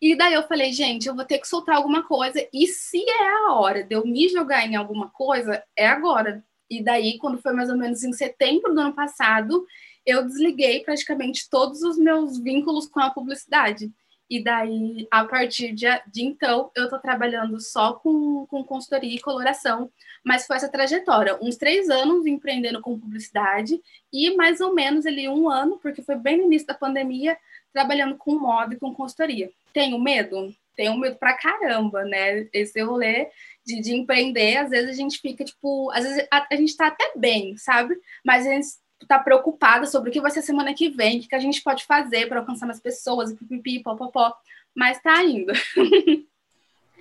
E 0.00 0.16
daí 0.16 0.32
eu 0.32 0.42
falei, 0.44 0.72
gente, 0.72 1.06
eu 1.06 1.14
vou 1.14 1.24
ter 1.24 1.38
que 1.38 1.48
soltar 1.48 1.76
alguma 1.76 2.02
coisa, 2.02 2.46
e 2.52 2.66
se 2.66 2.98
é 2.98 3.28
a 3.46 3.52
hora 3.52 3.84
de 3.84 3.94
eu 3.94 4.06
me 4.06 4.28
jogar 4.28 4.66
em 4.66 4.74
alguma 4.74 5.10
coisa, 5.10 5.62
é 5.76 5.86
agora. 5.86 6.42
E 6.70 6.82
daí, 6.82 7.18
quando 7.18 7.42
foi 7.42 7.52
mais 7.52 7.68
ou 7.68 7.76
menos 7.76 8.02
em 8.02 8.12
setembro 8.12 8.72
do 8.72 8.80
ano 8.80 8.94
passado, 8.94 9.66
eu 10.06 10.24
desliguei 10.24 10.80
praticamente 10.80 11.50
todos 11.50 11.82
os 11.82 11.98
meus 11.98 12.38
vínculos 12.38 12.86
com 12.88 13.00
a 13.00 13.10
publicidade. 13.10 13.92
E 14.30 14.40
daí, 14.40 15.08
a 15.10 15.24
partir 15.24 15.72
de, 15.72 15.86
de 16.06 16.22
então, 16.24 16.70
eu 16.76 16.84
estou 16.84 17.00
trabalhando 17.00 17.60
só 17.60 17.94
com, 17.94 18.46
com 18.46 18.62
consultoria 18.62 19.16
e 19.16 19.20
coloração, 19.20 19.90
mas 20.24 20.46
foi 20.46 20.54
essa 20.54 20.68
trajetória, 20.68 21.36
uns 21.42 21.56
três 21.56 21.90
anos 21.90 22.24
empreendendo 22.24 22.80
com 22.80 22.98
publicidade 22.98 23.82
e 24.12 24.36
mais 24.36 24.60
ou 24.60 24.72
menos 24.72 25.04
ali 25.04 25.28
um 25.28 25.50
ano, 25.50 25.80
porque 25.82 26.00
foi 26.00 26.14
bem 26.14 26.36
no 26.36 26.44
início 26.44 26.68
da 26.68 26.74
pandemia, 26.74 27.36
trabalhando 27.72 28.16
com 28.16 28.38
moda 28.38 28.74
e 28.74 28.78
com 28.78 28.94
consultoria. 28.94 29.50
Tenho 29.72 29.98
medo? 29.98 30.54
Tenho 30.76 30.96
medo 30.96 31.16
pra 31.16 31.36
caramba, 31.36 32.04
né? 32.04 32.46
Esse 32.52 32.80
rolê 32.82 33.28
de, 33.66 33.80
de 33.80 33.94
empreender, 33.94 34.58
às 34.58 34.70
vezes 34.70 34.90
a 34.90 34.94
gente 34.94 35.18
fica, 35.18 35.44
tipo, 35.44 35.90
às 35.90 36.04
vezes 36.04 36.26
a, 36.30 36.46
a 36.48 36.56
gente 36.56 36.76
tá 36.76 36.86
até 36.86 37.12
bem, 37.16 37.56
sabe? 37.56 37.96
Mas 38.24 38.46
a 38.46 38.50
gente 38.50 38.68
tá 39.06 39.18
preocupada 39.18 39.86
sobre 39.86 40.10
o 40.10 40.12
que 40.12 40.20
vai 40.20 40.30
ser 40.30 40.42
semana 40.42 40.74
que 40.74 40.88
vem, 40.88 41.18
o 41.18 41.22
que, 41.22 41.34
a 41.34 41.38
gente 41.38 41.62
pode 41.62 41.84
fazer 41.84 42.28
para 42.28 42.40
alcançar 42.40 42.66
mais 42.66 42.80
pessoas, 42.80 43.30
e 43.30 43.36
pipipi, 43.36 43.82
popopó, 43.82 44.34
mas 44.74 45.00
tá 45.00 45.22
indo. 45.22 45.52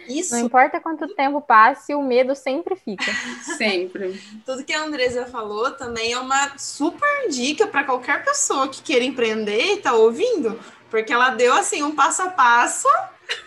Isso. 0.07 0.33
Não 0.33 0.45
importa 0.45 0.79
quanto 0.79 1.13
tempo 1.13 1.41
passe, 1.41 1.93
o 1.93 2.01
medo 2.01 2.33
sempre 2.35 2.75
fica. 2.75 3.11
Sempre. 3.57 4.19
Tudo 4.45 4.63
que 4.63 4.73
a 4.73 4.83
Andresa 4.83 5.25
falou 5.25 5.71
também 5.71 6.13
é 6.13 6.19
uma 6.19 6.57
super 6.57 7.29
dica 7.29 7.67
para 7.67 7.83
qualquer 7.83 8.23
pessoa 8.23 8.69
que 8.69 8.81
queira 8.81 9.03
empreender 9.03 9.73
e 9.73 9.77
tá 9.77 9.93
ouvindo, 9.93 10.59
porque 10.89 11.11
ela 11.11 11.31
deu 11.31 11.53
assim 11.53 11.83
um 11.83 11.93
passo 11.93 12.21
a 12.21 12.29
passo 12.29 12.87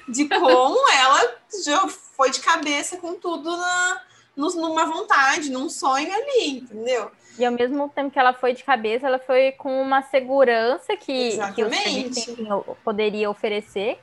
de 0.08 0.28
como 0.28 0.90
ela 0.92 1.36
já 1.64 1.88
foi 1.88 2.30
de 2.30 2.40
cabeça 2.40 2.98
com 2.98 3.14
tudo 3.14 3.56
na, 3.56 4.02
numa 4.36 4.84
vontade, 4.84 5.50
num 5.50 5.68
sonho 5.68 6.12
ali, 6.12 6.58
entendeu? 6.58 7.10
E 7.38 7.44
ao 7.44 7.52
mesmo 7.52 7.88
tempo 7.88 8.10
que 8.10 8.18
ela 8.18 8.32
foi 8.32 8.52
de 8.52 8.62
cabeça, 8.62 9.06
ela 9.06 9.18
foi 9.18 9.52
com 9.52 9.80
uma 9.80 10.02
segurança 10.02 10.96
que, 10.96 11.38
que 11.54 11.62
o 11.62 12.76
poderia 12.84 13.30
oferecer. 13.30 13.98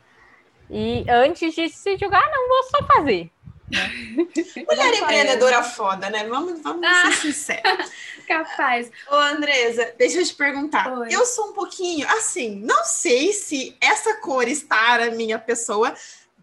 E 0.70 1.06
antes 1.10 1.54
de 1.54 1.70
se 1.70 1.98
julgar, 1.98 2.30
não 2.32 2.48
vou 2.48 2.64
só 2.64 2.86
fazer. 2.86 3.32
Mulher 4.68 4.94
empreendedora 4.96 5.64
foda, 5.64 6.10
né? 6.10 6.28
Vamos, 6.28 6.60
vamos 6.62 6.84
ah, 6.84 7.12
ser 7.12 7.34
sinceros. 7.34 7.92
Capaz. 8.28 8.92
Ô, 9.10 9.16
Andresa, 9.16 9.94
deixa 9.98 10.20
eu 10.20 10.26
te 10.26 10.34
perguntar. 10.34 10.92
Oi. 10.92 11.08
Eu 11.12 11.26
sou 11.26 11.50
um 11.50 11.54
pouquinho, 11.54 12.08
assim, 12.10 12.60
não 12.60 12.84
sei 12.84 13.32
se 13.34 13.76
essa 13.82 14.16
cor 14.18 14.48
está 14.48 15.00
na 15.00 15.12
minha 15.12 15.38
pessoa, 15.40 15.94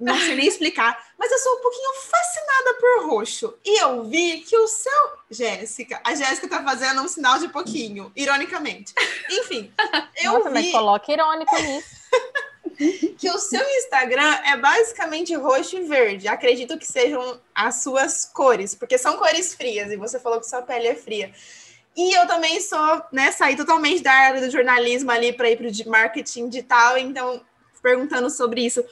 não 0.01 0.19
sei 0.19 0.35
nem 0.35 0.47
explicar, 0.47 0.97
mas 1.19 1.33
eu 1.33 1.39
sou 1.39 1.55
um 1.55 1.63
pouquinho 1.63 1.93
fascinada 1.95 2.75
por 2.75 3.07
roxo. 3.07 3.55
E 3.65 3.83
eu 3.83 4.05
vi 4.05 4.41
que 4.41 4.57
o 4.57 4.67
seu. 4.67 5.17
Jéssica, 5.31 6.01
a 6.05 6.15
Jéssica 6.15 6.49
tá 6.49 6.63
fazendo 6.63 7.03
um 7.03 7.09
sinal 7.09 7.39
de 7.39 7.49
pouquinho, 7.49 8.13
ironicamente. 8.15 8.95
Enfim, 9.31 9.73
eu 10.23 10.35
Nossa, 10.35 10.51
vi. 10.51 10.55
Mas 10.55 10.73
coloca 10.73 11.13
irônico 11.13 11.57
nisso. 11.59 11.97
que 13.19 13.31
o 13.31 13.39
seu 13.39 13.67
Instagram 13.79 14.41
é 14.45 14.57
basicamente 14.57 15.35
roxo 15.35 15.77
e 15.77 15.83
verde. 15.83 16.29
Acredito 16.29 16.79
que 16.79 16.87
sejam 16.87 17.41
as 17.55 17.83
suas 17.83 18.27
cores, 18.27 18.75
porque 18.75 18.99
são 18.99 19.17
cores 19.17 19.55
frias, 19.55 19.91
e 19.91 19.97
você 19.97 20.21
falou 20.21 20.41
que 20.41 20.49
sua 20.49 20.63
pele 20.63 20.89
é 20.89 20.95
fria. 20.95 21.33
E 21.97 22.13
eu 22.13 22.27
também 22.27 22.61
sou, 22.61 23.03
né, 23.11 23.33
saí 23.33 23.57
totalmente 23.57 24.03
da 24.03 24.13
área 24.13 24.43
do 24.43 24.51
jornalismo 24.51 25.11
ali 25.11 25.33
para 25.33 25.49
ir 25.49 25.57
para 25.57 25.67
o 25.67 25.91
marketing 25.91 26.51
digital, 26.51 26.99
então 26.99 27.41
perguntando 27.83 28.29
sobre 28.29 28.67
isso. 28.67 28.85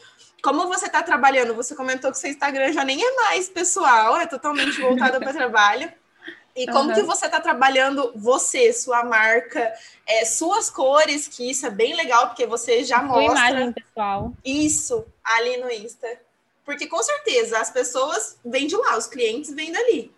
Como 0.44 0.68
você 0.68 0.84
está 0.84 1.02
trabalhando? 1.02 1.54
Você 1.54 1.74
comentou 1.74 2.10
que 2.10 2.18
seu 2.18 2.28
Instagram 2.28 2.70
já 2.70 2.84
nem 2.84 3.02
é 3.02 3.14
mais 3.14 3.48
pessoal, 3.48 4.18
é 4.18 4.26
totalmente 4.26 4.78
voltado 4.78 5.18
para 5.18 5.32
trabalho. 5.32 5.90
E 6.54 6.66
como 6.66 6.90
uhum. 6.90 6.94
que 6.94 7.00
você 7.00 7.24
está 7.24 7.40
trabalhando 7.40 8.12
você, 8.14 8.70
sua 8.70 9.02
marca, 9.02 9.72
é, 10.06 10.26
suas 10.26 10.68
cores, 10.68 11.26
que 11.26 11.50
isso 11.50 11.64
é 11.66 11.70
bem 11.70 11.96
legal, 11.96 12.26
porque 12.28 12.46
você 12.46 12.84
já 12.84 13.02
mostra 13.02 13.24
imagem 13.24 13.72
pessoal. 13.72 14.34
isso 14.44 15.06
ali 15.24 15.56
no 15.56 15.70
Insta. 15.70 16.06
Porque 16.62 16.86
com 16.86 17.02
certeza 17.02 17.58
as 17.58 17.70
pessoas 17.70 18.38
vêm 18.44 18.66
de 18.66 18.76
lá, 18.76 18.98
os 18.98 19.06
clientes 19.06 19.50
vêm 19.50 19.72
dali. 19.72 20.12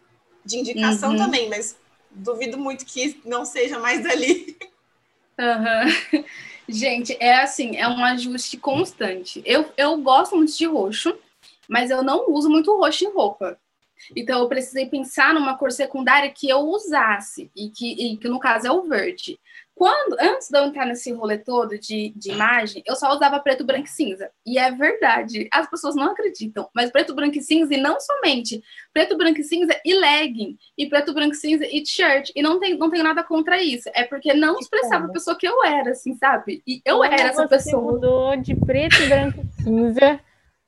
De 0.45 0.59
indicação 0.59 1.13
uhum. 1.13 1.19
também, 1.19 1.49
mas 1.49 1.77
duvido 2.11 2.59
muito 2.59 2.85
que 2.85 3.23
não 3.25 3.45
seja 3.45 3.79
mais 3.79 4.03
dali. 4.03 4.59
Uhum. 5.39 6.25
Gente, 6.69 7.17
é 7.21 7.43
assim, 7.43 7.77
é 7.77 7.87
um 7.89 8.05
ajuste 8.05 8.57
constante. 8.57 9.43
Eu, 9.45 9.71
eu 9.77 9.97
gosto 9.99 10.37
muito 10.37 10.57
de 10.57 10.67
roxo, 10.67 11.17
mas 11.69 11.91
eu 11.91 12.03
não 12.03 12.31
uso 12.31 12.51
muito 12.51 12.77
roxo 12.77 13.05
em 13.05 13.13
roupa. 13.13 13.59
Então, 14.15 14.41
eu 14.41 14.49
precisei 14.49 14.87
pensar 14.87 15.33
numa 15.33 15.57
cor 15.57 15.73
secundária 15.73 16.31
que 16.31 16.49
eu 16.49 16.59
usasse, 16.61 17.51
e 17.57 17.71
que, 17.71 17.93
e 17.93 18.17
que 18.17 18.29
no 18.29 18.39
caso 18.39 18.67
é 18.67 18.71
o 18.71 18.83
verde. 18.83 19.39
Quando, 19.77 20.17
antes 20.19 20.49
de 20.49 20.59
eu 20.59 20.65
entrar 20.65 20.87
nesse 20.87 21.13
rolê 21.13 21.37
todo 21.37 21.79
de, 21.79 22.11
de 22.17 22.31
imagem, 22.31 22.83
eu 22.87 22.97
só 22.97 23.15
usava 23.15 23.39
preto, 23.39 23.63
branco 23.63 23.85
e 23.85 23.91
cinza. 23.91 24.31
E 24.47 24.59
é 24.59 24.71
verdade, 24.71 25.47
as 25.53 25.69
pessoas 25.69 25.95
não 25.95 26.13
acreditam, 26.13 26.67
mas 26.75 26.91
preto, 26.91 27.15
branco 27.15 27.37
e 27.37 27.43
cinza, 27.43 27.75
e 27.75 27.77
não 27.77 28.01
somente 28.01 28.65
preto, 28.91 29.19
branco 29.19 29.39
e 29.39 29.45
cinza 29.45 29.79
e 29.85 29.93
legging, 29.93 30.57
e 30.79 30.89
preto, 30.89 31.13
branco 31.13 31.35
e 31.35 31.37
cinza 31.37 31.67
e 31.67 31.83
t-shirt. 31.83 32.31
E 32.35 32.41
não 32.41 32.59
tem, 32.59 32.79
não 32.79 32.89
tem 32.89 33.03
nada 33.03 33.23
contra 33.23 33.63
isso. 33.63 33.91
É 33.95 34.03
porque 34.03 34.33
não 34.33 34.59
expressava 34.59 35.05
a 35.05 35.13
pessoa 35.13 35.37
que 35.37 35.47
eu 35.47 35.63
era, 35.63 35.91
assim, 35.91 36.17
sabe? 36.17 36.63
E 36.67 36.81
eu 36.83 37.05
era 37.05 37.29
essa 37.29 37.47
pessoa. 37.47 37.93
mudou 37.93 38.35
de 38.35 38.55
preto, 38.55 39.07
branco 39.07 39.43
e 39.43 39.63
cinza 39.63 40.19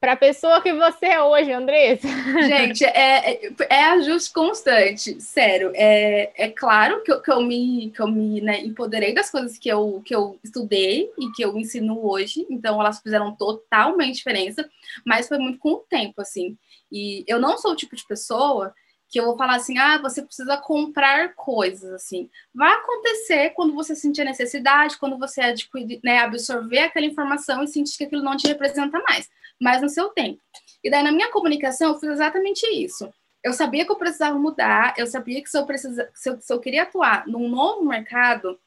para 0.00 0.12
a 0.12 0.16
pessoa 0.16 0.60
que 0.60 0.72
você 0.72 1.06
é 1.06 1.22
hoje, 1.22 1.52
Andressa. 1.52 2.06
Gente, 2.46 2.84
é, 2.84 3.32
é, 3.32 3.52
é, 3.68 3.84
ajuste 3.86 4.32
constante, 4.32 5.20
sério. 5.20 5.72
É, 5.74 6.32
é 6.36 6.48
claro 6.50 7.02
que 7.02 7.10
eu, 7.10 7.20
que 7.20 7.30
eu 7.30 7.42
me, 7.42 7.90
que 7.90 8.00
eu 8.00 8.06
me 8.06 8.40
né, 8.40 8.60
empoderei 8.60 9.12
das 9.12 9.30
coisas 9.30 9.58
que 9.58 9.68
eu, 9.68 10.00
que 10.04 10.14
eu 10.14 10.38
estudei 10.42 11.10
e 11.18 11.32
que 11.32 11.42
eu 11.42 11.56
ensino 11.58 12.04
hoje, 12.04 12.46
então 12.48 12.80
elas 12.80 13.00
fizeram 13.00 13.34
totalmente 13.34 14.16
diferença, 14.16 14.68
mas 15.04 15.26
foi 15.26 15.38
muito 15.38 15.58
com 15.58 15.72
o 15.72 15.84
tempo, 15.88 16.20
assim. 16.20 16.56
E 16.90 17.24
eu 17.26 17.40
não 17.40 17.58
sou 17.58 17.72
o 17.72 17.76
tipo 17.76 17.96
de 17.96 18.06
pessoa 18.06 18.72
que 19.08 19.18
eu 19.18 19.24
vou 19.24 19.36
falar 19.36 19.56
assim, 19.56 19.78
ah, 19.78 19.98
você 19.98 20.22
precisa 20.22 20.56
comprar 20.58 21.34
coisas, 21.34 21.90
assim. 21.92 22.28
Vai 22.54 22.72
acontecer 22.74 23.50
quando 23.50 23.74
você 23.74 23.94
sentir 23.94 24.20
a 24.20 24.26
necessidade, 24.26 24.98
quando 24.98 25.18
você 25.18 25.40
adquirir, 25.40 25.98
né, 26.04 26.18
absorver 26.18 26.80
aquela 26.80 27.06
informação 27.06 27.62
e 27.62 27.68
sentir 27.68 27.96
que 27.96 28.04
aquilo 28.04 28.22
não 28.22 28.36
te 28.36 28.46
representa 28.46 29.00
mais, 29.08 29.28
mas 29.60 29.82
no 29.82 29.88
seu 29.88 30.08
tempo. 30.10 30.40
E 30.82 30.90
daí, 30.90 31.02
na 31.02 31.12
minha 31.12 31.30
comunicação, 31.30 31.92
eu 31.92 31.98
fiz 31.98 32.10
exatamente 32.10 32.66
isso. 32.66 33.12
Eu 33.42 33.52
sabia 33.52 33.84
que 33.84 33.92
eu 33.92 33.96
precisava 33.96 34.38
mudar, 34.38 34.94
eu 34.96 35.06
sabia 35.06 35.42
que 35.42 35.48
se 35.48 35.58
eu, 35.58 35.64
precisa, 35.64 36.10
se 36.14 36.30
eu, 36.30 36.40
se 36.40 36.52
eu 36.52 36.60
queria 36.60 36.82
atuar 36.82 37.26
num 37.26 37.48
novo 37.48 37.84
mercado, 37.84 38.58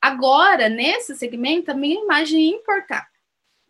agora, 0.00 0.68
nesse 0.68 1.14
segmento, 1.16 1.70
a 1.70 1.74
minha 1.74 2.00
imagem 2.00 2.50
ia 2.50 2.56
importar. 2.56 3.08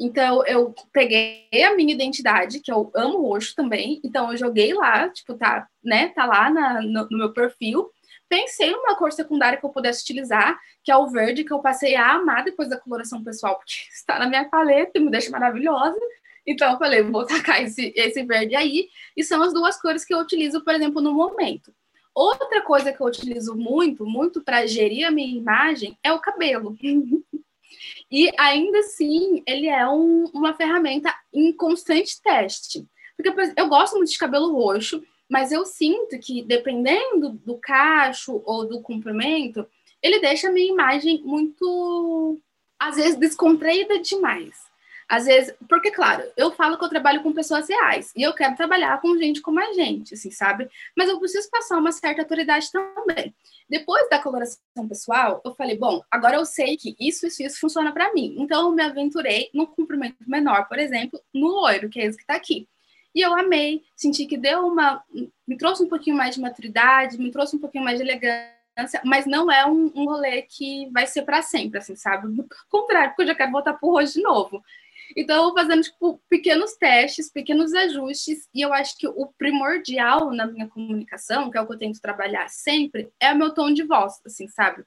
Então, 0.00 0.44
eu 0.46 0.74
peguei 0.92 1.46
a 1.62 1.76
minha 1.76 1.92
identidade, 1.92 2.60
que 2.60 2.72
eu 2.72 2.90
amo 2.94 3.20
roxo 3.20 3.54
também, 3.54 4.00
então 4.02 4.30
eu 4.30 4.36
joguei 4.38 4.72
lá, 4.72 5.10
tipo, 5.10 5.34
tá, 5.34 5.68
né, 5.84 6.08
tá 6.08 6.24
lá 6.24 6.48
na, 6.48 6.80
no, 6.80 7.06
no, 7.10 7.18
meu 7.18 7.34
perfil. 7.34 7.90
Pensei 8.26 8.70
numa 8.70 8.96
cor 8.96 9.12
secundária 9.12 9.58
que 9.58 9.64
eu 9.64 9.68
pudesse 9.68 10.02
utilizar, 10.02 10.58
que 10.82 10.90
é 10.90 10.96
o 10.96 11.08
verde, 11.08 11.44
que 11.44 11.52
eu 11.52 11.58
passei 11.58 11.96
a 11.96 12.12
amar 12.12 12.44
depois 12.44 12.70
da 12.70 12.80
coloração 12.80 13.22
pessoal, 13.22 13.56
porque 13.56 13.74
está 13.92 14.18
na 14.18 14.26
minha 14.26 14.48
paleta 14.48 14.92
e 14.94 15.00
me 15.00 15.10
deixa 15.10 15.30
maravilhosa. 15.30 16.00
Então, 16.50 16.72
eu 16.72 16.78
falei, 16.78 17.00
vou 17.00 17.24
tacar 17.24 17.62
esse, 17.62 17.92
esse 17.94 18.24
verde 18.24 18.56
aí, 18.56 18.88
e 19.16 19.22
são 19.22 19.40
as 19.40 19.54
duas 19.54 19.80
cores 19.80 20.04
que 20.04 20.12
eu 20.12 20.18
utilizo, 20.18 20.64
por 20.64 20.74
exemplo, 20.74 21.00
no 21.00 21.14
momento. 21.14 21.72
Outra 22.12 22.60
coisa 22.62 22.92
que 22.92 23.00
eu 23.00 23.06
utilizo 23.06 23.54
muito, 23.54 24.04
muito 24.04 24.42
para 24.42 24.66
gerir 24.66 25.06
a 25.06 25.12
minha 25.12 25.32
imagem 25.32 25.96
é 26.02 26.12
o 26.12 26.18
cabelo. 26.18 26.76
e 28.10 28.32
ainda 28.36 28.80
assim, 28.80 29.44
ele 29.46 29.68
é 29.68 29.88
um, 29.88 30.24
uma 30.34 30.52
ferramenta 30.54 31.14
em 31.32 31.52
constante 31.52 32.20
teste. 32.20 32.84
Porque 33.16 33.32
eu 33.56 33.68
gosto 33.68 33.96
muito 33.96 34.10
de 34.10 34.18
cabelo 34.18 34.52
roxo, 34.52 35.00
mas 35.28 35.52
eu 35.52 35.64
sinto 35.64 36.18
que, 36.18 36.42
dependendo 36.42 37.30
do 37.30 37.58
cacho 37.58 38.42
ou 38.44 38.66
do 38.66 38.82
comprimento, 38.82 39.64
ele 40.02 40.18
deixa 40.18 40.48
a 40.48 40.52
minha 40.52 40.72
imagem 40.72 41.22
muito, 41.22 42.40
às 42.76 42.96
vezes, 42.96 43.14
descontraída 43.14 44.00
demais. 44.00 44.69
Às 45.10 45.24
vezes, 45.24 45.52
porque, 45.68 45.90
claro, 45.90 46.22
eu 46.36 46.52
falo 46.52 46.78
que 46.78 46.84
eu 46.84 46.88
trabalho 46.88 47.20
com 47.20 47.32
pessoas 47.32 47.68
reais 47.68 48.12
e 48.16 48.22
eu 48.22 48.32
quero 48.32 48.54
trabalhar 48.54 49.00
com 49.00 49.18
gente 49.18 49.42
como 49.42 49.58
a 49.58 49.72
gente, 49.72 50.14
assim, 50.14 50.30
sabe? 50.30 50.70
Mas 50.96 51.08
eu 51.08 51.18
preciso 51.18 51.50
passar 51.50 51.78
uma 51.78 51.90
certa 51.90 52.22
autoridade 52.22 52.70
também. 52.70 53.34
Depois 53.68 54.08
da 54.08 54.22
coloração 54.22 54.60
pessoal, 54.88 55.42
eu 55.44 55.52
falei, 55.56 55.76
bom, 55.76 56.00
agora 56.08 56.36
eu 56.36 56.46
sei 56.46 56.76
que 56.76 56.94
isso, 57.00 57.26
isso, 57.26 57.42
isso 57.42 57.58
funciona 57.58 57.90
para 57.90 58.14
mim. 58.14 58.36
Então, 58.38 58.68
eu 58.68 58.72
me 58.72 58.84
aventurei 58.84 59.50
no 59.52 59.66
comprimento 59.66 60.14
menor, 60.28 60.68
por 60.68 60.78
exemplo, 60.78 61.20
no 61.34 61.48
loiro, 61.48 61.88
que 61.88 61.98
é 61.98 62.06
esse 62.06 62.16
que 62.16 62.24
tá 62.24 62.36
aqui. 62.36 62.68
E 63.12 63.20
eu 63.20 63.34
amei, 63.34 63.82
senti 63.96 64.26
que 64.26 64.38
deu 64.38 64.64
uma. 64.64 65.02
me 65.44 65.56
trouxe 65.56 65.82
um 65.82 65.88
pouquinho 65.88 66.16
mais 66.16 66.36
de 66.36 66.40
maturidade, 66.40 67.18
me 67.18 67.32
trouxe 67.32 67.56
um 67.56 67.58
pouquinho 67.58 67.82
mais 67.82 67.98
de 67.98 68.04
elegância, 68.04 69.02
mas 69.04 69.26
não 69.26 69.50
é 69.50 69.66
um, 69.66 69.90
um 69.92 70.04
rolê 70.04 70.42
que 70.42 70.88
vai 70.92 71.04
ser 71.04 71.22
para 71.22 71.42
sempre, 71.42 71.80
assim, 71.80 71.96
sabe? 71.96 72.32
Pelo 72.32 72.48
contrário, 72.68 73.10
porque 73.10 73.22
eu 73.22 73.26
já 73.26 73.34
quero 73.34 73.50
voltar 73.50 73.74
pro 73.74 73.90
rosto 73.90 74.14
de 74.14 74.22
novo. 74.22 74.62
Então, 75.16 75.52
fazendo 75.54 75.82
tipo, 75.82 76.20
pequenos 76.28 76.74
testes, 76.74 77.30
pequenos 77.30 77.74
ajustes, 77.74 78.48
e 78.54 78.60
eu 78.60 78.72
acho 78.72 78.96
que 78.96 79.08
o 79.08 79.26
primordial 79.38 80.30
na 80.32 80.46
minha 80.46 80.68
comunicação, 80.68 81.50
que 81.50 81.58
é 81.58 81.60
o 81.60 81.66
que 81.66 81.72
eu 81.72 81.78
tento 81.78 82.00
trabalhar 82.00 82.48
sempre, 82.48 83.10
é 83.20 83.32
o 83.32 83.36
meu 83.36 83.52
tom 83.52 83.72
de 83.72 83.82
voz, 83.82 84.20
assim, 84.24 84.48
sabe? 84.48 84.84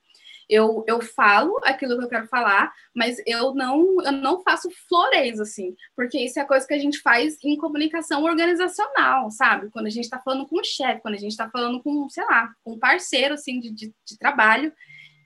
Eu, 0.50 0.84
eu 0.88 1.02
falo 1.02 1.58
aquilo 1.64 1.98
que 1.98 2.06
eu 2.06 2.10
quero 2.10 2.28
falar, 2.28 2.72
mas 2.94 3.18
eu 3.26 3.54
não, 3.54 4.02
eu 4.02 4.12
não 4.12 4.42
faço 4.42 4.70
floreio, 4.88 5.42
assim, 5.42 5.76
porque 5.96 6.20
isso 6.20 6.40
é 6.40 6.46
coisa 6.46 6.68
que 6.68 6.74
a 6.74 6.80
gente 6.80 7.00
faz 7.00 7.38
em 7.44 7.58
comunicação 7.58 8.24
organizacional, 8.24 9.32
sabe? 9.32 9.70
Quando 9.72 9.88
a 9.88 9.90
gente 9.90 10.04
está 10.04 10.20
falando 10.20 10.46
com 10.48 10.60
o 10.60 10.64
chefe, 10.64 11.02
quando 11.02 11.16
a 11.16 11.20
gente 11.20 11.32
está 11.32 11.50
falando 11.50 11.82
com, 11.82 12.10
sei 12.10 12.24
lá, 12.26 12.54
com 12.64 12.74
um 12.74 12.80
parceiro, 12.80 13.34
assim, 13.34 13.60
de, 13.60 13.72
de, 13.72 13.94
de, 14.06 14.18
trabalho, 14.18 14.74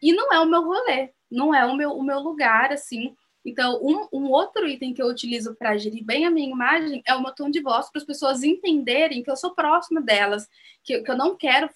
e 0.01 0.13
não 0.13 0.31
é 0.31 0.39
o 0.39 0.45
meu 0.45 0.63
rolê, 0.63 1.11
não 1.29 1.53
é 1.53 1.65
o 1.65 1.75
meu, 1.75 1.91
o 1.91 2.03
meu 2.03 2.19
lugar, 2.19 2.71
assim. 2.71 3.15
Então, 3.47 3.79
um, 3.81 4.09
um 4.11 4.29
outro 4.29 4.67
item 4.67 4.93
que 4.93 5.01
eu 5.01 5.07
utilizo 5.07 5.55
para 5.55 5.77
gerir 5.77 6.03
bem 6.03 6.25
a 6.25 6.29
minha 6.29 6.49
imagem 6.49 7.01
é 7.07 7.15
o 7.15 7.21
meu 7.21 7.33
tom 7.33 7.49
de 7.49 7.61
voz, 7.61 7.89
para 7.89 8.01
as 8.01 8.05
pessoas 8.05 8.43
entenderem 8.43 9.23
que 9.23 9.31
eu 9.31 9.37
sou 9.37 9.55
próxima 9.55 10.01
delas, 10.01 10.49
que, 10.83 10.99
que 10.99 11.09
eu 11.09 11.15
não 11.15 11.33
quero 11.33 11.69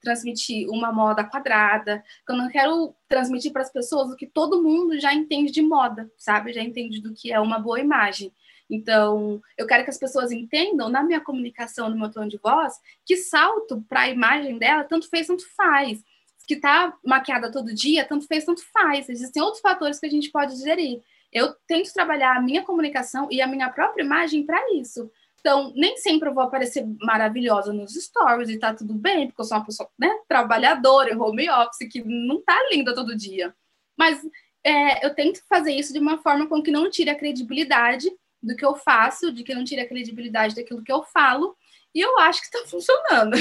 transmitir 0.00 0.68
uma 0.70 0.92
moda 0.92 1.24
quadrada, 1.24 2.04
que 2.24 2.32
eu 2.32 2.36
não 2.36 2.48
quero 2.48 2.94
transmitir 3.08 3.52
para 3.52 3.62
as 3.62 3.72
pessoas 3.72 4.12
o 4.12 4.16
que 4.16 4.24
todo 4.24 4.62
mundo 4.62 5.00
já 5.00 5.12
entende 5.12 5.50
de 5.50 5.62
moda, 5.62 6.08
sabe? 6.16 6.52
Já 6.52 6.62
entende 6.62 7.00
do 7.00 7.12
que 7.12 7.32
é 7.32 7.40
uma 7.40 7.58
boa 7.58 7.80
imagem. 7.80 8.32
Então, 8.70 9.42
eu 9.58 9.66
quero 9.66 9.82
que 9.82 9.90
as 9.90 9.98
pessoas 9.98 10.30
entendam 10.30 10.88
na 10.88 11.02
minha 11.02 11.20
comunicação, 11.20 11.90
no 11.90 11.98
meu 11.98 12.08
tom 12.08 12.28
de 12.28 12.38
voz, 12.38 12.74
que 13.04 13.16
salto 13.16 13.84
para 13.88 14.02
a 14.02 14.08
imagem 14.08 14.58
dela 14.58 14.84
tanto 14.84 15.08
fez, 15.08 15.26
tanto 15.26 15.44
faz. 15.56 16.04
Que 16.46 16.54
tá 16.54 16.96
maquiada 17.04 17.50
todo 17.50 17.74
dia, 17.74 18.04
tanto 18.04 18.28
fez, 18.28 18.44
tanto 18.44 18.62
faz. 18.72 19.08
Existem 19.08 19.42
outros 19.42 19.60
fatores 19.60 19.98
que 19.98 20.06
a 20.06 20.10
gente 20.10 20.30
pode 20.30 20.54
gerir. 20.62 21.02
Eu 21.32 21.54
tento 21.66 21.92
trabalhar 21.92 22.36
a 22.36 22.40
minha 22.40 22.62
comunicação 22.62 23.28
e 23.30 23.40
a 23.40 23.46
minha 23.46 23.68
própria 23.70 24.02
imagem 24.02 24.44
para 24.44 24.58
isso. 24.74 25.10
Então, 25.40 25.72
nem 25.76 25.96
sempre 25.96 26.28
eu 26.28 26.34
vou 26.34 26.42
aparecer 26.42 26.84
maravilhosa 27.00 27.72
nos 27.72 27.94
stories 27.94 28.48
e 28.48 28.58
tá 28.58 28.74
tudo 28.74 28.94
bem, 28.94 29.28
porque 29.28 29.40
eu 29.40 29.44
sou 29.44 29.56
uma 29.56 29.64
pessoa 29.64 29.88
né, 29.96 30.12
trabalhadora, 30.28 31.16
home 31.16 31.48
office, 31.48 31.88
que 31.88 32.02
não 32.04 32.42
tá 32.42 32.58
linda 32.72 32.94
todo 32.94 33.16
dia. 33.16 33.54
Mas 33.96 34.20
é, 34.64 35.06
eu 35.06 35.14
tento 35.14 35.40
fazer 35.48 35.72
isso 35.72 35.92
de 35.92 36.00
uma 36.00 36.18
forma 36.18 36.48
com 36.48 36.60
que 36.60 36.72
não 36.72 36.90
tire 36.90 37.10
a 37.10 37.14
credibilidade 37.14 38.10
do 38.42 38.56
que 38.56 38.64
eu 38.64 38.74
faço, 38.74 39.30
de 39.30 39.44
que 39.44 39.54
não 39.54 39.64
tire 39.64 39.80
a 39.80 39.88
credibilidade 39.88 40.56
daquilo 40.56 40.82
que 40.82 40.90
eu 40.90 41.04
falo, 41.04 41.56
e 41.94 42.00
eu 42.00 42.18
acho 42.18 42.40
que 42.40 42.46
está 42.46 42.66
funcionando. 42.68 43.36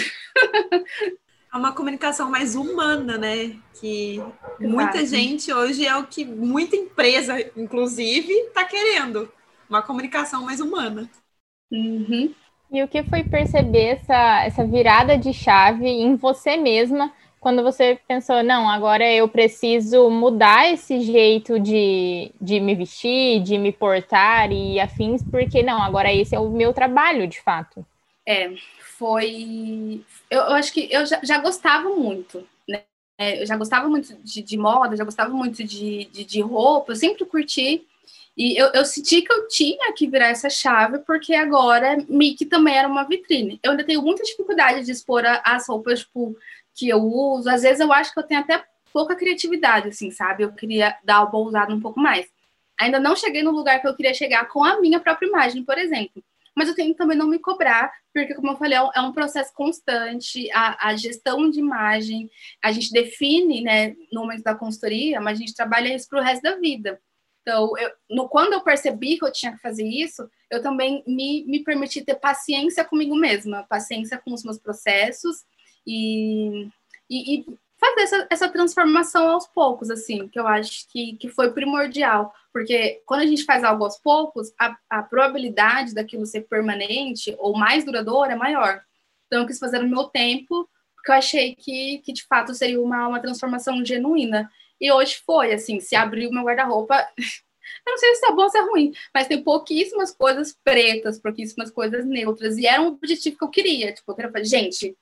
É 1.56 1.58
uma 1.58 1.72
comunicação 1.72 2.30
mais 2.30 2.54
humana, 2.54 3.18
né? 3.18 3.56
Que 3.80 4.16
Exato. 4.16 4.34
muita 4.60 5.06
gente 5.06 5.54
hoje 5.54 5.88
é 5.88 5.96
o 5.96 6.06
que 6.06 6.26
muita 6.26 6.76
empresa, 6.76 7.34
inclusive, 7.56 8.30
está 8.30 8.66
querendo. 8.66 9.32
Uma 9.70 9.82
comunicação 9.82 10.44
mais 10.44 10.60
humana. 10.60 11.10
Uhum. 11.72 12.34
E 12.70 12.84
o 12.84 12.90
que 12.90 13.04
foi 13.04 13.24
perceber 13.24 14.00
essa, 14.02 14.44
essa 14.44 14.68
virada 14.68 15.18
de 15.18 15.32
chave 15.32 15.88
em 15.88 16.18
você 16.18 16.58
mesma 16.58 17.14
quando 17.40 17.64
você 17.64 17.98
pensou, 18.06 18.44
não, 18.44 18.70
agora 18.70 19.10
eu 19.10 19.30
preciso 19.30 20.10
mudar 20.10 20.70
esse 20.74 21.00
jeito 21.00 21.58
de, 21.58 22.34
de 22.42 22.60
me 22.60 22.76
vestir, 22.76 23.42
de 23.42 23.58
me 23.58 23.72
portar 23.72 24.52
e 24.52 24.78
afins, 24.78 25.24
porque 25.24 25.64
não, 25.64 25.82
agora 25.82 26.12
esse 26.12 26.36
é 26.36 26.40
o 26.40 26.50
meu 26.50 26.74
trabalho 26.74 27.26
de 27.28 27.40
fato. 27.40 27.86
É, 28.28 28.52
foi. 28.98 30.04
Eu, 30.30 30.42
eu 30.42 30.54
acho 30.54 30.74
que 30.74 30.88
eu 30.92 31.06
já, 31.06 31.20
já 31.24 31.38
gostava 31.40 31.90
muito, 31.90 32.48
né? 32.68 32.84
Eu 33.20 33.46
já 33.46 33.56
gostava 33.56 33.88
muito 33.88 34.14
de, 34.24 34.42
de 34.42 34.58
moda, 34.58 34.96
já 34.96 35.04
gostava 35.04 35.34
muito 35.34 35.64
de, 35.64 36.06
de, 36.06 36.26
de 36.26 36.42
roupa, 36.42 36.92
eu 36.92 36.96
sempre 36.96 37.26
curti 37.26 37.86
e 38.38 38.60
eu, 38.60 38.68
eu 38.74 38.84
senti 38.84 39.22
que 39.22 39.32
eu 39.32 39.48
tinha 39.48 39.94
que 39.94 40.08
virar 40.08 40.28
essa 40.28 40.50
chave, 40.50 41.00
porque 41.00 41.34
agora 41.34 41.98
Mickey 42.10 42.46
também 42.46 42.78
era 42.78 42.88
uma 42.88 43.06
vitrine. 43.06 43.60
Eu 43.64 43.72
ainda 43.72 43.84
tenho 43.86 44.02
muita 44.02 44.24
dificuldade 44.24 44.84
de 44.84 44.92
expor 44.92 45.24
as 45.26 45.68
roupas 45.68 46.00
tipo, 46.02 46.36
que 46.74 46.90
eu 46.90 47.02
uso. 47.02 47.50
Às 47.50 47.62
vezes 47.62 47.80
eu 47.80 47.94
acho 47.94 48.14
que 48.14 48.20
eu 48.20 48.24
tenho 48.24 48.42
até 48.42 48.62
pouca 48.92 49.16
criatividade, 49.16 49.88
assim, 49.88 50.12
sabe? 50.12 50.44
Eu 50.44 50.52
queria 50.52 50.98
dar 51.04 51.24
uma 51.24 51.38
ousada 51.38 51.74
um 51.74 51.80
pouco 51.80 52.00
mais. 52.00 52.28
Ainda 52.78 53.00
não 53.00 53.16
cheguei 53.16 53.42
no 53.42 53.52
lugar 53.52 53.80
que 53.80 53.88
eu 53.88 53.96
queria 53.96 54.14
chegar 54.14 54.50
com 54.50 54.64
a 54.66 54.82
minha 54.82 55.00
própria 55.00 55.28
imagem, 55.28 55.64
por 55.64 55.78
exemplo. 55.78 56.22
Mas 56.56 56.70
eu 56.70 56.76
tenho 56.76 56.96
também 56.96 57.18
não 57.18 57.28
me 57.28 57.38
cobrar, 57.38 57.92
porque, 58.14 58.34
como 58.34 58.52
eu 58.52 58.58
falei, 58.58 58.78
é 58.78 59.02
um 59.02 59.10
é 59.10 59.14
processo 59.14 59.52
constante. 59.54 60.50
A, 60.52 60.90
a 60.90 60.96
gestão 60.96 61.50
de 61.50 61.60
imagem, 61.60 62.30
a 62.64 62.72
gente 62.72 62.92
define, 62.92 63.62
né, 63.62 63.96
no 64.12 64.22
momento 64.22 64.44
da 64.44 64.56
consultoria, 64.56 65.20
mas 65.20 65.38
a 65.38 65.42
gente 65.42 65.54
trabalha 65.54 65.94
isso 65.94 66.08
para 66.08 66.20
o 66.20 66.24
resto 66.24 66.42
da 66.42 66.56
vida. 66.56 67.00
Então, 67.42 67.78
eu, 67.78 67.92
no, 68.10 68.28
quando 68.28 68.54
eu 68.54 68.62
percebi 68.62 69.20
que 69.20 69.26
eu 69.26 69.32
tinha 69.32 69.52
que 69.52 69.62
fazer 69.62 69.86
isso, 69.86 70.28
eu 70.50 70.64
também 70.64 71.04
me, 71.06 71.46
me 71.46 71.64
permiti 71.64 72.04
ter 72.04 72.16
paciência 72.16 72.84
comigo 72.84 73.16
mesma, 73.16 73.64
paciência 73.70 74.18
com 74.18 74.34
os 74.34 74.44
meus 74.44 74.58
processos 74.58 75.44
e, 75.86 76.68
e, 77.08 77.36
e 77.36 77.46
fazer 77.96 78.02
essa, 78.04 78.28
essa, 78.30 78.50
transformação 78.50 79.30
aos 79.30 79.48
poucos, 79.48 79.90
assim, 79.90 80.28
que 80.28 80.40
eu 80.40 80.48
acho 80.48 80.88
que, 80.90 81.16
que 81.18 81.30
foi 81.30 81.52
primordial, 81.52 82.34
porque 82.52 83.02
quando 83.06 83.22
a 83.22 83.26
gente 83.26 83.44
faz 83.44 83.64
algo 83.64 83.84
aos 83.84 83.98
poucos, 83.98 84.54
a, 84.60 84.78
a 84.90 85.04
probabilidade 85.04 85.94
daquilo 85.94 86.26
ser 86.26 86.42
permanente 86.42 87.36
ou 87.40 87.58
mais 87.58 87.84
duradouro 87.84 88.32
é 88.32 88.36
maior. 88.36 88.82
Então, 89.28 89.42
eu 89.42 89.48
quis 89.48 89.60
fazer 89.60 89.80
no 89.80 89.90
meu 89.90 90.06
tempo, 90.06 90.70
porque 90.96 91.12
eu 91.12 91.16
achei 91.16 91.56
que, 91.56 92.00
que 92.00 92.14
de 92.14 92.26
fato 92.26 92.54
seria 92.54 92.82
uma, 92.82 93.08
uma 93.08 93.20
transformação 93.20 93.84
genuína. 93.84 94.50
E 94.80 94.92
hoje 94.92 95.22
foi, 95.26 95.54
assim, 95.54 95.80
se 95.80 95.96
abriu 95.96 96.32
meu 96.32 96.44
guarda-roupa. 96.44 97.08
Eu 97.86 97.92
não 97.92 97.98
sei 97.98 98.16
se 98.16 98.26
é 98.28 98.32
bom 98.32 98.44
ou 98.44 98.50
se 98.50 98.58
é 98.58 98.62
ruim, 98.62 98.94
mas 99.14 99.28
tem 99.28 99.44
pouquíssimas 99.44 100.12
coisas 100.12 100.56
pretas, 100.64 101.20
pouquíssimas 101.20 101.72
coisas 101.72 102.06
neutras. 102.06 102.58
E 102.58 102.68
era 102.68 102.82
um 102.82 102.88
objetivo 102.88 103.38
que 103.38 103.44
eu 103.44 103.50
queria. 103.50 103.92
Tipo, 103.92 104.12
eu 104.12 104.16
queria 104.16 104.44
gente, 104.44 104.96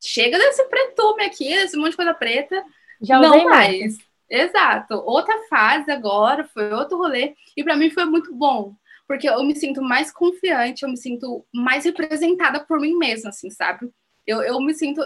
chega 0.00 0.38
desse 0.38 0.64
pretume 0.64 1.24
aqui, 1.24 1.52
esse 1.52 1.76
monte 1.76 1.90
de 1.90 1.96
coisa 1.96 2.14
preta. 2.14 2.62
Já 3.00 3.20
não 3.20 3.44
mais. 3.44 3.80
mais. 3.80 3.98
Exato. 4.28 4.94
Outra 5.06 5.34
fase 5.48 5.90
agora, 5.90 6.44
foi 6.44 6.72
outro 6.72 6.98
rolê. 6.98 7.34
E 7.56 7.64
para 7.64 7.76
mim 7.76 7.90
foi 7.90 8.04
muito 8.04 8.34
bom. 8.34 8.74
Porque 9.06 9.28
eu 9.28 9.42
me 9.42 9.54
sinto 9.54 9.80
mais 9.80 10.12
confiante, 10.12 10.82
eu 10.82 10.88
me 10.90 10.96
sinto 10.96 11.44
mais 11.52 11.84
representada 11.84 12.60
por 12.60 12.78
mim 12.78 12.94
mesma, 12.96 13.30
assim, 13.30 13.48
sabe? 13.48 13.90
Eu, 14.26 14.42
eu 14.42 14.60
me 14.60 14.74
sinto 14.74 15.02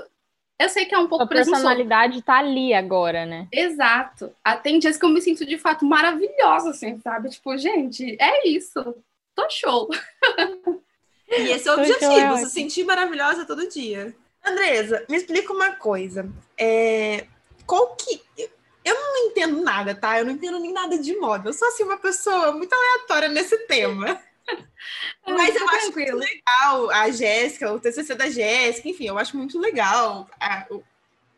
eu 0.62 0.68
sei 0.68 0.84
que 0.84 0.94
é 0.94 0.98
um 0.98 1.08
pouco 1.08 1.24
A 1.24 1.26
personalidade 1.26 2.22
tá 2.22 2.38
ali 2.38 2.72
agora, 2.72 3.26
né? 3.26 3.48
Exato. 3.50 4.32
Ah, 4.44 4.56
tem 4.56 4.78
dias 4.78 4.96
que 4.96 5.04
eu 5.04 5.08
me 5.08 5.20
sinto 5.20 5.44
de 5.44 5.58
fato 5.58 5.84
maravilhosa, 5.84 6.70
assim, 6.70 7.00
sabe? 7.00 7.30
Tipo, 7.30 7.56
gente, 7.58 8.16
é 8.20 8.48
isso. 8.48 8.94
Tô 9.34 9.48
show. 9.50 9.88
E 11.34 11.50
esse 11.50 11.66
é 11.66 11.72
o 11.72 11.78
objetivo, 11.78 12.34
é 12.34 12.36
se 12.36 12.50
sentir 12.50 12.84
maravilhosa 12.84 13.46
todo 13.46 13.66
dia. 13.66 14.14
Andresa, 14.44 15.04
me 15.08 15.16
explica 15.16 15.52
uma 15.52 15.72
coisa. 15.76 16.28
É, 16.58 17.26
qual 17.66 17.94
que. 17.96 18.22
Eu 18.84 18.94
não 18.94 19.16
entendo 19.28 19.62
nada, 19.62 19.94
tá? 19.94 20.18
Eu 20.18 20.24
não 20.24 20.32
entendo 20.32 20.58
nem 20.58 20.72
nada 20.72 20.98
de 20.98 21.16
moda. 21.16 21.48
Eu 21.48 21.52
sou 21.52 21.68
assim 21.68 21.84
uma 21.84 21.98
pessoa 21.98 22.50
muito 22.52 22.72
aleatória 22.72 23.28
nesse 23.28 23.56
tema. 23.66 24.20
Mas 25.26 25.54
eu 25.54 25.68
acho 25.68 25.92
muito 25.92 26.16
legal 26.16 26.90
a 26.90 27.10
Jéssica, 27.10 27.72
o 27.72 27.80
TCC 27.80 28.14
da 28.14 28.28
Jéssica, 28.28 28.88
enfim, 28.88 29.06
eu 29.06 29.18
acho 29.18 29.36
muito 29.36 29.58
legal 29.58 30.28
a, 30.40 30.66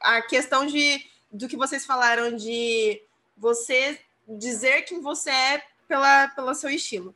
a 0.00 0.22
questão 0.22 0.66
de, 0.66 1.04
do 1.30 1.48
que 1.48 1.56
vocês 1.56 1.84
falaram 1.84 2.34
de 2.34 3.02
você 3.36 3.98
dizer 4.26 4.82
quem 4.82 5.00
você 5.00 5.30
é 5.30 5.62
pela, 5.86 6.28
pelo 6.28 6.54
seu 6.54 6.70
estilo. 6.70 7.14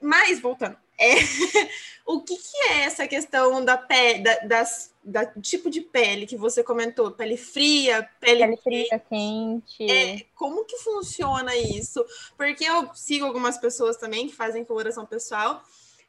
Mas, 0.00 0.40
voltando, 0.40 0.76
é, 0.98 1.14
o 2.04 2.20
que, 2.20 2.36
que, 2.36 2.56
é 2.70 2.84
essa 2.84 3.06
questão 3.06 3.64
da, 3.64 3.76
da, 3.76 4.38
das 4.46 4.92
da 5.06 5.24
tipo 5.24 5.70
de 5.70 5.80
pele 5.80 6.26
que 6.26 6.36
você 6.36 6.64
comentou, 6.64 7.12
pele 7.12 7.36
fria, 7.36 8.08
pele, 8.18 8.40
pele 8.40 8.56
fria, 8.56 8.98
quente. 8.98 9.90
É, 9.90 10.26
como 10.34 10.64
que 10.64 10.76
funciona 10.78 11.56
isso? 11.56 12.04
Porque 12.36 12.64
eu 12.64 12.90
sigo 12.92 13.24
algumas 13.24 13.56
pessoas 13.56 13.96
também 13.96 14.26
que 14.26 14.34
fazem 14.34 14.64
coloração 14.64 15.06
pessoal 15.06 15.62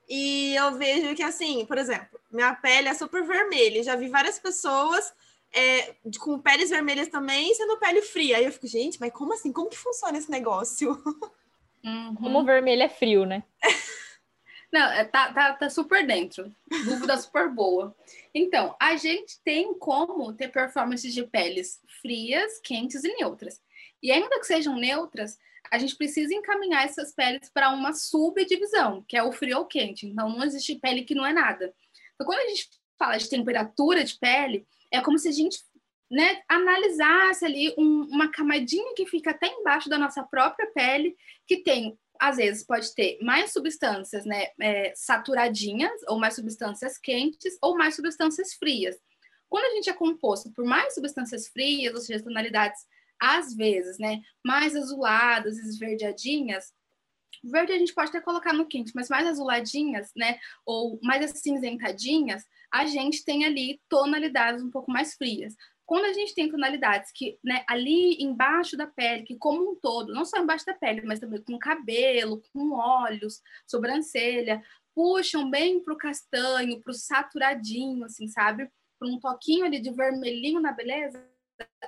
e 0.09 0.55
eu 0.55 0.73
vejo 0.75 1.13
que 1.13 1.21
assim, 1.21 1.63
por 1.65 1.77
exemplo, 1.77 2.19
minha 2.31 2.55
pele 2.55 2.87
é 2.87 2.93
super 2.95 3.23
vermelha. 3.23 3.83
Já 3.83 3.95
vi 3.95 4.07
várias 4.07 4.39
pessoas 4.39 5.13
é, 5.53 5.93
com 6.19 6.39
peles 6.39 6.71
vermelhas 6.71 7.07
também 7.09 7.53
sendo 7.53 7.77
pele 7.77 8.01
fria. 8.01 8.37
Aí 8.37 8.45
eu 8.45 8.51
fico, 8.51 8.67
gente, 8.67 8.99
mas 8.99 9.11
como 9.11 9.33
assim? 9.33 9.51
Como 9.51 9.69
que 9.69 9.77
funciona 9.77 10.17
esse 10.17 10.31
negócio? 10.31 10.97
Uhum. 11.83 12.15
Como 12.15 12.43
vermelho 12.43 12.83
é 12.83 12.89
frio, 12.89 13.23
né? 13.23 13.43
Não, 14.71 14.91
é, 14.91 15.05
tá, 15.05 15.31
tá, 15.31 15.53
tá 15.53 15.69
super 15.69 16.05
dentro. 16.05 16.53
Dúvida 16.85 17.17
super 17.17 17.49
boa. 17.49 17.95
Então, 18.33 18.75
a 18.79 18.95
gente 18.97 19.39
tem 19.43 19.73
como 19.73 20.33
ter 20.33 20.49
performances 20.49 21.13
de 21.13 21.25
peles 21.25 21.81
frias, 22.01 22.59
quentes 22.59 23.03
e 23.03 23.15
neutras. 23.15 23.61
E 24.03 24.11
ainda 24.11 24.39
que 24.39 24.45
sejam 24.45 24.75
neutras, 24.75 25.37
a 25.71 25.77
gente 25.77 25.95
precisa 25.95 26.33
encaminhar 26.33 26.85
essas 26.85 27.13
peles 27.13 27.49
para 27.49 27.71
uma 27.71 27.93
subdivisão, 27.93 29.03
que 29.07 29.17
é 29.17 29.23
o 29.23 29.31
frio 29.31 29.59
ou 29.59 29.65
quente. 29.65 30.05
Então, 30.05 30.29
não 30.29 30.43
existe 30.43 30.75
pele 30.75 31.03
que 31.03 31.15
não 31.15 31.25
é 31.25 31.33
nada. 31.33 31.73
Então, 32.15 32.27
quando 32.27 32.39
a 32.39 32.49
gente 32.49 32.69
fala 32.97 33.17
de 33.17 33.29
temperatura 33.29 34.03
de 34.03 34.17
pele, 34.17 34.67
é 34.91 35.01
como 35.01 35.17
se 35.17 35.29
a 35.29 35.31
gente 35.31 35.59
né, 36.09 36.41
analisasse 36.47 37.45
ali 37.45 37.73
um, 37.77 38.03
uma 38.09 38.29
camadinha 38.29 38.93
que 38.95 39.05
fica 39.05 39.31
até 39.31 39.47
embaixo 39.47 39.89
da 39.89 39.97
nossa 39.97 40.23
própria 40.23 40.67
pele, 40.71 41.15
que 41.45 41.57
tem 41.57 41.97
às 42.19 42.37
vezes 42.37 42.65
pode 42.65 42.93
ter 42.93 43.17
mais 43.21 43.51
substâncias 43.51 44.25
né, 44.25 44.47
é, 44.59 44.93
saturadinhas, 44.95 46.01
ou 46.07 46.19
mais 46.19 46.35
substâncias 46.35 46.97
quentes, 46.97 47.57
ou 47.61 47.77
mais 47.77 47.95
substâncias 47.95 48.53
frias. 48.53 48.95
Quando 49.49 49.65
a 49.65 49.75
gente 49.75 49.89
é 49.89 49.93
composto 49.93 50.51
por 50.51 50.65
mais 50.65 50.93
substâncias 50.93 51.47
frias, 51.47 51.93
ou 51.93 52.01
seja, 52.01 52.23
tonalidades 52.23 52.81
às 53.19 53.55
vezes, 53.55 53.97
né, 53.97 54.21
mais 54.45 54.75
azuladas, 54.75 55.57
esverdeadinhas, 55.57 56.71
verde 57.43 57.71
a 57.71 57.77
gente 57.77 57.93
pode 57.93 58.09
até 58.09 58.21
colocar 58.21 58.53
no 58.53 58.67
quente, 58.67 58.91
mas 58.95 59.09
mais 59.09 59.27
azuladinhas, 59.27 60.11
né, 60.15 60.39
ou 60.65 60.99
mais 61.01 61.23
acinzentadinhas, 61.23 62.43
a 62.71 62.85
gente 62.85 63.23
tem 63.23 63.45
ali 63.45 63.81
tonalidades 63.89 64.61
um 64.63 64.71
pouco 64.71 64.91
mais 64.91 65.15
frias. 65.15 65.55
Quando 65.87 66.03
a 66.03 66.11
gente 66.11 66.35
tem 66.35 66.51
tonalidades 66.51 67.13
que, 67.13 67.39
né, 67.41 67.63
ali 67.65 68.21
embaixo 68.21 68.75
da 68.75 68.85
pele, 68.85 69.23
que 69.23 69.37
como 69.37 69.71
um 69.71 69.75
todo, 69.75 70.13
não 70.13 70.25
só 70.25 70.37
embaixo 70.37 70.65
da 70.65 70.73
pele, 70.73 71.01
mas 71.05 71.17
também 71.17 71.41
com 71.41 71.57
cabelo, 71.57 72.41
com 72.51 72.73
olhos, 72.73 73.41
sobrancelha, 73.65 74.61
puxam 74.93 75.49
bem 75.49 75.81
para 75.81 75.93
o 75.93 75.97
castanho, 75.97 76.81
para 76.81 76.91
o 76.91 76.93
saturadinho, 76.93 78.03
assim, 78.03 78.27
sabe? 78.27 78.69
Para 78.99 79.07
um 79.07 79.17
toquinho 79.17 79.63
ali 79.65 79.79
de 79.79 79.89
vermelhinho 79.89 80.59
na 80.59 80.73
beleza, 80.73 81.25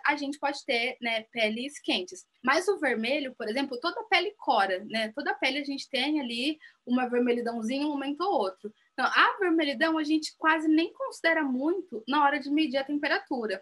a 0.06 0.16
gente 0.16 0.40
pode 0.40 0.64
ter 0.66 0.96
né, 1.02 1.24
peles 1.32 1.78
quentes. 1.82 2.26
Mas 2.42 2.70
o 2.70 2.80
vermelho, 2.80 3.36
por 3.36 3.50
exemplo, 3.50 3.78
toda 3.82 4.02
pele 4.06 4.34
cora, 4.38 4.82
né? 4.86 5.12
Toda 5.14 5.36
pele 5.36 5.60
a 5.60 5.64
gente 5.66 5.90
tem 5.90 6.22
ali 6.22 6.58
uma 6.86 7.10
vermelhidãozinha 7.10 7.86
um 7.86 7.90
momento 7.90 8.22
ou 8.22 8.32
outro. 8.32 8.74
Então, 8.94 9.06
a 9.06 9.38
vermelhidão 9.40 9.98
a 9.98 10.04
gente 10.06 10.34
quase 10.38 10.70
nem 10.70 10.94
considera 10.94 11.44
muito 11.44 12.02
na 12.08 12.24
hora 12.24 12.40
de 12.40 12.50
medir 12.50 12.78
a 12.78 12.84
temperatura 12.86 13.62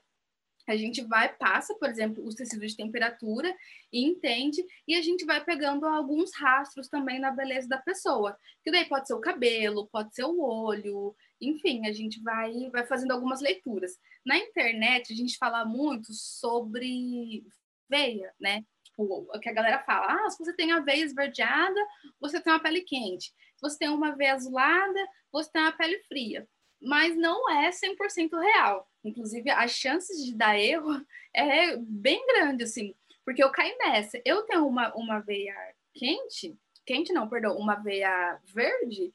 a 0.71 0.75
gente 0.75 1.01
vai, 1.03 1.33
passa, 1.35 1.73
por 1.75 1.89
exemplo, 1.89 2.23
os 2.25 2.35
tecidos 2.35 2.71
de 2.71 2.77
temperatura 2.77 3.55
e 3.91 4.05
entende, 4.05 4.63
e 4.87 4.95
a 4.95 5.01
gente 5.01 5.25
vai 5.25 5.43
pegando 5.43 5.85
alguns 5.85 6.35
rastros 6.35 6.89
também 6.89 7.19
na 7.19 7.31
beleza 7.31 7.67
da 7.67 7.77
pessoa. 7.77 8.37
Que 8.63 8.71
daí 8.71 8.85
pode 8.85 9.07
ser 9.07 9.13
o 9.13 9.21
cabelo, 9.21 9.87
pode 9.87 10.13
ser 10.13 10.25
o 10.25 10.41
olho, 10.41 11.15
enfim, 11.39 11.87
a 11.87 11.93
gente 11.93 12.21
vai, 12.21 12.51
vai 12.69 12.85
fazendo 12.85 13.11
algumas 13.11 13.41
leituras. 13.41 13.97
Na 14.25 14.37
internet, 14.37 15.13
a 15.13 15.15
gente 15.15 15.37
fala 15.37 15.63
muito 15.63 16.13
sobre 16.13 17.45
veia, 17.89 18.33
né? 18.39 18.65
Tipo, 18.83 19.27
o 19.33 19.39
que 19.39 19.49
a 19.49 19.53
galera 19.53 19.83
fala, 19.83 20.25
ah, 20.25 20.29
se 20.29 20.37
você 20.37 20.53
tem 20.53 20.71
a 20.71 20.79
veia 20.81 21.03
esverdeada, 21.03 21.79
você 22.19 22.41
tem 22.41 22.51
uma 22.51 22.61
pele 22.61 22.81
quente. 22.81 23.27
Se 23.27 23.61
você 23.61 23.77
tem 23.77 23.89
uma 23.89 24.15
veia 24.15 24.33
azulada, 24.33 24.99
você 25.31 25.51
tem 25.51 25.61
uma 25.61 25.71
pele 25.71 25.99
fria 26.09 26.47
mas 26.81 27.15
não 27.15 27.49
é 27.49 27.69
100% 27.69 28.39
real. 28.39 28.89
Inclusive, 29.03 29.49
as 29.49 29.71
chances 29.71 30.23
de 30.23 30.35
dar 30.35 30.57
erro 30.59 31.01
é 31.33 31.77
bem 31.77 32.25
grande, 32.27 32.63
assim, 32.63 32.93
porque 33.25 33.43
eu 33.43 33.51
caí 33.51 33.75
nessa. 33.77 34.21
Eu 34.25 34.43
tenho 34.43 34.65
uma, 34.67 34.93
uma 34.95 35.19
veia 35.19 35.55
quente, 35.93 36.57
quente 36.85 37.11
não, 37.11 37.27
perdão, 37.27 37.57
uma 37.57 37.75
veia 37.75 38.39
verde, 38.45 39.11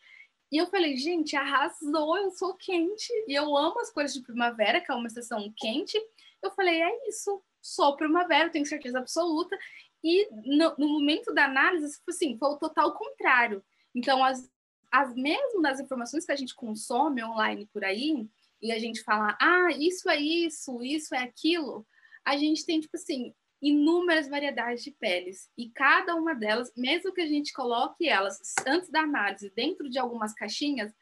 e 0.52 0.58
eu 0.58 0.66
falei, 0.66 0.94
gente, 0.98 1.34
arrasou, 1.34 2.18
eu 2.18 2.30
sou 2.30 2.54
quente, 2.54 3.10
e 3.26 3.34
eu 3.34 3.56
amo 3.56 3.80
as 3.80 3.90
cores 3.90 4.12
de 4.12 4.20
primavera, 4.20 4.82
que 4.82 4.92
é 4.92 4.94
uma 4.94 5.06
estação 5.06 5.50
quente. 5.56 5.98
Eu 6.42 6.50
falei, 6.50 6.82
é 6.82 7.08
isso, 7.08 7.42
sou 7.62 7.96
primavera, 7.96 8.50
tenho 8.50 8.66
certeza 8.66 8.98
absoluta. 8.98 9.58
E 10.04 10.28
no, 10.30 10.74
no 10.76 10.88
momento 10.88 11.32
da 11.32 11.46
análise, 11.46 11.98
assim, 12.06 12.36
foi 12.36 12.50
o 12.50 12.58
total 12.58 12.92
contrário. 12.92 13.64
Então, 13.94 14.22
as, 14.22 14.50
as 14.92 15.14
mesmo 15.14 15.62
das 15.62 15.80
informações 15.80 16.26
que 16.26 16.32
a 16.32 16.36
gente 16.36 16.54
consome 16.54 17.24
online 17.24 17.66
por 17.72 17.82
aí, 17.82 18.28
e 18.60 18.70
a 18.70 18.78
gente 18.78 19.02
fala, 19.02 19.36
ah, 19.40 19.70
isso 19.76 20.08
é 20.08 20.20
isso, 20.20 20.82
isso 20.82 21.14
é 21.14 21.18
aquilo, 21.18 21.84
a 22.24 22.36
gente 22.36 22.64
tem, 22.64 22.78
tipo 22.78 22.96
assim, 22.96 23.34
inúmeras 23.60 24.28
variedades 24.28 24.84
de 24.84 24.90
peles. 24.90 25.48
E 25.56 25.70
cada 25.70 26.14
uma 26.14 26.34
delas, 26.34 26.72
mesmo 26.76 27.12
que 27.12 27.20
a 27.20 27.26
gente 27.26 27.52
coloque 27.52 28.08
elas 28.08 28.38
antes 28.66 28.90
da 28.90 29.00
análise 29.00 29.50
dentro 29.54 29.88
de 29.88 29.98
algumas 29.98 30.32
caixinhas, 30.34 30.92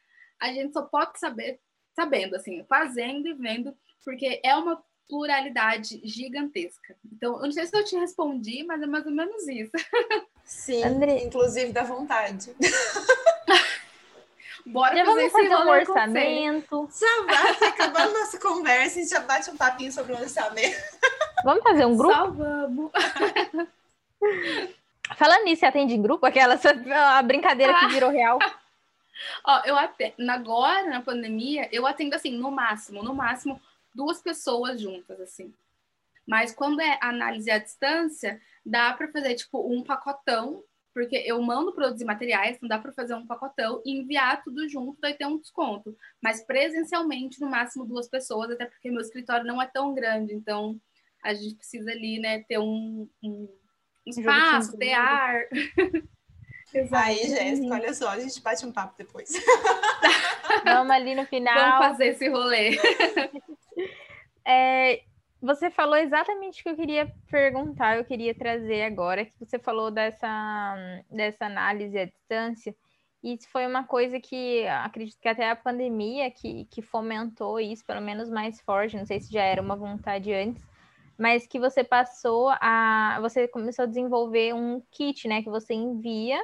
a 0.41 0.53
gente 0.53 0.73
só 0.73 0.83
pode 0.83 1.19
saber, 1.19 1.61
sabendo, 1.95 2.37
assim, 2.37 2.65
fazendo 2.65 3.29
e 3.29 3.35
vendo, 3.35 3.77
porque 4.05 4.41
é 4.43 4.55
uma 4.55 4.83
pluralidade 5.09 6.01
gigantesca. 6.05 6.97
Então, 7.13 7.35
eu 7.35 7.43
não 7.43 7.53
sei 7.53 7.67
se 7.67 7.77
eu 7.77 7.85
te 7.85 7.97
respondi, 7.97 8.63
mas 8.63 8.81
é 8.81 8.87
mais 8.87 9.05
ou 9.05 9.13
menos 9.13 9.47
isso. 9.49 9.73
Sim, 10.45 10.85
André... 10.85 11.25
inclusive 11.25 11.73
dá 11.73 11.83
vontade. 11.83 12.55
Bora 14.67 14.97
já 14.97 15.05
fazer, 15.05 15.31
fazer 15.31 15.57
um 15.57 15.69
orçamento. 15.69 16.89
Já 16.99 17.23
vai, 17.25 17.69
acabando 17.69 18.13
nossa 18.13 18.39
conversa, 18.39 18.99
a 18.99 19.03
gente 19.03 19.11
já 19.11 19.21
bate 19.21 19.51
um 19.51 19.57
papinho 19.57 19.93
sobre 19.93 20.13
o 20.13 20.19
orçamento. 20.19 20.77
Vamos 21.45 21.63
fazer 21.63 21.85
um 21.87 21.97
grupo? 21.97 22.15
Só 22.15 22.31
vamos. 22.31 22.93
Falando 25.17 25.45
nisso, 25.45 25.61
você 25.61 25.67
atende 25.67 25.95
em 25.95 26.03
grupo? 26.03 26.27
Aquela 26.27 26.59
a 27.17 27.23
brincadeira 27.23 27.79
que 27.79 27.89
virou 27.89 28.11
real. 28.11 28.39
Ó, 29.45 29.63
eu 29.65 29.77
atendo, 29.77 30.31
agora, 30.31 30.89
na 30.89 31.03
pandemia, 31.03 31.69
eu 31.73 31.87
atendo 31.87 32.15
assim, 32.15 32.33
no 32.33 32.51
máximo, 32.51 33.03
no 33.03 33.15
máximo, 33.15 33.61
duas 33.95 34.21
pessoas 34.21 34.81
juntas, 34.81 35.21
assim. 35.21 35.53
Mas 36.27 36.55
quando 36.55 36.81
é 36.81 36.99
análise 37.03 37.51
à 37.51 37.59
distância, 37.59 38.41
dá 38.65 38.93
para 38.93 39.09
fazer, 39.09 39.35
tipo, 39.35 39.61
um 39.67 39.83
pacotão 39.83 40.63
porque 40.93 41.17
eu 41.17 41.41
mando 41.41 41.75
produzir 41.75 42.05
materiais, 42.05 42.59
não 42.61 42.69
dá 42.69 42.79
para 42.79 42.93
fazer 42.93 43.15
um 43.15 43.27
pacotão 43.27 43.81
e 43.85 43.99
enviar 43.99 44.43
tudo 44.43 44.69
junto, 44.69 45.01
daí 45.01 45.15
ter 45.15 45.27
um 45.27 45.39
desconto. 45.39 45.97
Mas 46.23 46.45
presencialmente, 46.45 47.41
no 47.41 47.49
máximo 47.49 47.87
duas 47.87 48.09
pessoas, 48.09 48.51
até 48.51 48.67
porque 48.67 48.91
meu 48.91 49.01
escritório 49.01 49.47
não 49.47 49.61
é 49.61 49.67
tão 49.67 49.95
grande, 49.95 50.35
então 50.35 50.81
a 51.23 51.35
gente 51.35 51.55
precisa 51.57 51.91
ali, 51.91 52.19
né, 52.19 52.43
ter 52.49 52.59
um, 52.59 53.09
um 53.23 53.49
espaço, 54.07 54.77
ter 54.77 54.93
ar. 54.93 55.43
Aí, 56.93 57.29
Jéssica, 57.29 57.75
olha 57.75 57.93
só, 57.93 58.11
a 58.11 58.21
gente 58.21 58.41
bate 58.41 58.65
um 58.65 58.71
papo 58.71 58.95
depois. 58.97 59.31
Vamos 60.65 60.91
ali 60.93 61.17
no 61.17 61.27
final. 61.27 61.55
Vamos 61.55 61.87
fazer 61.89 62.07
esse 62.09 62.29
rolê. 62.29 62.79
É, 64.47 65.03
você 65.41 65.71
falou 65.71 65.97
exatamente 65.97 66.61
o 66.61 66.63
que 66.63 66.69
eu 66.71 66.77
queria 66.77 67.13
perguntar, 67.31 67.97
eu 67.97 68.05
queria 68.05 68.35
trazer 68.35 68.83
agora, 68.83 69.25
que 69.25 69.33
você 69.39 69.59
falou 69.59 69.91
dessa, 69.91 70.77
dessa 71.11 71.47
análise 71.47 71.99
à 71.99 72.05
distância, 72.05 72.75
e 73.23 73.35
isso 73.35 73.49
foi 73.51 73.67
uma 73.67 73.85
coisa 73.85 74.19
que 74.19 74.67
acredito 74.67 75.19
que 75.21 75.29
até 75.29 75.51
a 75.51 75.57
pandemia 75.57 76.31
que, 76.31 76.65
que 76.67 76.81
fomentou 76.81 77.61
isso, 77.61 77.85
pelo 77.85 78.01
menos 78.01 78.31
mais 78.31 78.61
forte, 78.61 78.97
não 78.97 79.05
sei 79.05 79.21
se 79.21 79.33
já 79.33 79.43
era 79.43 79.61
uma 79.61 79.77
vontade 79.77 80.33
antes, 80.33 80.67
mas 81.19 81.47
que 81.47 81.61
você 81.61 81.85
passou 81.85 82.49
a. 82.49 83.19
Você 83.21 83.47
começou 83.47 83.83
a 83.83 83.87
desenvolver 83.87 84.55
um 84.55 84.83
kit, 84.91 85.29
né? 85.29 85.43
Que 85.43 85.51
você 85.51 85.75
envia 85.75 86.43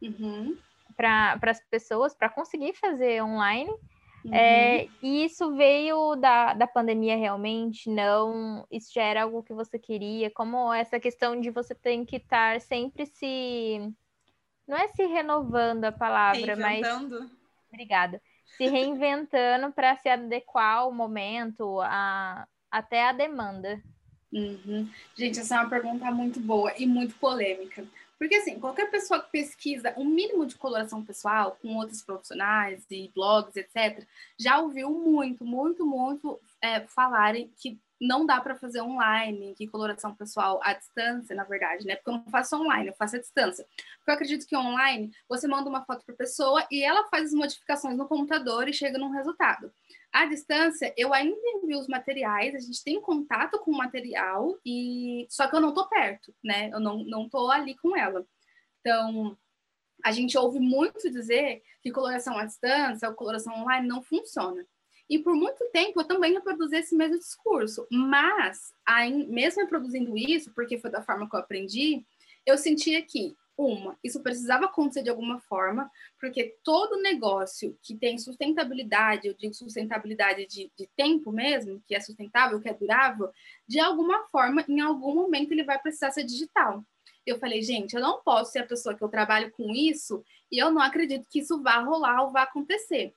uhum. 0.00 0.56
para 0.96 1.40
as 1.42 1.60
pessoas 1.68 2.14
para 2.14 2.28
conseguir 2.28 2.72
fazer 2.74 3.20
online 3.20 3.72
Uhum. 4.24 4.34
É, 4.34 4.88
e 5.02 5.24
isso 5.24 5.54
veio 5.56 6.14
da, 6.16 6.54
da 6.54 6.66
pandemia 6.66 7.16
realmente? 7.16 7.90
Não? 7.90 8.66
Isso 8.70 8.92
já 8.94 9.02
era 9.02 9.22
algo 9.24 9.42
que 9.42 9.52
você 9.52 9.78
queria? 9.78 10.30
Como 10.30 10.72
essa 10.72 11.00
questão 11.00 11.40
de 11.40 11.50
você 11.50 11.74
tem 11.74 12.04
que 12.04 12.16
estar 12.16 12.60
sempre 12.60 13.06
se. 13.06 13.92
Não 14.66 14.76
é 14.76 14.88
se 14.88 15.04
renovando 15.06 15.84
a 15.84 15.92
palavra, 15.92 16.56
mas. 16.56 16.86
Obrigada. 17.72 18.22
Se 18.56 18.66
reinventando 18.66 19.72
para 19.72 19.96
se 19.96 20.08
adequar 20.08 20.78
ao 20.78 20.92
momento, 20.92 21.80
a, 21.80 22.46
até 22.70 23.08
a 23.08 23.12
demanda. 23.12 23.82
Uhum. 24.32 24.88
Gente, 25.14 25.40
essa 25.40 25.56
é 25.56 25.60
uma 25.60 25.68
pergunta 25.68 26.10
muito 26.10 26.38
boa 26.38 26.72
e 26.78 26.86
muito 26.86 27.14
polêmica. 27.16 27.84
Porque, 28.22 28.36
assim, 28.36 28.60
qualquer 28.60 28.88
pessoa 28.88 29.20
que 29.20 29.32
pesquisa 29.32 29.92
um 29.96 30.04
mínimo 30.04 30.46
de 30.46 30.54
coloração 30.54 31.04
pessoal 31.04 31.58
com 31.60 31.74
outros 31.74 32.02
profissionais 32.02 32.86
e 32.88 33.10
blogs, 33.12 33.56
etc., 33.56 34.06
já 34.38 34.60
ouviu 34.60 34.90
muito, 34.92 35.44
muito, 35.44 35.84
muito 35.84 36.38
é, 36.62 36.80
falarem 36.86 37.52
que 37.56 37.80
não 38.00 38.26
dá 38.26 38.40
para 38.40 38.56
fazer 38.56 38.80
online, 38.80 39.54
que 39.54 39.68
coloração 39.68 40.12
pessoal 40.14 40.60
à 40.64 40.72
distância, 40.72 41.36
na 41.36 41.44
verdade, 41.44 41.86
né? 41.86 41.94
Porque 41.94 42.10
eu 42.10 42.14
não 42.14 42.30
faço 42.30 42.56
online, 42.56 42.88
eu 42.88 42.94
faço 42.94 43.14
à 43.14 43.20
distância. 43.20 43.64
Porque 43.98 44.10
eu 44.10 44.14
acredito 44.14 44.46
que 44.46 44.56
online 44.56 45.12
você 45.28 45.46
manda 45.46 45.70
uma 45.70 45.84
foto 45.84 46.04
para 46.04 46.16
pessoa 46.16 46.66
e 46.68 46.82
ela 46.82 47.06
faz 47.08 47.26
as 47.26 47.32
modificações 47.32 47.96
no 47.96 48.08
computador 48.08 48.68
e 48.68 48.72
chega 48.72 48.98
num 48.98 49.10
resultado. 49.10 49.72
À 50.12 50.26
distância, 50.26 50.92
eu 50.96 51.14
ainda 51.14 51.36
envio 51.54 51.78
os 51.78 51.86
materiais, 51.86 52.56
a 52.56 52.58
gente 52.58 52.82
tem 52.82 53.00
contato 53.00 53.58
com 53.60 53.70
o 53.70 53.76
material, 53.78 54.58
e 54.66 55.26
só 55.30 55.46
que 55.46 55.54
eu 55.54 55.60
não 55.60 55.68
estou 55.68 55.88
perto, 55.88 56.34
né? 56.42 56.70
Eu 56.72 56.80
não, 56.80 57.04
não 57.04 57.28
tô 57.28 57.50
ali 57.52 57.76
com 57.76 57.96
ela. 57.96 58.26
Então, 58.80 59.38
a 60.04 60.10
gente 60.10 60.36
ouve 60.36 60.58
muito 60.58 61.08
dizer 61.08 61.62
que 61.80 61.92
coloração 61.92 62.36
à 62.36 62.44
distância 62.44 63.08
ou 63.08 63.14
coloração 63.14 63.54
online 63.62 63.86
não 63.86 64.02
funciona. 64.02 64.66
E 65.12 65.18
por 65.18 65.34
muito 65.34 65.62
tempo 65.74 66.00
eu 66.00 66.04
também 66.06 66.32
reproduzi 66.32 66.74
esse 66.74 66.96
mesmo 66.96 67.18
discurso, 67.18 67.86
mas 67.90 68.72
aí, 68.86 69.26
mesmo 69.26 69.60
reproduzindo 69.60 70.16
isso, 70.16 70.50
porque 70.54 70.78
foi 70.78 70.90
da 70.90 71.02
forma 71.02 71.28
que 71.28 71.36
eu 71.36 71.40
aprendi, 71.40 72.02
eu 72.46 72.56
sentia 72.56 73.02
que 73.02 73.36
uma, 73.54 73.94
isso 74.02 74.22
precisava 74.22 74.64
acontecer 74.64 75.02
de 75.02 75.10
alguma 75.10 75.38
forma, 75.38 75.90
porque 76.18 76.56
todo 76.64 77.02
negócio 77.02 77.78
que 77.82 77.94
tem 77.94 78.16
sustentabilidade, 78.16 79.28
eu 79.28 79.34
digo 79.34 79.52
sustentabilidade 79.52 80.46
de, 80.46 80.72
de 80.74 80.88
tempo 80.96 81.30
mesmo, 81.30 81.82
que 81.86 81.94
é 81.94 82.00
sustentável, 82.00 82.58
que 82.58 82.70
é 82.70 82.72
durável, 82.72 83.30
de 83.68 83.80
alguma 83.80 84.26
forma, 84.28 84.64
em 84.66 84.80
algum 84.80 85.14
momento, 85.14 85.52
ele 85.52 85.62
vai 85.62 85.78
precisar 85.78 86.10
ser 86.10 86.24
digital. 86.24 86.82
Eu 87.26 87.38
falei, 87.38 87.60
gente, 87.60 87.94
eu 87.94 88.00
não 88.00 88.22
posso 88.22 88.52
ser 88.52 88.60
a 88.60 88.66
pessoa 88.66 88.94
que 88.94 89.04
eu 89.04 89.10
trabalho 89.10 89.52
com 89.52 89.74
isso 89.74 90.24
e 90.50 90.58
eu 90.58 90.70
não 90.70 90.80
acredito 90.80 91.28
que 91.28 91.40
isso 91.40 91.62
vá 91.62 91.80
rolar 91.80 92.22
ou 92.22 92.32
vá 92.32 92.44
acontecer. 92.44 93.12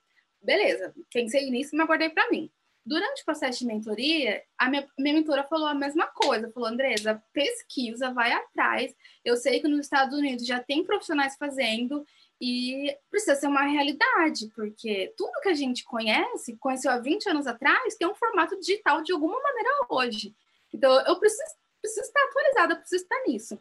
Beleza, 0.46 0.93
pensei 1.12 1.50
nisso 1.50 1.76
e 1.76 1.78
me 1.78 1.86
guardei 1.86 2.10
para 2.10 2.30
mim. 2.30 2.52
Durante 2.86 3.24
o 3.24 3.26
processo 3.26 3.60
de 3.60 3.66
mentoria, 3.66 4.43
a 4.60 4.70
minha, 4.70 4.88
minha 5.00 5.16
mentora 5.16 5.43
falou 5.43 5.66
a 5.66 5.74
mesma 5.74 6.06
coisa. 6.06 6.52
Falou, 6.52 6.70
Andresa, 6.70 7.22
pesquisa, 7.34 8.12
vai 8.12 8.32
atrás. 8.32 8.96
Eu 9.24 9.36
sei 9.38 9.60
que 9.60 9.68
nos 9.68 9.80
Estados 9.80 10.16
Unidos 10.16 10.46
já 10.46 10.62
tem 10.62 10.84
profissionais 10.84 11.36
fazendo 11.36 12.06
e 12.39 12.96
precisa 13.10 13.34
ser 13.34 13.48
uma 13.48 13.64
realidade, 13.64 14.52
porque 14.56 15.12
tudo 15.18 15.41
que 15.41 15.50
a 15.50 15.56
gente 15.56 15.84
conhece, 15.84 16.56
conheceu 16.58 16.91
há 16.91 17.00
20 17.00 17.28
anos 17.30 17.48
atrás, 17.48 17.96
tem 17.96 18.08
um 18.08 18.14
formato 18.14 18.60
digital 18.60 19.02
de 19.02 19.14
alguma 19.14 19.41
maneira 19.41 19.70
hoje. 19.89 20.36
Então, 20.72 20.91
eu 21.08 21.18
preciso, 21.18 21.56
preciso 21.82 22.06
estar 22.06 22.24
atualizada, 22.24 22.76
preciso 22.76 23.02
estar 23.02 23.24
nisso. 23.26 23.60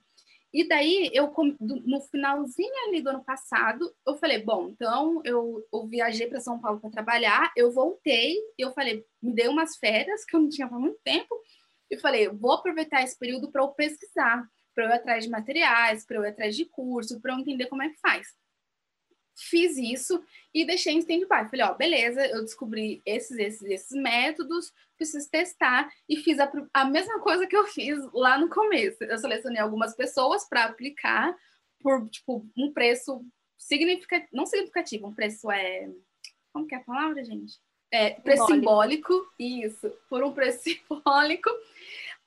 E 0.55 0.69
daí, 0.69 1.11
eu 1.13 1.35
no 1.59 2.01
finalzinho 2.03 2.73
ali 2.87 3.03
do 3.03 3.11
ano 3.11 3.25
passado, 3.25 3.93
eu 4.07 4.15
falei, 4.15 4.41
bom, 4.41 4.69
então 4.69 5.21
eu, 5.25 5.67
eu 5.73 5.85
viajei 5.89 6.29
para 6.29 6.39
São 6.39 6.61
Paulo 6.61 6.79
para 6.79 6.91
trabalhar, 6.91 7.53
eu 7.57 7.73
voltei, 7.73 8.37
eu 8.57 8.73
falei, 8.73 9.05
me 9.21 9.35
dei 9.35 9.49
umas 9.49 9.77
férias 9.77 10.25
que 10.25 10.37
eu 10.37 10.41
não 10.41 10.49
tinha 10.49 10.69
há 10.69 10.79
muito 10.79 11.01
tempo, 11.03 11.35
e 11.91 11.99
falei, 11.99 12.29
vou 12.29 12.53
aproveitar 12.53 13.03
esse 13.03 13.19
período 13.19 13.51
para 13.51 13.63
eu 13.63 13.69
pesquisar, 13.71 14.49
para 14.73 14.85
eu 14.85 14.91
ir 14.91 14.93
atrás 14.93 15.25
de 15.25 15.31
materiais, 15.31 16.07
para 16.07 16.19
eu 16.19 16.25
ir 16.25 16.29
atrás 16.29 16.55
de 16.55 16.65
curso, 16.67 17.21
para 17.21 17.33
eu 17.33 17.39
entender 17.41 17.67
como 17.67 17.83
é 17.83 17.89
que 17.89 17.99
faz 17.99 18.29
fiz 19.37 19.77
isso 19.77 20.23
e 20.53 20.65
deixei 20.65 20.95
em 20.95 20.99
stand-by. 20.99 21.51
Falei, 21.51 21.63
ó, 21.63 21.75
beleza, 21.75 22.27
eu 22.27 22.43
descobri 22.43 23.03
esses, 23.05 23.39
esses, 23.39 23.63
esses 23.63 24.01
métodos, 24.01 24.73
preciso 24.97 25.29
testar 25.31 25.91
e 26.09 26.17
fiz 26.17 26.39
a, 26.39 26.51
a 26.73 26.85
mesma 26.85 27.21
coisa 27.21 27.47
que 27.47 27.57
eu 27.57 27.65
fiz 27.67 27.99
lá 28.13 28.39
no 28.39 28.49
começo. 28.49 29.03
Eu 29.03 29.19
selecionei 29.19 29.61
algumas 29.61 29.95
pessoas 29.95 30.49
para 30.49 30.65
aplicar 30.65 31.37
por, 31.81 32.09
tipo, 32.09 32.47
um 32.57 32.73
preço 32.73 33.25
significativo, 33.59 34.31
não 34.33 34.47
significativo, 34.47 35.07
um 35.07 35.15
preço 35.15 35.51
é... 35.51 35.91
Como 36.53 36.67
que 36.67 36.75
é 36.75 36.79
a 36.79 36.85
palavra, 36.85 37.25
gente? 37.25 37.59
É, 37.91 38.11
preço 38.11 38.47
simbólico, 38.47 39.13
simbólico 39.13 39.35
isso, 39.39 39.91
por 40.09 40.23
um 40.23 40.33
preço 40.33 40.63
simbólico, 40.65 41.51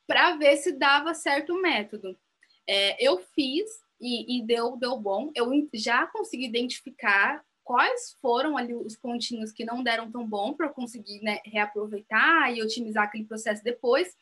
para 0.05 0.35
ver 0.35 0.57
se 0.57 0.73
dava 0.73 1.13
certo 1.13 1.53
o 1.53 1.61
método. 1.61 2.17
É, 2.65 3.01
eu 3.05 3.17
fiz 3.33 3.65
e, 3.99 4.37
e 4.37 4.45
deu, 4.45 4.77
deu 4.77 4.97
bom. 4.97 5.31
Eu 5.35 5.51
já 5.73 6.07
consegui 6.07 6.45
identificar 6.45 7.43
quais 7.63 8.15
foram 8.21 8.57
ali 8.57 8.73
os 8.73 8.95
pontinhos 8.95 9.51
que 9.51 9.65
não 9.65 9.83
deram 9.83 10.09
tão 10.09 10.25
bom 10.25 10.53
para 10.53 10.67
eu 10.67 10.73
conseguir 10.73 11.21
né, 11.21 11.41
reaproveitar 11.43 12.55
e 12.55 12.61
otimizar 12.61 13.03
aquele 13.03 13.25
processo 13.25 13.63
depois. 13.63 14.15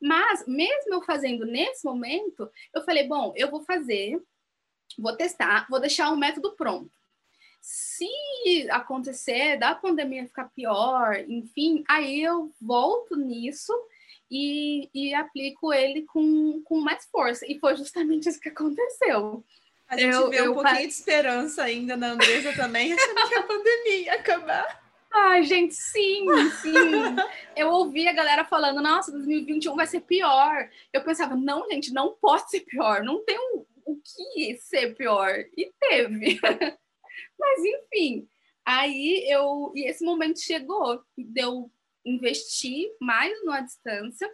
Mas, 0.00 0.46
mesmo 0.46 0.94
eu 0.94 1.02
fazendo 1.02 1.46
nesse 1.46 1.84
momento, 1.84 2.50
eu 2.74 2.82
falei: 2.82 3.06
bom, 3.06 3.32
eu 3.36 3.50
vou 3.50 3.62
fazer, 3.62 4.20
vou 4.98 5.16
testar, 5.16 5.66
vou 5.70 5.80
deixar 5.80 6.10
o 6.10 6.16
método 6.16 6.54
pronto. 6.56 6.90
Se 7.60 8.08
acontecer 8.70 9.58
da 9.58 9.74
pandemia 9.74 10.26
ficar 10.26 10.50
pior, 10.50 11.18
enfim, 11.28 11.84
aí 11.88 12.22
eu 12.22 12.50
volto 12.60 13.16
nisso 13.16 13.72
e, 14.30 14.88
e 14.94 15.14
aplico 15.14 15.72
ele 15.72 16.02
com, 16.02 16.62
com 16.64 16.80
mais 16.80 17.06
força. 17.10 17.44
E 17.50 17.58
foi 17.58 17.76
justamente 17.76 18.28
isso 18.28 18.40
que 18.40 18.48
aconteceu. 18.48 19.44
A 19.88 19.96
gente 19.96 20.14
eu, 20.14 20.30
vê 20.30 20.48
um 20.48 20.54
pouquinho 20.54 20.86
de 20.86 20.94
esperança 20.94 21.64
ainda 21.64 21.96
na 21.96 22.12
Andresa 22.12 22.54
também, 22.54 22.92
achando 22.92 23.28
que 23.28 23.34
a 23.34 23.42
pandemia 23.42 23.96
ia 23.96 24.14
acabar. 24.14 24.80
Ai, 25.12 25.42
gente, 25.42 25.74
sim, 25.74 26.24
sim. 26.62 26.72
eu 27.56 27.68
ouvi 27.70 28.06
a 28.06 28.12
galera 28.12 28.44
falando, 28.44 28.80
nossa, 28.80 29.10
2021 29.10 29.74
vai 29.74 29.86
ser 29.86 30.02
pior. 30.02 30.70
Eu 30.92 31.02
pensava, 31.02 31.34
não, 31.34 31.68
gente, 31.68 31.92
não 31.92 32.14
pode 32.20 32.48
ser 32.48 32.60
pior. 32.60 33.02
Não 33.02 33.24
tem 33.24 33.36
um, 33.36 33.66
o 33.84 33.96
que 33.96 34.56
ser 34.58 34.94
pior. 34.94 35.44
E 35.56 35.72
teve. 35.80 36.38
Mas, 37.36 37.60
enfim, 37.64 38.28
aí 38.64 39.26
eu... 39.28 39.72
E 39.74 39.88
esse 39.90 40.04
momento 40.04 40.38
chegou. 40.38 41.02
Deu 41.18 41.68
investir 42.04 42.88
mais 43.00 43.32
no 43.44 43.52
distância 43.62 44.30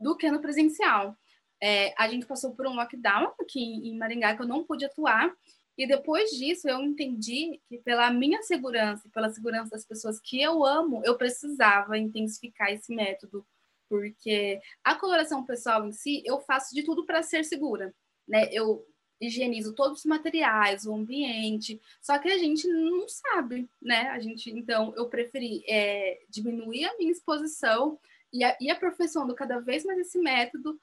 do 0.00 0.16
que 0.16 0.30
no 0.30 0.40
presencial. 0.40 1.16
É, 1.62 1.94
a 1.96 2.08
gente 2.08 2.26
passou 2.26 2.54
por 2.54 2.66
um 2.66 2.74
lockdown 2.74 3.32
aqui 3.40 3.60
em 3.60 3.96
Maringá 3.96 4.36
que 4.36 4.42
eu 4.42 4.48
não 4.48 4.64
pude 4.64 4.84
atuar, 4.84 5.34
e 5.76 5.86
depois 5.86 6.30
disso 6.30 6.68
eu 6.68 6.80
entendi 6.82 7.60
que 7.68 7.78
pela 7.78 8.10
minha 8.10 8.42
segurança 8.42 9.08
e 9.08 9.10
pela 9.10 9.30
segurança 9.30 9.70
das 9.70 9.84
pessoas 9.84 10.20
que 10.20 10.40
eu 10.40 10.64
amo, 10.64 11.02
eu 11.04 11.16
precisava 11.16 11.98
intensificar 11.98 12.72
esse 12.72 12.94
método, 12.94 13.44
porque 13.88 14.60
a 14.84 14.94
coloração 14.94 15.44
pessoal 15.44 15.86
em 15.86 15.92
si, 15.92 16.22
eu 16.24 16.40
faço 16.40 16.74
de 16.74 16.84
tudo 16.84 17.04
para 17.04 17.22
ser 17.22 17.44
segura, 17.44 17.94
né? 18.26 18.48
Eu 18.52 18.86
higienizo 19.26 19.74
todos 19.74 20.00
os 20.00 20.04
materiais, 20.04 20.86
o 20.86 20.94
ambiente, 20.94 21.80
só 22.00 22.18
que 22.18 22.28
a 22.28 22.38
gente 22.38 22.66
não 22.66 23.08
sabe, 23.08 23.68
né? 23.80 24.08
A 24.10 24.18
gente, 24.18 24.50
então, 24.50 24.92
eu 24.96 25.06
preferi 25.06 25.64
é, 25.68 26.20
diminuir 26.28 26.84
a 26.84 26.96
minha 26.98 27.12
exposição 27.12 27.98
e, 28.32 28.42
a, 28.44 28.56
e 28.60 28.70
aperfeiçoando 28.70 29.34
cada 29.34 29.58
vez 29.60 29.84
mais 29.84 29.98
esse 29.98 30.18
método 30.18 30.78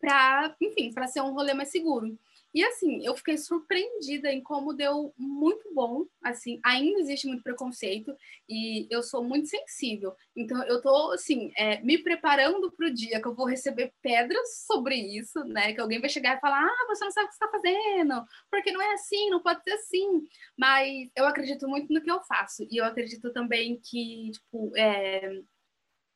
para, 0.00 0.54
enfim, 0.60 0.92
para 0.92 1.06
ser 1.06 1.20
um 1.22 1.32
rolê 1.32 1.54
mais 1.54 1.70
seguro. 1.70 2.18
E 2.54 2.64
assim, 2.64 3.04
eu 3.04 3.14
fiquei 3.16 3.36
surpreendida 3.36 4.32
em 4.32 4.42
como 4.42 4.72
deu 4.72 5.12
muito 5.16 5.72
bom. 5.74 6.06
Assim, 6.22 6.58
ainda 6.64 7.00
existe 7.00 7.26
muito 7.26 7.42
preconceito 7.42 8.16
e 8.48 8.86
eu 8.90 9.02
sou 9.02 9.22
muito 9.22 9.46
sensível. 9.48 10.14
Então, 10.34 10.62
eu 10.64 10.80
tô, 10.80 11.12
assim, 11.12 11.52
é, 11.56 11.80
me 11.82 11.98
preparando 11.98 12.72
para 12.72 12.86
o 12.86 12.94
dia 12.94 13.20
que 13.20 13.28
eu 13.28 13.34
vou 13.34 13.46
receber 13.46 13.92
pedras 14.00 14.64
sobre 14.66 14.94
isso, 14.96 15.44
né? 15.44 15.72
Que 15.74 15.80
alguém 15.80 16.00
vai 16.00 16.08
chegar 16.08 16.36
e 16.36 16.40
falar: 16.40 16.64
ah, 16.64 16.86
você 16.88 17.04
não 17.04 17.12
sabe 17.12 17.26
o 17.26 17.28
que 17.28 17.34
está 17.34 17.48
fazendo, 17.48 18.24
porque 18.50 18.72
não 18.72 18.80
é 18.80 18.94
assim, 18.94 19.28
não 19.30 19.42
pode 19.42 19.62
ser 19.62 19.72
assim. 19.72 20.26
Mas 20.56 21.10
eu 21.14 21.26
acredito 21.26 21.68
muito 21.68 21.92
no 21.92 22.02
que 22.02 22.10
eu 22.10 22.22
faço. 22.22 22.66
E 22.70 22.78
eu 22.78 22.84
acredito 22.84 23.32
também 23.32 23.78
que, 23.82 24.30
tipo, 24.32 24.72
é, 24.76 25.42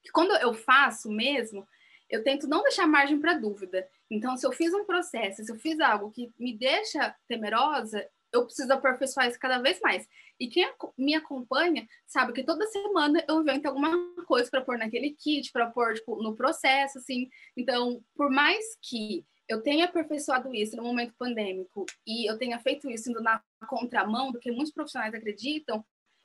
que 0.03 0.11
quando 0.13 0.35
eu 0.37 0.55
faço 0.55 1.11
mesmo, 1.11 1.67
eu 2.09 2.23
tento 2.25 2.49
não 2.49 2.63
deixar 2.63 2.87
margem 2.87 3.21
para 3.21 3.35
dúvida. 3.35 3.89
Então, 4.11 4.37
se 4.37 4.47
eu 4.47 4.53
fiz 4.53 4.75
um 4.75 4.85
processo, 4.85 5.45
se 5.45 5.53
eu 5.53 5.57
fiz 5.57 5.79
algo 5.81 6.11
que 6.11 6.33
me 6.39 6.57
deixa 6.57 7.15
temerosa, 7.29 8.07
eu 8.33 8.45
preciso 8.45 8.73
aperfeiçoar 8.73 9.29
isso 9.29 9.39
cada 9.39 9.59
vez 9.59 9.81
mais. 9.81 10.07
E 10.39 10.49
quem 10.49 10.71
me 10.97 11.15
acompanha 11.15 11.87
sabe 12.07 12.33
que 12.33 12.45
toda 12.45 12.67
semana 12.67 13.25
eu 13.29 13.41
invento 13.41 13.69
alguma 13.69 13.91
coisa 14.25 14.51
para 14.51 14.63
pôr 14.63 14.79
naquele 14.79 15.11
kit, 15.11 15.53
para 15.53 15.71
pôr 15.71 15.95
tipo, 15.95 16.23
no 16.23 16.35
processo, 16.35 16.99
assim. 16.99 17.29
Então, 17.57 18.03
por 18.15 18.31
mais 18.31 18.65
que 18.83 19.25
eu 19.49 19.63
tenha 19.63 19.87
aperfeiçoado 19.87 20.55
isso 20.55 20.77
no 20.77 20.83
momento 20.83 21.15
pandêmico 21.19 21.85
e 22.07 22.31
eu 22.31 22.39
tenha 22.39 22.59
feito 22.61 22.89
isso 22.89 23.11
indo 23.11 23.21
na 23.21 23.43
contramão 23.69 24.31
do 24.31 24.39
que 24.39 24.53
muitos 24.53 24.73
profissionais 24.73 25.13
acreditam, 25.13 25.85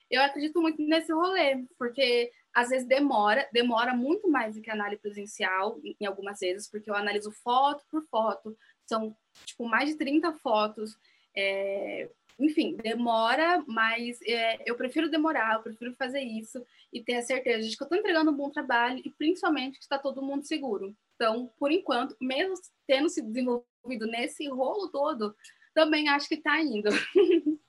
eu 0.09 0.21
acredito 0.21 0.61
muito 0.61 0.81
nesse 0.83 1.11
rolê, 1.11 1.65
porque 1.77 2.31
às 2.55 2.69
vezes 2.69 2.87
demora, 2.87 3.47
demora 3.51 3.93
muito 3.93 4.29
mais 4.29 4.55
do 4.55 4.61
que 4.61 4.69
a 4.69 4.73
análise 4.73 5.01
presencial, 5.01 5.77
em 5.99 6.05
algumas 6.05 6.39
vezes, 6.39 6.69
porque 6.69 6.89
eu 6.89 6.95
analiso 6.95 7.29
foto 7.29 7.83
por 7.91 8.01
foto, 8.07 8.57
são 8.85 9.15
tipo 9.43 9.67
mais 9.67 9.89
de 9.89 9.97
30 9.97 10.31
fotos. 10.35 10.97
É, 11.35 12.09
enfim, 12.39 12.77
demora, 12.77 13.61
mas 13.67 14.19
é, 14.21 14.69
eu 14.69 14.75
prefiro 14.75 15.09
demorar, 15.09 15.55
eu 15.55 15.63
prefiro 15.63 15.93
fazer 15.95 16.21
isso 16.21 16.65
e 16.93 17.03
ter 17.03 17.15
a 17.15 17.21
certeza 17.21 17.67
de 17.67 17.75
que 17.75 17.83
eu 17.83 17.85
estou 17.85 17.97
entregando 17.97 18.31
um 18.31 18.35
bom 18.35 18.49
trabalho 18.49 19.01
e 19.03 19.09
principalmente 19.09 19.77
que 19.77 19.83
está 19.83 19.99
todo 19.99 20.21
mundo 20.21 20.45
seguro. 20.45 20.95
Então, 21.15 21.51
por 21.59 21.71
enquanto, 21.71 22.15
mesmo 22.21 22.55
tendo 22.87 23.09
se 23.09 23.21
desenvolvido 23.21 24.07
nesse 24.07 24.47
rolo 24.47 24.89
todo, 24.89 25.35
também 25.73 26.07
acho 26.07 26.29
que 26.29 26.37
tá 26.37 26.61
indo. 26.61 26.89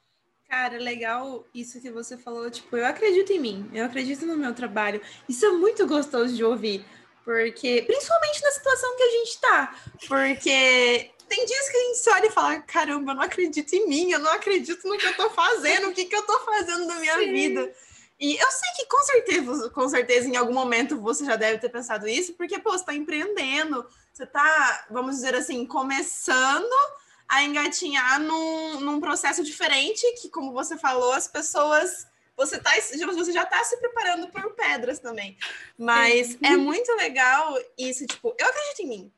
Cara, 0.49 0.78
legal 0.78 1.44
isso 1.53 1.80
que 1.80 1.90
você 1.90 2.16
falou. 2.16 2.49
Tipo, 2.51 2.76
eu 2.76 2.86
acredito 2.86 3.32
em 3.32 3.40
mim, 3.40 3.70
eu 3.74 3.84
acredito 3.84 4.24
no 4.24 4.36
meu 4.36 4.55
trabalho. 4.55 5.01
Isso 5.28 5.44
é 5.44 5.51
muito 5.51 5.86
gostoso 5.86 6.34
de 6.34 6.44
ouvir, 6.44 6.86
porque 7.24 7.82
principalmente 7.86 8.42
na 8.42 8.51
situação 8.53 8.97
que 8.97 9.03
a 9.03 9.11
gente 9.11 9.40
tá, 9.40 9.80
porque 10.07 11.11
tem 11.28 11.44
dias 11.44 11.68
que 11.68 11.76
a 11.76 11.80
gente 11.80 12.11
olha 12.11 12.26
e 12.26 12.30
fala: 12.30 12.61
caramba, 12.61 13.12
eu 13.12 13.16
não 13.16 13.22
acredito 13.22 13.72
em 13.74 13.88
mim, 13.88 14.11
eu 14.12 14.20
não 14.20 14.32
acredito 14.32 14.86
no 14.86 14.97
que 14.97 15.07
eu 15.07 15.16
tô 15.16 15.30
fazendo, 15.30 15.88
o 15.88 15.92
que, 15.92 16.05
que 16.05 16.14
eu 16.14 16.22
tô 16.22 16.38
fazendo 16.40 16.86
da 16.86 16.94
minha 16.97 17.18
Sim. 17.18 17.32
vida. 17.32 17.72
E 18.18 18.34
eu 18.36 18.51
sei 18.51 18.70
que 18.76 18.86
com 18.86 19.03
certeza, 19.03 19.70
com 19.70 19.88
certeza, 19.88 20.28
em 20.28 20.36
algum 20.36 20.55
momento 20.55 20.99
você 20.99 21.24
já 21.24 21.36
deve 21.36 21.59
ter 21.59 21.68
pensado 21.68 22.09
isso, 22.09 22.32
porque, 22.32 22.59
pô, 22.59 22.70
você 22.70 22.84
tá 22.84 22.94
empreendendo, 22.94 23.86
você 24.12 24.24
tá, 24.24 24.86
vamos 24.90 25.16
dizer 25.16 25.34
assim, 25.34 25.66
começando 25.66 26.72
a 27.28 27.42
engatinhar 27.42 28.20
num, 28.20 28.80
num 28.80 29.00
processo 29.00 29.42
diferente, 29.42 30.04
que, 30.20 30.28
como 30.28 30.52
você 30.52 30.76
falou, 30.76 31.12
as 31.12 31.28
pessoas. 31.28 32.06
Você, 32.36 32.58
tá, 32.58 32.70
você 32.74 33.32
já 33.32 33.44
está 33.44 33.64
se 33.64 33.78
preparando 33.78 34.28
por 34.28 34.54
pedras 34.54 34.98
também. 34.98 35.38
Mas 35.78 36.28
Sim. 36.28 36.38
é 36.42 36.56
muito 36.56 36.92
legal 36.94 37.56
isso, 37.78 38.06
tipo, 38.06 38.34
eu 38.38 38.46
acredito 38.46 38.80
em 38.82 38.88
mim. 38.88 39.12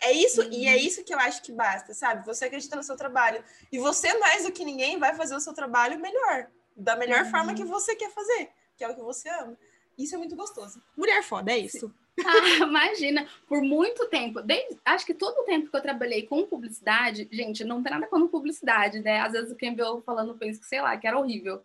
É 0.00 0.12
isso, 0.12 0.42
uhum. 0.42 0.52
e 0.52 0.66
é 0.66 0.72
uhum. 0.72 0.78
isso 0.78 1.02
que 1.02 1.12
eu 1.12 1.18
acho 1.18 1.42
que 1.42 1.50
basta, 1.50 1.92
sabe? 1.92 2.24
Você 2.26 2.44
acredita 2.44 2.76
no 2.76 2.82
seu 2.82 2.96
trabalho. 2.96 3.42
E 3.72 3.78
você, 3.78 4.12
mais 4.18 4.44
do 4.44 4.52
que 4.52 4.64
ninguém, 4.64 4.98
vai 4.98 5.14
fazer 5.14 5.34
o 5.34 5.40
seu 5.40 5.52
trabalho 5.52 5.98
melhor. 5.98 6.48
Da 6.76 6.94
melhor 6.94 7.24
uhum. 7.24 7.30
forma 7.30 7.54
que 7.54 7.64
você 7.64 7.96
quer 7.96 8.10
fazer, 8.10 8.50
que 8.76 8.84
é 8.84 8.88
o 8.88 8.94
que 8.94 9.02
você 9.02 9.28
ama. 9.30 9.56
Isso 9.98 10.14
é 10.14 10.18
muito 10.18 10.36
gostoso. 10.36 10.80
Mulher 10.96 11.22
foda, 11.22 11.52
é 11.52 11.58
isso. 11.58 11.92
Ah, 12.26 12.64
imagina, 12.66 13.28
por 13.46 13.62
muito 13.62 14.08
tempo, 14.08 14.42
desde, 14.42 14.76
acho 14.84 15.06
que 15.06 15.14
todo 15.14 15.38
o 15.38 15.44
tempo 15.44 15.70
que 15.70 15.76
eu 15.76 15.80
trabalhei 15.80 16.26
com 16.26 16.44
publicidade, 16.48 17.28
gente, 17.30 17.62
não 17.62 17.80
tem 17.80 17.92
nada 17.92 18.08
com 18.08 18.26
publicidade, 18.26 18.98
né? 18.98 19.20
Às 19.20 19.34
vezes 19.34 19.56
quem 19.56 19.72
vê 19.72 19.82
eu 19.82 20.02
falando 20.02 20.36
pensa 20.36 20.58
que, 20.58 20.66
sei 20.66 20.80
lá, 20.80 20.96
que 20.96 21.06
era 21.06 21.16
horrível. 21.16 21.62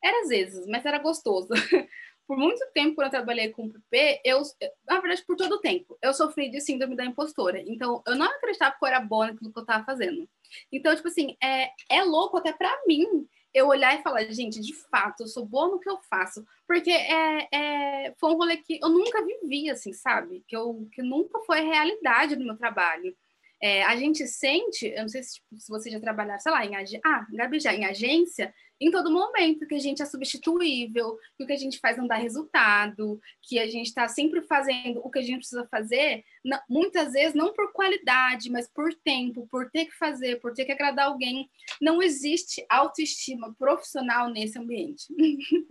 Era 0.00 0.22
às 0.22 0.28
vezes, 0.28 0.64
mas 0.68 0.86
era 0.86 1.00
gostoso. 1.00 1.48
por 2.24 2.36
muito 2.36 2.64
tempo, 2.72 2.94
quando 2.94 3.06
eu 3.06 3.10
trabalhei 3.10 3.50
com 3.50 3.68
PP, 3.68 4.20
eu, 4.24 4.42
na 4.86 5.00
verdade, 5.00 5.24
por 5.26 5.36
todo 5.36 5.56
o 5.56 5.60
tempo, 5.60 5.98
eu 6.00 6.14
sofri 6.14 6.48
de 6.48 6.60
síndrome 6.60 6.94
da 6.94 7.04
impostora. 7.04 7.60
Então, 7.66 8.00
eu 8.06 8.14
não 8.14 8.26
acreditava 8.26 8.76
que 8.78 8.84
eu 8.84 8.88
era 8.88 9.00
boa 9.00 9.26
naquilo 9.26 9.52
que 9.52 9.58
eu 9.58 9.62
estava 9.62 9.84
fazendo. 9.84 10.28
Então, 10.70 10.94
tipo 10.94 11.08
assim, 11.08 11.36
é, 11.42 11.70
é 11.90 12.04
louco 12.04 12.36
até 12.36 12.52
para 12.52 12.80
mim 12.86 13.26
eu 13.56 13.68
olhar 13.68 13.98
e 13.98 14.02
falar, 14.02 14.22
gente, 14.24 14.60
de 14.60 14.74
fato, 14.74 15.22
eu 15.22 15.26
sou 15.26 15.46
boa 15.46 15.68
no 15.68 15.80
que 15.80 15.88
eu 15.88 15.98
faço. 16.10 16.44
Porque 16.66 16.90
é, 16.90 17.48
é, 17.50 18.14
foi 18.20 18.30
um 18.30 18.36
rolê 18.36 18.58
que 18.58 18.78
eu 18.82 18.90
nunca 18.90 19.24
vivi, 19.24 19.70
assim, 19.70 19.94
sabe? 19.94 20.44
Que, 20.46 20.54
eu, 20.54 20.86
que 20.92 21.02
nunca 21.02 21.40
foi 21.46 21.60
realidade 21.60 22.36
no 22.36 22.44
meu 22.44 22.56
trabalho. 22.58 23.16
É, 23.62 23.82
a 23.84 23.96
gente 23.96 24.26
sente, 24.26 24.86
eu 24.86 25.02
não 25.02 25.08
sei 25.08 25.22
se, 25.22 25.34
tipo, 25.34 25.46
se 25.58 25.68
você 25.68 25.90
já 25.90 25.98
trabalhar, 25.98 26.38
sei 26.38 26.52
lá, 26.52 26.64
em, 26.64 26.74
ah, 27.04 27.26
Gabi 27.32 27.58
já, 27.58 27.74
em 27.74 27.84
agência, 27.84 28.52
em 28.78 28.90
todo 28.90 29.10
momento, 29.10 29.66
que 29.66 29.74
a 29.74 29.78
gente 29.78 30.02
é 30.02 30.04
substituível, 30.04 31.18
que 31.36 31.44
o 31.44 31.46
que 31.46 31.52
a 31.52 31.58
gente 31.58 31.78
faz 31.78 31.96
não 31.96 32.06
dá 32.06 32.16
resultado, 32.16 33.18
que 33.42 33.58
a 33.58 33.66
gente 33.66 33.86
está 33.86 34.06
sempre 34.06 34.42
fazendo 34.42 35.00
o 35.02 35.10
que 35.10 35.18
a 35.18 35.22
gente 35.22 35.38
precisa 35.38 35.66
fazer, 35.70 36.22
não, 36.44 36.60
muitas 36.68 37.14
vezes 37.14 37.34
não 37.34 37.54
por 37.54 37.72
qualidade, 37.72 38.50
mas 38.50 38.68
por 38.68 38.92
tempo, 38.94 39.48
por 39.50 39.70
ter 39.70 39.86
que 39.86 39.94
fazer, 39.94 40.40
por 40.40 40.52
ter 40.52 40.66
que 40.66 40.72
agradar 40.72 41.06
alguém. 41.06 41.50
Não 41.80 42.02
existe 42.02 42.64
autoestima 42.68 43.54
profissional 43.58 44.28
nesse 44.28 44.58
ambiente. 44.58 45.06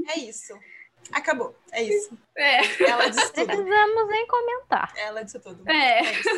É 0.07 0.19
isso. 0.19 0.53
Acabou. 1.11 1.55
É 1.71 1.83
isso. 1.83 2.17
É. 2.35 2.83
Ela 2.83 3.09
disse 3.09 3.33
tudo. 3.33 3.45
Precisamos 3.45 4.07
nem 4.09 4.27
comentar. 4.27 4.93
Ela 4.97 5.23
disse 5.23 5.39
tudo. 5.39 5.69
É. 5.69 5.99
é 5.99 6.11
isso. 6.11 6.29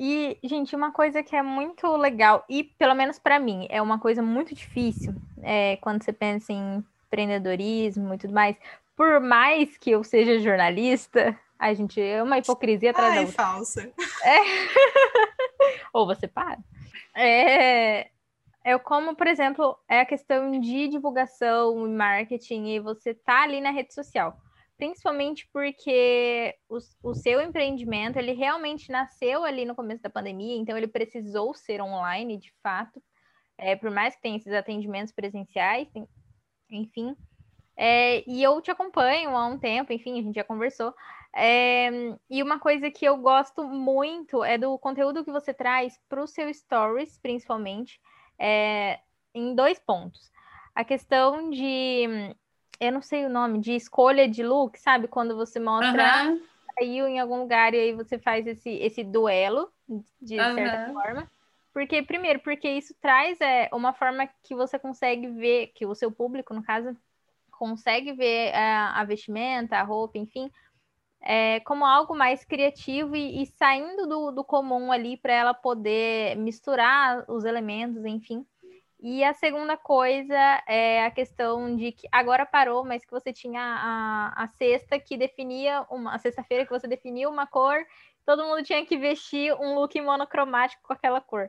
E, 0.00 0.38
gente, 0.44 0.76
uma 0.76 0.92
coisa 0.92 1.24
que 1.24 1.34
é 1.34 1.42
muito 1.42 1.96
legal, 1.96 2.44
e 2.48 2.62
pelo 2.62 2.94
menos 2.94 3.18
para 3.18 3.40
mim, 3.40 3.66
é 3.68 3.82
uma 3.82 3.98
coisa 3.98 4.22
muito 4.22 4.54
difícil 4.54 5.12
é, 5.42 5.76
quando 5.78 6.04
você 6.04 6.12
pensa 6.12 6.52
em 6.52 6.84
empreendedorismo 7.06 8.14
e 8.14 8.18
tudo 8.18 8.32
mais. 8.32 8.56
Por 8.96 9.18
mais 9.18 9.76
que 9.76 9.90
eu 9.90 10.04
seja 10.04 10.38
jornalista, 10.38 11.36
a 11.58 11.74
gente 11.74 12.00
é 12.00 12.22
uma 12.22 12.38
hipocrisia 12.38 12.92
atrás 12.92 13.10
Ai, 13.10 13.14
da 13.16 13.20
outra. 13.22 13.44
falsa. 13.44 13.92
É... 14.22 14.38
Ou 15.92 16.06
você 16.06 16.28
para. 16.28 16.58
É... 17.12 18.08
é 18.62 18.78
como, 18.78 19.16
por 19.16 19.26
exemplo, 19.26 19.76
é 19.88 20.00
a 20.00 20.06
questão 20.06 20.60
de 20.60 20.86
divulgação 20.86 21.88
e 21.88 21.90
marketing, 21.90 22.66
e 22.66 22.78
você 22.78 23.14
tá 23.14 23.42
ali 23.42 23.60
na 23.60 23.72
rede 23.72 23.92
social 23.92 24.38
principalmente 24.78 25.48
porque 25.52 26.54
o, 26.68 26.78
o, 27.02 27.14
seu 27.14 27.42
empreendimento 27.42 28.16
ele 28.16 28.32
realmente 28.32 28.90
nasceu 28.90 29.44
ali 29.44 29.64
no 29.64 29.74
começo 29.74 30.02
da 30.02 30.08
pandemia, 30.08 30.56
então 30.56 30.76
ele 30.76 30.86
precisou 30.86 31.52
ser 31.52 31.82
online 31.82 32.38
de 32.38 32.54
fato, 32.62 33.02
é, 33.58 33.74
por 33.74 33.90
mais 33.90 34.14
que 34.14 34.22
tenha 34.22 34.36
esses 34.36 34.52
atendimentos 34.52 35.12
presenciais, 35.12 35.88
enfim. 36.70 37.16
É, 37.76 38.24
e 38.28 38.42
eu 38.42 38.60
te 38.60 38.70
acompanho 38.70 39.36
há 39.36 39.46
um 39.46 39.58
tempo, 39.58 39.92
enfim, 39.92 40.18
a 40.18 40.22
gente 40.22 40.36
já 40.36 40.44
conversou. 40.44 40.94
É, 41.34 41.90
e 42.30 42.42
uma 42.42 42.58
coisa 42.58 42.90
que 42.90 43.04
eu 43.04 43.16
gosto 43.16 43.64
muito 43.64 44.42
é 44.42 44.56
do 44.56 44.78
conteúdo 44.78 45.24
que 45.24 45.30
você 45.30 45.52
traz 45.52 45.98
para 46.08 46.22
o 46.22 46.26
seu 46.26 46.52
stories, 46.52 47.18
principalmente, 47.18 48.00
é, 48.38 49.00
em 49.34 49.54
dois 49.54 49.78
pontos. 49.78 50.30
A 50.74 50.84
questão 50.84 51.50
de 51.50 52.34
eu 52.80 52.92
não 52.92 53.02
sei 53.02 53.24
o 53.24 53.28
nome, 53.28 53.60
de 53.60 53.74
escolha 53.74 54.28
de 54.28 54.42
look, 54.42 54.78
sabe? 54.78 55.08
Quando 55.08 55.36
você 55.36 55.58
mostra 55.58 56.28
uhum. 56.28 56.40
saiu 56.74 57.06
em 57.06 57.18
algum 57.18 57.40
lugar 57.40 57.74
e 57.74 57.78
aí 57.78 57.92
você 57.92 58.18
faz 58.18 58.46
esse, 58.46 58.70
esse 58.70 59.02
duelo, 59.02 59.70
de 60.20 60.38
uhum. 60.38 60.54
certa 60.54 60.92
forma. 60.92 61.30
Porque, 61.72 62.02
primeiro, 62.02 62.40
porque 62.40 62.68
isso 62.68 62.94
traz 63.00 63.40
é, 63.40 63.68
uma 63.72 63.92
forma 63.92 64.28
que 64.42 64.54
você 64.54 64.78
consegue 64.78 65.28
ver, 65.28 65.68
que 65.74 65.86
o 65.86 65.94
seu 65.94 66.10
público, 66.10 66.52
no 66.52 66.62
caso, 66.62 66.96
consegue 67.50 68.12
ver 68.12 68.54
a, 68.54 69.00
a 69.00 69.04
vestimenta, 69.04 69.76
a 69.76 69.82
roupa, 69.82 70.18
enfim, 70.18 70.50
é, 71.20 71.60
como 71.60 71.84
algo 71.84 72.16
mais 72.16 72.44
criativo 72.44 73.16
e, 73.16 73.42
e 73.42 73.46
saindo 73.46 74.06
do, 74.06 74.30
do 74.30 74.44
comum 74.44 74.92
ali 74.92 75.16
para 75.16 75.32
ela 75.32 75.54
poder 75.54 76.36
misturar 76.36 77.24
os 77.28 77.44
elementos, 77.44 78.04
enfim. 78.04 78.46
E 79.00 79.22
a 79.22 79.32
segunda 79.32 79.76
coisa 79.76 80.34
é 80.66 81.04
a 81.04 81.10
questão 81.10 81.76
de 81.76 81.92
que 81.92 82.08
agora 82.10 82.44
parou, 82.44 82.84
mas 82.84 83.04
que 83.04 83.12
você 83.12 83.32
tinha 83.32 83.60
a, 83.62 84.42
a 84.42 84.48
sexta 84.48 84.98
que 84.98 85.16
definia 85.16 85.86
uma 85.88 86.16
a 86.16 86.18
sexta-feira 86.18 86.64
que 86.64 86.72
você 86.72 86.88
definia 86.88 87.28
uma 87.28 87.46
cor, 87.46 87.86
todo 88.26 88.44
mundo 88.44 88.64
tinha 88.64 88.84
que 88.84 88.96
vestir 88.96 89.54
um 89.54 89.74
look 89.74 90.00
monocromático 90.00 90.82
com 90.82 90.92
aquela 90.92 91.20
cor. 91.20 91.48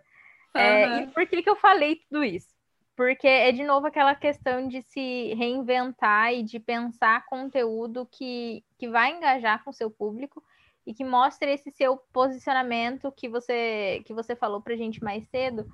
Uhum. 0.55 0.61
É, 0.61 1.01
e 1.01 1.07
por 1.07 1.25
que, 1.25 1.41
que 1.41 1.49
eu 1.49 1.55
falei 1.55 1.95
tudo 2.07 2.23
isso? 2.23 2.53
Porque 2.95 3.27
é 3.27 3.51
de 3.51 3.63
novo 3.63 3.87
aquela 3.87 4.13
questão 4.13 4.67
de 4.67 4.81
se 4.83 5.33
reinventar 5.33 6.33
e 6.33 6.43
de 6.43 6.59
pensar 6.59 7.25
conteúdo 7.25 8.07
que, 8.11 8.63
que 8.77 8.87
vai 8.87 9.11
engajar 9.11 9.63
com 9.63 9.71
o 9.71 9.73
seu 9.73 9.89
público 9.89 10.43
e 10.85 10.93
que 10.93 11.03
mostre 11.03 11.51
esse 11.51 11.71
seu 11.71 11.97
posicionamento 12.13 13.11
que 13.11 13.27
você 13.27 14.03
que 14.05 14.13
você 14.13 14.35
falou 14.35 14.61
pra 14.61 14.75
gente 14.75 15.03
mais 15.03 15.25
cedo. 15.29 15.65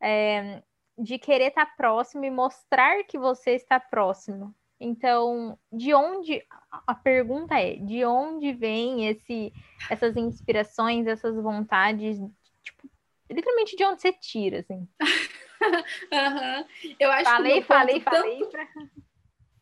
É, 0.00 0.62
de 1.02 1.18
querer 1.18 1.48
estar 1.48 1.66
tá 1.66 1.72
próximo 1.76 2.24
e 2.24 2.30
mostrar 2.30 3.02
que 3.04 3.18
você 3.18 3.52
está 3.52 3.80
próximo. 3.80 4.54
Então, 4.78 5.58
de 5.70 5.92
onde 5.92 6.42
a 6.86 6.94
pergunta 6.94 7.54
é, 7.54 7.76
de 7.76 8.04
onde 8.04 8.52
vem 8.52 9.06
esse 9.08 9.52
essas 9.90 10.16
inspirações, 10.16 11.06
essas 11.06 11.36
vontades, 11.36 12.18
tipo, 12.62 12.90
literalmente 13.30 13.76
de 13.76 13.84
onde 13.84 14.00
você 14.00 14.12
tira, 14.12 14.60
assim? 14.60 14.88
uhum. 15.60 16.94
Eu 16.98 17.12
acho 17.12 17.30
falei, 17.30 17.60
que 17.60 17.66
falei, 17.66 18.00
falei, 18.00 18.38
tanto... 18.38 18.50
pra... 18.50 18.66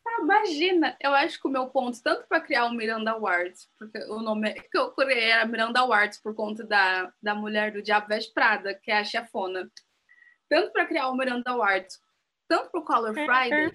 ah, 0.07 0.21
imagina, 0.21 0.95
eu 1.01 1.13
acho 1.13 1.41
que 1.41 1.47
o 1.49 1.51
meu 1.51 1.67
ponto, 1.67 2.01
tanto 2.01 2.25
para 2.27 2.39
criar 2.39 2.65
o 2.65 2.71
Miranda 2.71 3.11
Awards, 3.11 3.69
porque 3.77 3.97
o 4.05 4.21
nome 4.21 4.53
que 4.53 4.77
eu 4.77 4.91
criei 4.91 5.31
era 5.31 5.45
Miranda 5.45 5.81
Awards 5.81 6.21
por 6.21 6.33
conta 6.33 6.65
da, 6.65 7.11
da 7.21 7.35
mulher 7.35 7.73
do 7.73 7.81
Diabo 7.81 8.07
Veste 8.07 8.33
Prada, 8.33 8.73
que 8.73 8.89
é 8.89 8.99
a 8.99 9.03
chefona 9.03 9.69
tanto 10.49 10.71
para 10.73 10.85
criar 10.85 11.09
o 11.09 11.15
Miranda 11.15 11.51
Awards, 11.51 11.99
tanto 12.47 12.71
para 12.71 12.79
o 12.79 12.85
Color 12.85 13.13
Friday, 13.13 13.71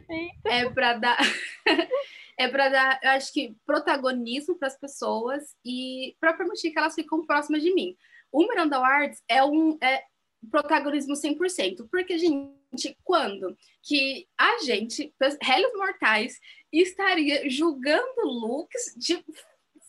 é 0.46 0.68
para 0.68 0.94
dar. 0.94 1.18
é 2.36 2.48
para 2.48 2.68
dar, 2.68 3.00
eu 3.02 3.10
acho 3.10 3.32
que, 3.32 3.56
protagonismo 3.64 4.58
para 4.58 4.68
as 4.68 4.78
pessoas 4.78 5.56
e 5.64 6.16
para 6.20 6.32
permitir 6.32 6.72
que 6.72 6.78
elas 6.78 6.94
fiquem 6.94 7.24
próximas 7.24 7.62
de 7.62 7.72
mim. 7.72 7.96
O 8.32 8.46
Miranda 8.48 8.76
Awards 8.76 9.22
é 9.28 9.44
um 9.44 9.78
é 9.80 10.02
protagonismo 10.50 11.14
100%, 11.14 11.88
porque, 11.90 12.18
gente, 12.18 12.98
quando 13.04 13.56
que 13.82 14.26
a 14.36 14.58
gente, 14.58 15.14
réis 15.40 15.72
mortais, 15.74 16.40
estaria 16.72 17.48
julgando 17.48 18.22
looks 18.24 18.94
de, 18.96 19.24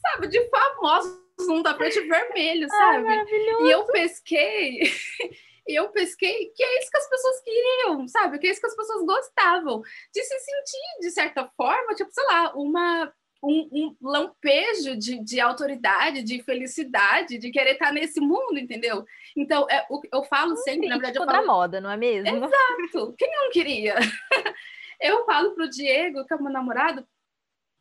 sabe, 0.01 0.27
de 0.27 0.47
famosos 0.49 1.25
num 1.47 1.63
tapete 1.63 1.99
vermelho, 2.01 2.69
sabe? 2.69 3.07
Ai, 3.07 3.25
e 3.65 3.71
eu 3.71 3.85
pesquei 3.87 4.81
eu 5.67 5.89
pesquei 5.89 6.51
que 6.55 6.63
é 6.63 6.79
isso 6.79 6.91
que 6.91 6.97
as 6.97 7.09
pessoas 7.09 7.41
queriam, 7.41 8.07
sabe? 8.07 8.39
Que 8.39 8.47
é 8.47 8.51
isso 8.51 8.61
que 8.61 8.67
as 8.67 8.75
pessoas 8.75 9.05
gostavam. 9.05 9.81
De 10.13 10.23
se 10.23 10.39
sentir, 10.39 10.99
de 11.01 11.11
certa 11.11 11.49
forma, 11.57 11.95
tipo, 11.95 12.11
sei 12.11 12.23
lá, 12.25 12.53
uma 12.55 13.11
um, 13.45 13.69
um 13.71 13.95
lampejo 14.01 14.97
de, 14.97 15.23
de 15.23 15.39
autoridade, 15.39 16.23
de 16.23 16.41
felicidade, 16.41 17.37
de 17.37 17.51
querer 17.51 17.73
estar 17.73 17.91
nesse 17.91 18.19
mundo, 18.19 18.57
entendeu? 18.57 19.05
Então, 19.35 19.67
é, 19.69 19.85
eu, 19.89 20.01
eu 20.11 20.23
falo 20.23 20.55
sempre, 20.57 20.87
na 20.87 20.95
verdade, 20.95 21.19
eu 21.19 21.25
falo... 21.25 21.37
da 21.37 21.45
moda, 21.45 21.81
não 21.81 21.91
é 21.91 21.97
mesmo? 21.97 22.27
Exato. 22.27 23.13
Quem 23.17 23.31
não 23.31 23.51
queria? 23.51 23.95
eu 24.99 25.25
falo 25.25 25.53
pro 25.53 25.69
Diego, 25.69 26.25
que 26.25 26.33
é 26.33 26.37
meu 26.37 26.51
namorado, 26.51 27.05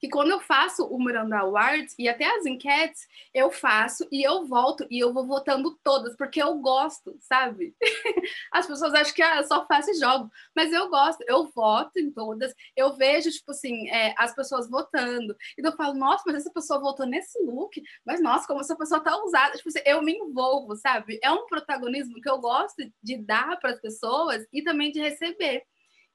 que 0.04 0.10
quando 0.10 0.32
eu 0.32 0.40
faço 0.40 0.84
o 0.84 1.02
Miranda 1.02 1.38
Awards 1.38 1.94
e 1.98 2.10
até 2.10 2.26
as 2.26 2.44
enquetes, 2.44 3.08
eu 3.32 3.50
faço 3.50 4.06
e 4.12 4.22
eu 4.22 4.44
volto 4.44 4.86
e 4.90 4.98
eu 4.98 5.14
vou 5.14 5.26
votando 5.26 5.78
todas, 5.82 6.14
porque 6.14 6.42
eu 6.42 6.58
gosto, 6.58 7.16
sabe? 7.20 7.74
As 8.52 8.66
pessoas 8.66 8.92
acham 8.92 9.14
que 9.14 9.22
ah, 9.22 9.38
eu 9.38 9.44
só 9.44 9.66
faço 9.66 9.90
e 9.90 9.94
jogo, 9.94 10.30
mas 10.54 10.70
eu 10.74 10.90
gosto, 10.90 11.24
eu 11.26 11.50
voto 11.54 11.98
em 11.98 12.10
todas, 12.10 12.52
eu 12.76 12.94
vejo, 12.94 13.30
tipo 13.30 13.50
assim, 13.50 13.88
é, 13.88 14.14
as 14.18 14.34
pessoas 14.34 14.68
votando, 14.68 15.34
e 15.56 15.66
eu 15.66 15.72
falo, 15.72 15.94
nossa, 15.94 16.22
mas 16.26 16.36
essa 16.36 16.52
pessoa 16.52 16.80
votou 16.80 17.06
nesse 17.06 17.38
look, 17.42 17.82
mas 18.04 18.20
nossa, 18.20 18.46
como 18.46 18.60
essa 18.60 18.76
pessoa 18.76 19.00
tá 19.02 19.16
usada, 19.24 19.56
tipo 19.56 19.70
assim, 19.70 19.80
eu 19.86 20.02
me 20.02 20.12
envolvo, 20.12 20.76
sabe? 20.76 21.18
É 21.22 21.30
um 21.30 21.46
protagonismo 21.46 22.20
que 22.20 22.28
eu 22.28 22.38
gosto 22.38 22.84
de 23.02 23.16
dar 23.16 23.58
para 23.58 23.70
as 23.70 23.80
pessoas 23.80 24.46
e 24.52 24.62
também 24.62 24.92
de 24.92 25.00
receber. 25.00 25.62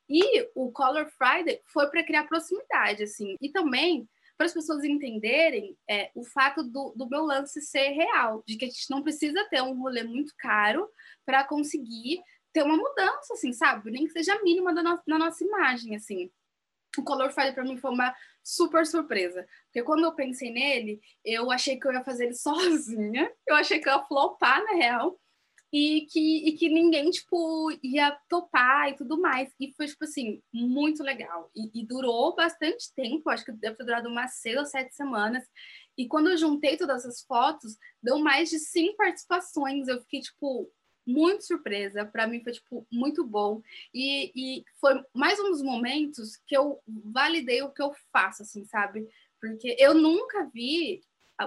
E 0.09 0.49
o 0.55 0.71
Color 0.71 1.07
Friday 1.11 1.61
foi 1.65 1.87
para 1.87 2.03
criar 2.03 2.23
proximidade, 2.23 3.03
assim, 3.03 3.35
e 3.39 3.51
também 3.51 4.09
para 4.39 4.45
as 4.45 4.53
pessoas 4.53 4.83
entenderem 4.85 5.77
é, 5.87 6.09
o 6.15 6.23
fato 6.23 6.63
do, 6.63 6.93
do 6.95 7.09
meu 7.09 7.25
lance 7.25 7.61
ser 7.61 7.89
real, 7.89 8.41
de 8.47 8.55
que 8.55 8.65
a 8.65 8.69
gente 8.69 8.89
não 8.89 9.03
precisa 9.03 9.45
ter 9.49 9.61
um 9.61 9.77
rolê 9.77 10.01
muito 10.01 10.33
caro 10.37 10.89
para 11.25 11.43
conseguir 11.43 12.21
ter 12.53 12.63
uma 12.63 12.77
mudança, 12.77 13.33
assim, 13.33 13.51
sabe? 13.51 13.91
Nem 13.91 14.05
que 14.05 14.13
seja 14.13 14.41
mínima 14.41 14.71
no, 14.71 14.99
na 15.05 15.17
nossa 15.19 15.43
imagem, 15.43 15.95
assim. 15.95 16.31
O 16.97 17.03
Color 17.03 17.31
Friday 17.31 17.53
para 17.53 17.65
mim 17.65 17.77
foi 17.77 17.91
uma 17.91 18.15
super 18.41 18.85
surpresa, 18.85 19.45
porque 19.65 19.83
quando 19.83 20.05
eu 20.05 20.15
pensei 20.15 20.51
nele, 20.51 20.99
eu 21.23 21.51
achei 21.51 21.77
que 21.77 21.85
eu 21.85 21.91
ia 21.91 22.03
fazer 22.03 22.25
ele 22.25 22.33
sozinha, 22.35 23.31
eu 23.45 23.55
achei 23.55 23.79
que 23.79 23.89
eu 23.89 23.93
ia 23.93 24.05
flopar, 24.05 24.63
na 24.63 24.71
real, 24.71 25.19
e 25.71 26.07
que, 26.09 26.49
e 26.49 26.57
que 26.57 26.67
ninguém, 26.67 27.09
tipo, 27.11 27.71
ia 27.83 28.11
topar 28.27 28.89
e 28.89 28.95
tudo 28.95 29.19
mais. 29.19 29.53
E 29.59 29.71
foi, 29.73 29.87
tipo 29.87 30.03
assim, 30.03 30.41
muito 30.51 31.03
legal. 31.03 31.51
E, 31.55 31.81
e 31.81 31.85
durou 31.85 32.35
bastante 32.35 32.93
tempo, 32.95 33.29
acho 33.29 33.45
que 33.45 33.51
deve 33.51 33.77
ter 33.77 33.83
durado 33.83 34.09
umas 34.09 34.33
seis 34.35 34.57
ou 34.57 34.65
sete 34.65 34.95
semanas. 34.95 35.43
E 35.97 36.07
quando 36.07 36.29
eu 36.29 36.37
juntei 36.37 36.75
todas 36.75 37.05
as 37.05 37.21
fotos, 37.21 37.77
deu 38.01 38.17
mais 38.17 38.49
de 38.49 38.57
cinco 38.57 38.97
participações. 38.97 39.87
Eu 39.87 40.01
fiquei, 40.01 40.21
tipo, 40.21 40.71
muito 41.05 41.45
surpresa. 41.45 42.03
Para 42.05 42.25
mim 42.25 42.41
foi, 42.43 42.53
tipo, 42.53 42.87
muito 42.91 43.25
bom. 43.25 43.61
E, 43.93 44.31
e 44.35 44.63
foi 44.79 45.03
mais 45.13 45.39
um 45.39 45.51
dos 45.51 45.61
momentos 45.61 46.35
que 46.47 46.57
eu 46.57 46.79
validei 46.87 47.61
o 47.61 47.71
que 47.71 47.81
eu 47.81 47.91
faço, 48.11 48.41
assim, 48.41 48.65
sabe? 48.65 49.07
Porque 49.39 49.75
eu 49.79 49.93
nunca 49.93 50.49
vi 50.51 51.01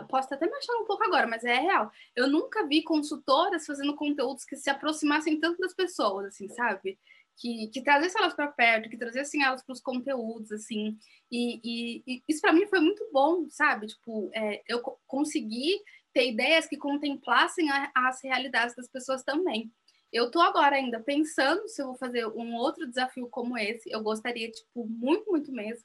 posso 0.08 0.32
até 0.32 0.46
me 0.46 0.56
achar 0.56 0.74
um 0.76 0.84
pouco 0.84 1.04
agora, 1.04 1.26
mas 1.26 1.44
é 1.44 1.58
real. 1.58 1.90
Eu 2.16 2.28
nunca 2.28 2.66
vi 2.66 2.82
consultoras 2.82 3.66
fazendo 3.66 3.94
conteúdos 3.94 4.44
que 4.44 4.56
se 4.56 4.70
aproximassem 4.70 5.38
tanto 5.38 5.58
das 5.58 5.74
pessoas, 5.74 6.26
assim, 6.26 6.48
sabe? 6.48 6.98
Que, 7.36 7.68
que 7.68 7.82
trazessem 7.82 8.20
elas 8.20 8.34
para 8.34 8.48
perto, 8.48 8.88
que 8.88 8.96
trazessem 8.96 9.42
elas 9.44 9.62
para 9.62 9.72
os 9.72 9.80
conteúdos, 9.80 10.52
assim. 10.52 10.96
E, 11.30 11.60
e, 11.62 12.02
e 12.06 12.22
isso 12.28 12.40
para 12.40 12.52
mim 12.52 12.66
foi 12.66 12.80
muito 12.80 13.06
bom, 13.12 13.46
sabe? 13.50 13.86
Tipo, 13.86 14.30
é, 14.34 14.62
eu 14.66 14.80
consegui 15.06 15.80
ter 16.12 16.30
ideias 16.30 16.66
que 16.66 16.76
contemplassem 16.76 17.70
a, 17.70 17.90
as 17.94 18.22
realidades 18.22 18.74
das 18.76 18.88
pessoas 18.88 19.22
também. 19.22 19.70
Eu 20.12 20.30
tô 20.30 20.40
agora 20.40 20.76
ainda 20.76 21.00
pensando 21.00 21.66
se 21.68 21.80
eu 21.80 21.86
vou 21.86 21.96
fazer 21.96 22.26
um 22.26 22.54
outro 22.54 22.86
desafio 22.86 23.28
como 23.28 23.56
esse. 23.56 23.90
Eu 23.90 24.02
gostaria, 24.02 24.50
tipo, 24.50 24.86
muito, 24.86 25.30
muito 25.30 25.50
mesmo. 25.50 25.84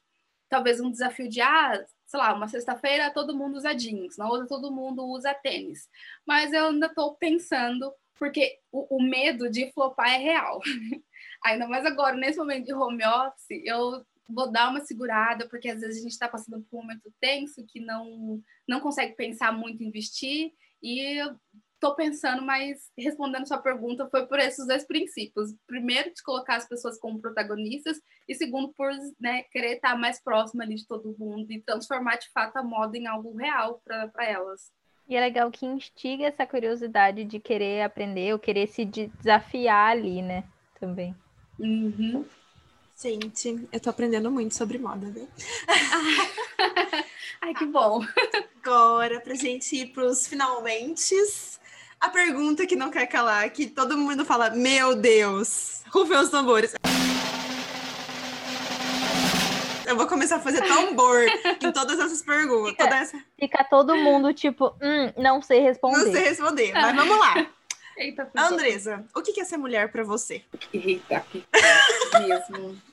Talvez 0.49 0.79
um 0.79 0.91
desafio 0.91 1.29
de, 1.29 1.41
ah, 1.41 1.85
sei 2.05 2.19
lá, 2.19 2.33
uma 2.33 2.47
sexta-feira 2.47 3.11
todo 3.11 3.35
mundo 3.35 3.57
usa 3.57 3.73
jeans, 3.73 4.17
na 4.17 4.29
outra 4.29 4.47
todo 4.47 4.71
mundo 4.71 5.05
usa 5.05 5.33
tênis. 5.33 5.89
Mas 6.25 6.53
eu 6.53 6.67
ainda 6.67 6.87
estou 6.87 7.15
pensando, 7.15 7.93
porque 8.15 8.59
o, 8.71 8.97
o, 8.97 9.01
medo 9.03 9.49
de 9.49 9.71
flopar 9.71 10.13
é 10.13 10.17
real. 10.17 10.59
ainda 11.43 11.67
mais 11.67 11.85
agora, 11.85 12.15
nesse 12.15 12.37
momento 12.37 12.65
de 12.65 12.73
home 12.73 13.05
office, 13.05 13.61
eu 13.65 14.05
vou 14.29 14.51
dar 14.51 14.69
uma 14.69 14.81
segurada, 14.81 15.47
porque 15.47 15.69
às 15.69 15.81
vezes 15.81 15.99
a 15.99 16.01
gente 16.01 16.11
está 16.11 16.27
passando 16.27 16.61
por 16.63 16.77
um 16.77 16.81
momento 16.81 17.13
tenso 17.19 17.65
que 17.65 17.79
não, 17.79 18.41
não 18.67 18.79
consegue 18.79 19.15
pensar 19.15 19.51
muito 19.51 19.83
em 19.83 19.91
vestir, 19.91 20.53
e 20.81 21.19
estou 21.77 21.95
pensando, 21.95 22.41
mas 22.41 22.91
respondendo 22.97 23.47
sua 23.47 23.59
pergunta, 23.59 24.07
foi 24.09 24.25
por 24.25 24.39
esses 24.39 24.65
dois 24.67 24.85
princípios. 24.85 25.53
Primeiro, 25.65 26.13
de 26.13 26.21
colocar 26.23 26.57
as 26.57 26.67
pessoas 26.67 26.99
como 26.99 27.21
protagonistas, 27.21 27.99
e 28.27 28.35
segundo, 28.35 28.73
por 28.73 28.89
né, 29.19 29.43
querer 29.51 29.75
estar 29.75 29.97
mais 29.97 30.21
próxima 30.21 30.63
ali 30.63 30.75
de 30.75 30.87
todo 30.87 31.15
mundo 31.17 31.51
e 31.51 31.61
transformar 31.61 32.17
de 32.17 32.29
fato 32.31 32.57
a 32.57 32.63
moda 32.63 32.97
em 32.97 33.07
algo 33.07 33.35
real 33.35 33.81
para 33.85 34.25
elas. 34.25 34.71
E 35.07 35.15
é 35.15 35.21
legal 35.21 35.49
que 35.49 35.65
instiga 35.65 36.25
essa 36.25 36.45
curiosidade 36.45 37.23
de 37.23 37.39
querer 37.39 37.83
aprender 37.83 38.33
ou 38.33 38.39
querer 38.39 38.67
se 38.67 38.83
desafiar 38.83 39.91
ali, 39.91 40.21
né? 40.21 40.43
Também. 40.79 41.15
Uhum. 41.57 42.25
Gente, 42.99 43.67
eu 43.71 43.79
tô 43.79 43.89
aprendendo 43.89 44.29
muito 44.29 44.55
sobre 44.55 44.77
moda, 44.77 45.09
viu? 45.09 45.27
Ai, 47.39 47.53
que 47.53 47.65
bom. 47.65 48.01
Agora, 48.61 49.21
pra 49.21 49.35
gente 49.35 49.75
ir 49.75 49.93
pros 49.93 50.27
finalmente, 50.27 51.15
a 51.99 52.09
pergunta 52.09 52.65
que 52.65 52.75
não 52.75 52.91
quer 52.91 53.07
calar, 53.07 53.49
que 53.49 53.67
todo 53.67 53.97
mundo 53.97 54.23
fala, 54.23 54.49
meu 54.51 54.95
Deus, 54.95 55.83
rufem 55.89 56.17
os 56.17 56.29
tambores. 56.29 56.75
Eu 59.85 59.95
vou 59.95 60.05
começar 60.05 60.35
a 60.35 60.39
fazer 60.39 60.61
tambor 60.67 61.25
em 61.61 61.71
todas 61.71 61.99
essas 61.99 62.21
perguntas. 62.21 62.71
Fica, 62.71 62.83
toda 62.83 62.97
essa... 62.97 63.23
fica 63.39 63.63
todo 63.63 63.95
mundo 63.95 64.33
tipo, 64.33 64.75
hum, 64.81 65.13
não 65.17 65.41
sei 65.41 65.61
responder. 65.61 65.97
Não 65.97 66.11
sei 66.11 66.23
responder, 66.23 66.73
mas 66.73 66.95
vamos 66.95 67.17
lá. 67.17 67.47
Eita, 67.97 68.29
Andresa, 68.35 69.03
o 69.15 69.23
que 69.23 69.41
é 69.41 69.43
ser 69.43 69.57
mulher 69.57 69.91
para 69.91 70.03
você? 70.03 70.43
Eita, 70.71 71.19
que 71.31 71.43
mesmo. 72.19 72.79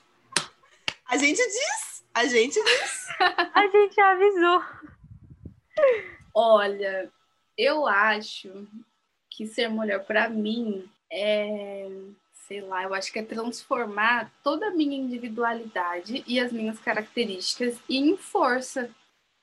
A 1.07 1.17
gente 1.17 1.37
diz, 1.37 2.03
a 2.11 2.25
gente 2.25 2.59
diz. 2.59 3.07
a 3.53 3.67
gente 3.67 4.01
avisou. 4.01 4.63
Olha, 6.33 7.11
eu 7.55 7.85
acho 7.85 8.67
que 9.35 9.47
ser 9.47 9.67
mulher 9.69 10.03
para 10.05 10.29
mim 10.29 10.89
é, 11.11 11.89
sei 12.47 12.61
lá, 12.61 12.83
eu 12.83 12.93
acho 12.93 13.11
que 13.11 13.19
é 13.19 13.23
transformar 13.23 14.31
toda 14.43 14.67
a 14.67 14.71
minha 14.71 14.97
individualidade 14.97 16.23
e 16.27 16.39
as 16.39 16.51
minhas 16.51 16.79
características 16.79 17.77
em 17.89 18.15
força, 18.17 18.89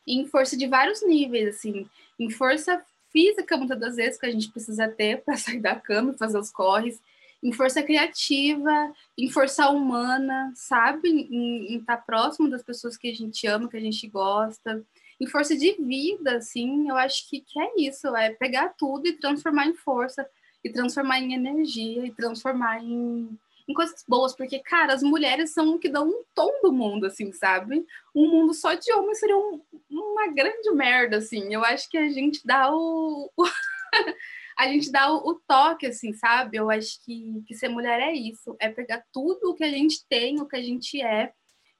em 0.06 0.26
força 0.26 0.56
de 0.56 0.66
vários 0.66 1.02
níveis, 1.02 1.56
assim, 1.56 1.88
em 2.18 2.30
força 2.30 2.82
física 3.10 3.56
muitas 3.56 3.78
das 3.78 3.96
vezes 3.96 4.18
que 4.18 4.26
a 4.26 4.30
gente 4.30 4.50
precisa 4.50 4.88
ter 4.88 5.22
para 5.22 5.36
sair 5.38 5.60
da 5.60 5.74
cama 5.74 6.14
fazer 6.14 6.38
os 6.38 6.50
corres, 6.50 7.00
em 7.42 7.52
força 7.52 7.82
criativa, 7.82 8.92
em 9.18 9.28
força 9.28 9.68
humana, 9.68 10.52
sabe? 10.54 11.08
Em 11.08 11.76
estar 11.76 11.96
tá 11.96 12.02
próximo 12.02 12.48
das 12.48 12.62
pessoas 12.62 12.96
que 12.96 13.10
a 13.10 13.14
gente 13.14 13.44
ama, 13.48 13.68
que 13.68 13.76
a 13.76 13.80
gente 13.80 14.06
gosta, 14.06 14.80
em 15.22 15.26
força 15.28 15.56
de 15.56 15.74
vida, 15.74 16.38
assim, 16.38 16.88
eu 16.88 16.96
acho 16.96 17.30
que, 17.30 17.40
que 17.40 17.60
é 17.60 17.70
isso, 17.78 18.08
é 18.16 18.30
pegar 18.30 18.74
tudo 18.76 19.06
e 19.06 19.12
transformar 19.12 19.68
em 19.68 19.74
força, 19.74 20.28
e 20.64 20.68
transformar 20.68 21.20
em 21.20 21.32
energia, 21.32 22.04
e 22.04 22.12
transformar 22.12 22.82
em, 22.82 23.38
em 23.68 23.72
coisas 23.72 24.04
boas, 24.08 24.34
porque, 24.34 24.58
cara, 24.58 24.92
as 24.92 25.00
mulheres 25.00 25.52
são 25.52 25.76
o 25.76 25.78
que 25.78 25.88
dão 25.88 26.08
um 26.08 26.24
tom 26.34 26.50
do 26.60 26.72
mundo, 26.72 27.06
assim, 27.06 27.30
sabe? 27.30 27.86
Um 28.12 28.32
mundo 28.32 28.52
só 28.52 28.74
de 28.74 28.92
homens 28.92 29.20
seria 29.20 29.38
um, 29.38 29.62
uma 29.88 30.26
grande 30.26 30.68
merda, 30.72 31.18
assim. 31.18 31.54
Eu 31.54 31.64
acho 31.64 31.88
que 31.88 31.98
a 31.98 32.08
gente 32.08 32.44
dá 32.44 32.74
o. 32.74 33.30
a 34.58 34.66
gente 34.66 34.90
dá 34.90 35.12
o, 35.12 35.40
toque, 35.46 35.86
assim, 35.86 36.12
sabe? 36.14 36.56
Eu 36.56 36.68
acho 36.68 37.00
que, 37.04 37.44
que 37.46 37.54
ser 37.54 37.68
mulher 37.68 38.00
é 38.00 38.12
isso, 38.12 38.56
é 38.60 38.68
pegar 38.68 39.04
tudo 39.12 39.50
o 39.50 39.54
que 39.54 39.62
a 39.62 39.70
gente 39.70 40.04
tem, 40.08 40.40
o 40.40 40.48
que 40.48 40.56
a 40.56 40.62
gente 40.62 41.00
é, 41.00 41.32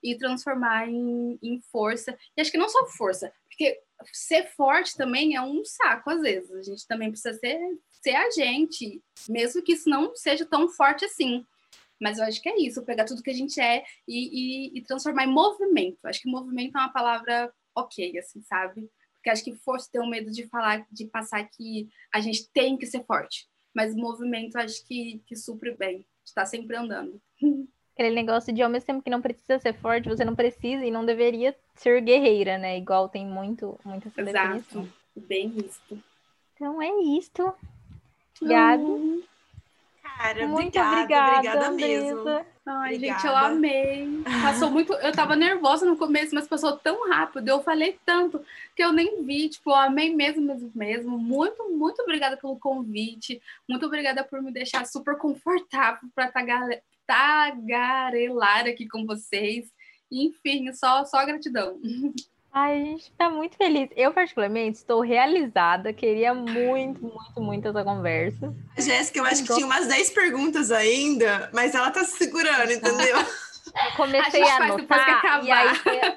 e 0.03 0.17
transformar 0.17 0.89
em, 0.89 1.39
em 1.43 1.61
força. 1.71 2.17
E 2.37 2.41
acho 2.41 2.51
que 2.51 2.59
não 2.59 2.69
só 2.69 2.87
força, 2.87 3.33
porque 3.49 3.81
ser 4.13 4.47
forte 4.51 4.97
também 4.97 5.37
é 5.37 5.43
um 5.43 5.65
saco 5.65 6.11
às 6.11 6.21
vezes. 6.21 6.51
A 6.51 6.63
gente 6.63 6.87
também 6.87 7.11
precisa 7.11 7.39
ser, 7.39 7.59
ser 8.03 8.17
a 8.17 8.31
gente, 8.31 9.03
mesmo 9.29 9.63
que 9.63 9.73
isso 9.73 9.89
não 9.89 10.15
seja 10.15 10.45
tão 10.45 10.69
forte 10.69 11.05
assim. 11.05 11.47
Mas 12.01 12.19
eu 12.19 12.25
acho 12.25 12.43
que 12.43 12.49
é 12.49 12.61
isso, 12.61 12.85
pegar 12.85 13.05
tudo 13.05 13.23
que 13.23 13.31
a 13.31 13.35
gente 13.35 13.61
é 13.61 13.85
e, 14.09 14.73
e, 14.73 14.79
e 14.79 14.83
transformar 14.83 15.25
em 15.25 15.33
movimento. 15.33 16.05
Acho 16.05 16.21
que 16.21 16.29
movimento 16.29 16.77
é 16.77 16.81
uma 16.81 16.93
palavra 16.93 17.53
ok, 17.77 18.19
assim, 18.19 18.43
sabe? 18.43 18.91
Porque 19.15 19.31
acho 19.31 19.45
que 19.45 19.55
força 19.55 19.89
tem 19.91 20.01
um 20.01 20.11
medo 20.11 20.33
de 20.33 20.49
falar, 20.49 20.85
de 20.91 21.07
passar 21.07 21.49
que 21.49 21.89
a 22.13 22.21
gente 22.21 22.51
tem 22.51 22.77
que 22.77 22.87
ser 22.87 23.05
forte. 23.05 23.47
Mas 23.73 23.95
movimento 23.95 24.57
acho 24.57 24.85
que, 24.85 25.23
que 25.27 25.37
supre 25.37 25.77
bem, 25.77 26.05
está 26.25 26.45
sempre 26.45 26.77
andando. 26.77 27.23
Aquele 27.95 28.15
negócio 28.15 28.53
de 28.53 28.63
ao 28.63 28.71
mesmo 28.71 28.87
tempo 28.87 29.03
que 29.03 29.11
não 29.11 29.21
precisa 29.21 29.59
ser 29.59 29.75
forte, 29.75 30.09
você 30.09 30.25
não 30.25 30.35
precisa 30.35 30.85
e 30.85 30.91
não 30.91 31.05
deveria 31.05 31.55
ser 31.75 32.01
guerreira, 32.01 32.57
né? 32.57 32.79
Igual 32.79 33.09
tem 33.09 33.27
muito, 33.27 33.79
muita 33.85 34.09
essa 34.09 34.23
Exato. 34.23 34.89
Bem 35.15 35.53
isto. 35.59 36.03
Então 36.55 36.81
é 36.81 36.91
isto. 37.19 37.55
Obrigado. 38.41 38.83
Hum. 38.83 39.23
Cara, 40.03 40.47
Muito 40.47 40.79
obrigada, 40.79 41.37
obrigada, 41.37 41.69
obrigada 41.69 41.71
mesmo. 41.71 42.29
Ai, 42.65 42.95
Obrigada. 42.95 43.21
gente, 43.21 43.27
eu 43.27 43.37
amei. 43.37 44.23
Passou 44.43 44.71
muito. 44.71 44.93
Eu 44.95 45.13
tava 45.13 45.35
nervosa 45.35 45.85
no 45.85 45.97
começo, 45.97 46.35
mas 46.35 46.47
passou 46.47 46.77
tão 46.77 47.09
rápido. 47.09 47.49
Eu 47.49 47.63
falei 47.63 47.99
tanto 48.05 48.45
que 48.77 48.85
eu 48.85 48.93
nem 48.93 49.25
vi. 49.25 49.49
Tipo, 49.49 49.71
eu 49.71 49.75
amei 49.75 50.15
mesmo, 50.15 50.43
mesmo, 50.43 50.71
mesmo. 50.75 51.19
Muito, 51.19 51.69
muito 51.71 52.03
obrigada 52.03 52.37
pelo 52.37 52.57
convite. 52.57 53.43
Muito 53.69 53.85
obrigada 53.87 54.23
por 54.23 54.41
me 54.41 54.53
deixar 54.53 54.87
super 54.87 55.17
confortável 55.17 56.09
para 56.15 56.31
tagarelar 57.13 58.67
aqui 58.67 58.89
com 58.89 59.05
vocês. 59.05 59.67
Enfim, 60.11 60.73
só, 60.73 61.05
só 61.05 61.25
gratidão. 61.27 61.79
Ai, 62.51 62.83
a 62.83 62.85
gente 62.85 63.13
tá 63.13 63.31
muito 63.31 63.57
feliz. 63.57 63.91
Eu, 63.97 64.13
particularmente, 64.13 64.79
estou 64.79 65.01
realizada. 65.01 65.93
Queria 65.93 66.35
muito, 66.35 67.03
muito, 67.03 67.41
muito 67.41 67.69
essa 67.69 67.85
conversa. 67.85 68.55
Jéssica, 68.77 69.19
eu 69.19 69.25
acho 69.25 69.45
que 69.45 69.55
tinha 69.55 69.67
umas 69.67 69.87
10 69.87 70.11
perguntas 70.11 70.71
ainda, 70.71 71.51
mas 71.53 71.75
ela 71.75 71.91
tá 71.91 72.05
se 72.05 72.17
segurando, 72.17 72.73
entendeu? 72.73 73.17
Eu 73.17 73.97
comecei 73.97 74.43
A 74.43 74.45
gente 74.45 74.53
a, 74.53 74.59
faz 74.59 74.77
depois 74.77 75.05
que 75.05 75.11
anotar, 75.11 75.45
e 75.45 75.51
aí 75.51 75.71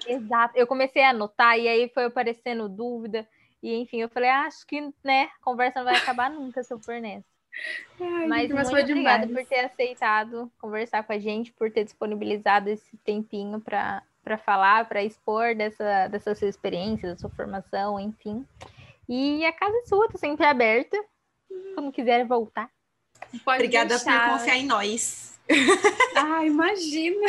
exato, 0.07 0.57
eu 0.57 0.67
comecei 0.67 1.03
a 1.03 1.09
anotar 1.11 1.57
e 1.57 1.67
aí 1.67 1.89
foi 1.93 2.05
aparecendo 2.05 2.67
dúvida 2.67 3.25
e 3.63 3.75
enfim, 3.75 4.01
eu 4.01 4.09
falei, 4.09 4.29
ah, 4.29 4.41
acho 4.41 4.65
que, 4.67 4.81
né, 5.03 5.23
a 5.23 5.43
conversa 5.43 5.79
não 5.79 5.85
vai 5.85 5.95
acabar 5.95 6.29
nunca 6.29 6.63
se 6.63 6.73
eu 6.73 6.79
for 6.79 6.99
nessa. 6.99 7.34
Ai, 7.99 8.27
Mas 8.27 8.49
muito 8.51 8.69
foi 8.69 8.81
obrigada 8.81 9.25
demais. 9.25 9.47
por 9.47 9.49
ter 9.49 9.65
aceitado 9.65 10.51
conversar 10.59 11.03
com 11.03 11.13
a 11.13 11.19
gente, 11.19 11.51
por 11.53 11.71
ter 11.71 11.83
disponibilizado 11.83 12.69
esse 12.69 12.97
tempinho 12.97 13.59
para 13.59 14.03
para 14.23 14.39
falar, 14.39 14.89
para 14.89 15.03
expor 15.03 15.53
dessa, 15.55 16.07
dessa 16.07 16.33
sua 16.33 16.47
experiência, 16.47 17.09
da 17.09 17.15
sua 17.15 17.29
formação, 17.29 17.99
enfim. 17.99 18.43
E 19.07 19.45
a 19.45 19.53
casa 19.53 19.77
é 19.77 19.85
sua, 19.85 20.09
tá 20.09 20.17
sempre 20.17 20.43
aberta. 20.47 20.97
Quando 21.75 21.91
quiser 21.91 22.25
voltar. 22.25 22.67
Pode 23.43 23.57
Obrigada 23.59 23.89
deixar. 23.89 24.29
por 24.31 24.39
confiar 24.39 24.57
em 24.57 24.65
nós. 24.65 25.39
Ah, 26.15 26.43
imagina! 26.43 27.27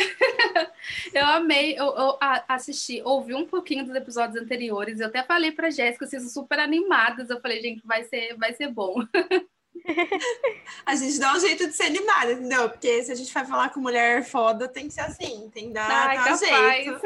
Eu 1.13 1.25
amei, 1.25 1.77
eu, 1.77 1.85
eu 1.85 2.17
assisti, 2.47 2.99
ouvi 3.05 3.35
um 3.35 3.45
pouquinho 3.45 3.85
dos 3.85 3.93
episódios 3.95 4.41
anteriores. 4.41 4.99
Eu 4.99 5.07
até 5.07 5.21
falei 5.21 5.51
pra 5.51 5.69
Jéssica, 5.69 6.07
vocês 6.07 6.23
são 6.23 6.31
super 6.31 6.57
animadas. 6.59 7.29
Eu 7.29 7.39
falei, 7.39 7.61
gente, 7.61 7.85
vai 7.85 8.03
ser, 8.05 8.35
vai 8.37 8.53
ser 8.53 8.69
bom. 8.71 8.95
A 10.85 10.95
gente 10.95 11.19
dá 11.19 11.35
um 11.35 11.39
jeito 11.39 11.67
de 11.67 11.73
ser 11.73 11.83
animada, 11.83 12.31
entendeu? 12.31 12.69
Porque 12.69 13.03
se 13.03 13.11
a 13.11 13.15
gente 13.15 13.33
vai 13.33 13.45
falar 13.45 13.69
com 13.69 13.79
mulher 13.79 14.23
foda, 14.23 14.67
tem 14.67 14.87
que 14.87 14.93
ser 14.93 15.01
assim, 15.01 15.49
tem 15.53 15.67
que 15.67 15.73
dar, 15.73 15.89
Ai, 15.89 16.17
dar 16.17 16.33
um 16.33 16.37
jeito. 16.37 17.01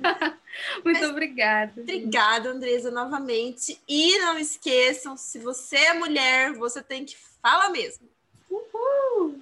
Muito 0.84 1.04
obrigada. 1.06 1.72
Obrigada, 1.76 2.50
Andresa, 2.50 2.90
novamente. 2.90 3.80
E 3.88 4.18
não 4.18 4.38
esqueçam, 4.38 5.16
se 5.16 5.38
você 5.38 5.76
é 5.76 5.94
mulher, 5.94 6.52
você 6.54 6.82
tem 6.82 7.04
que 7.04 7.16
falar 7.42 7.70
mesmo. 7.70 8.08
Uhul. 8.50 9.40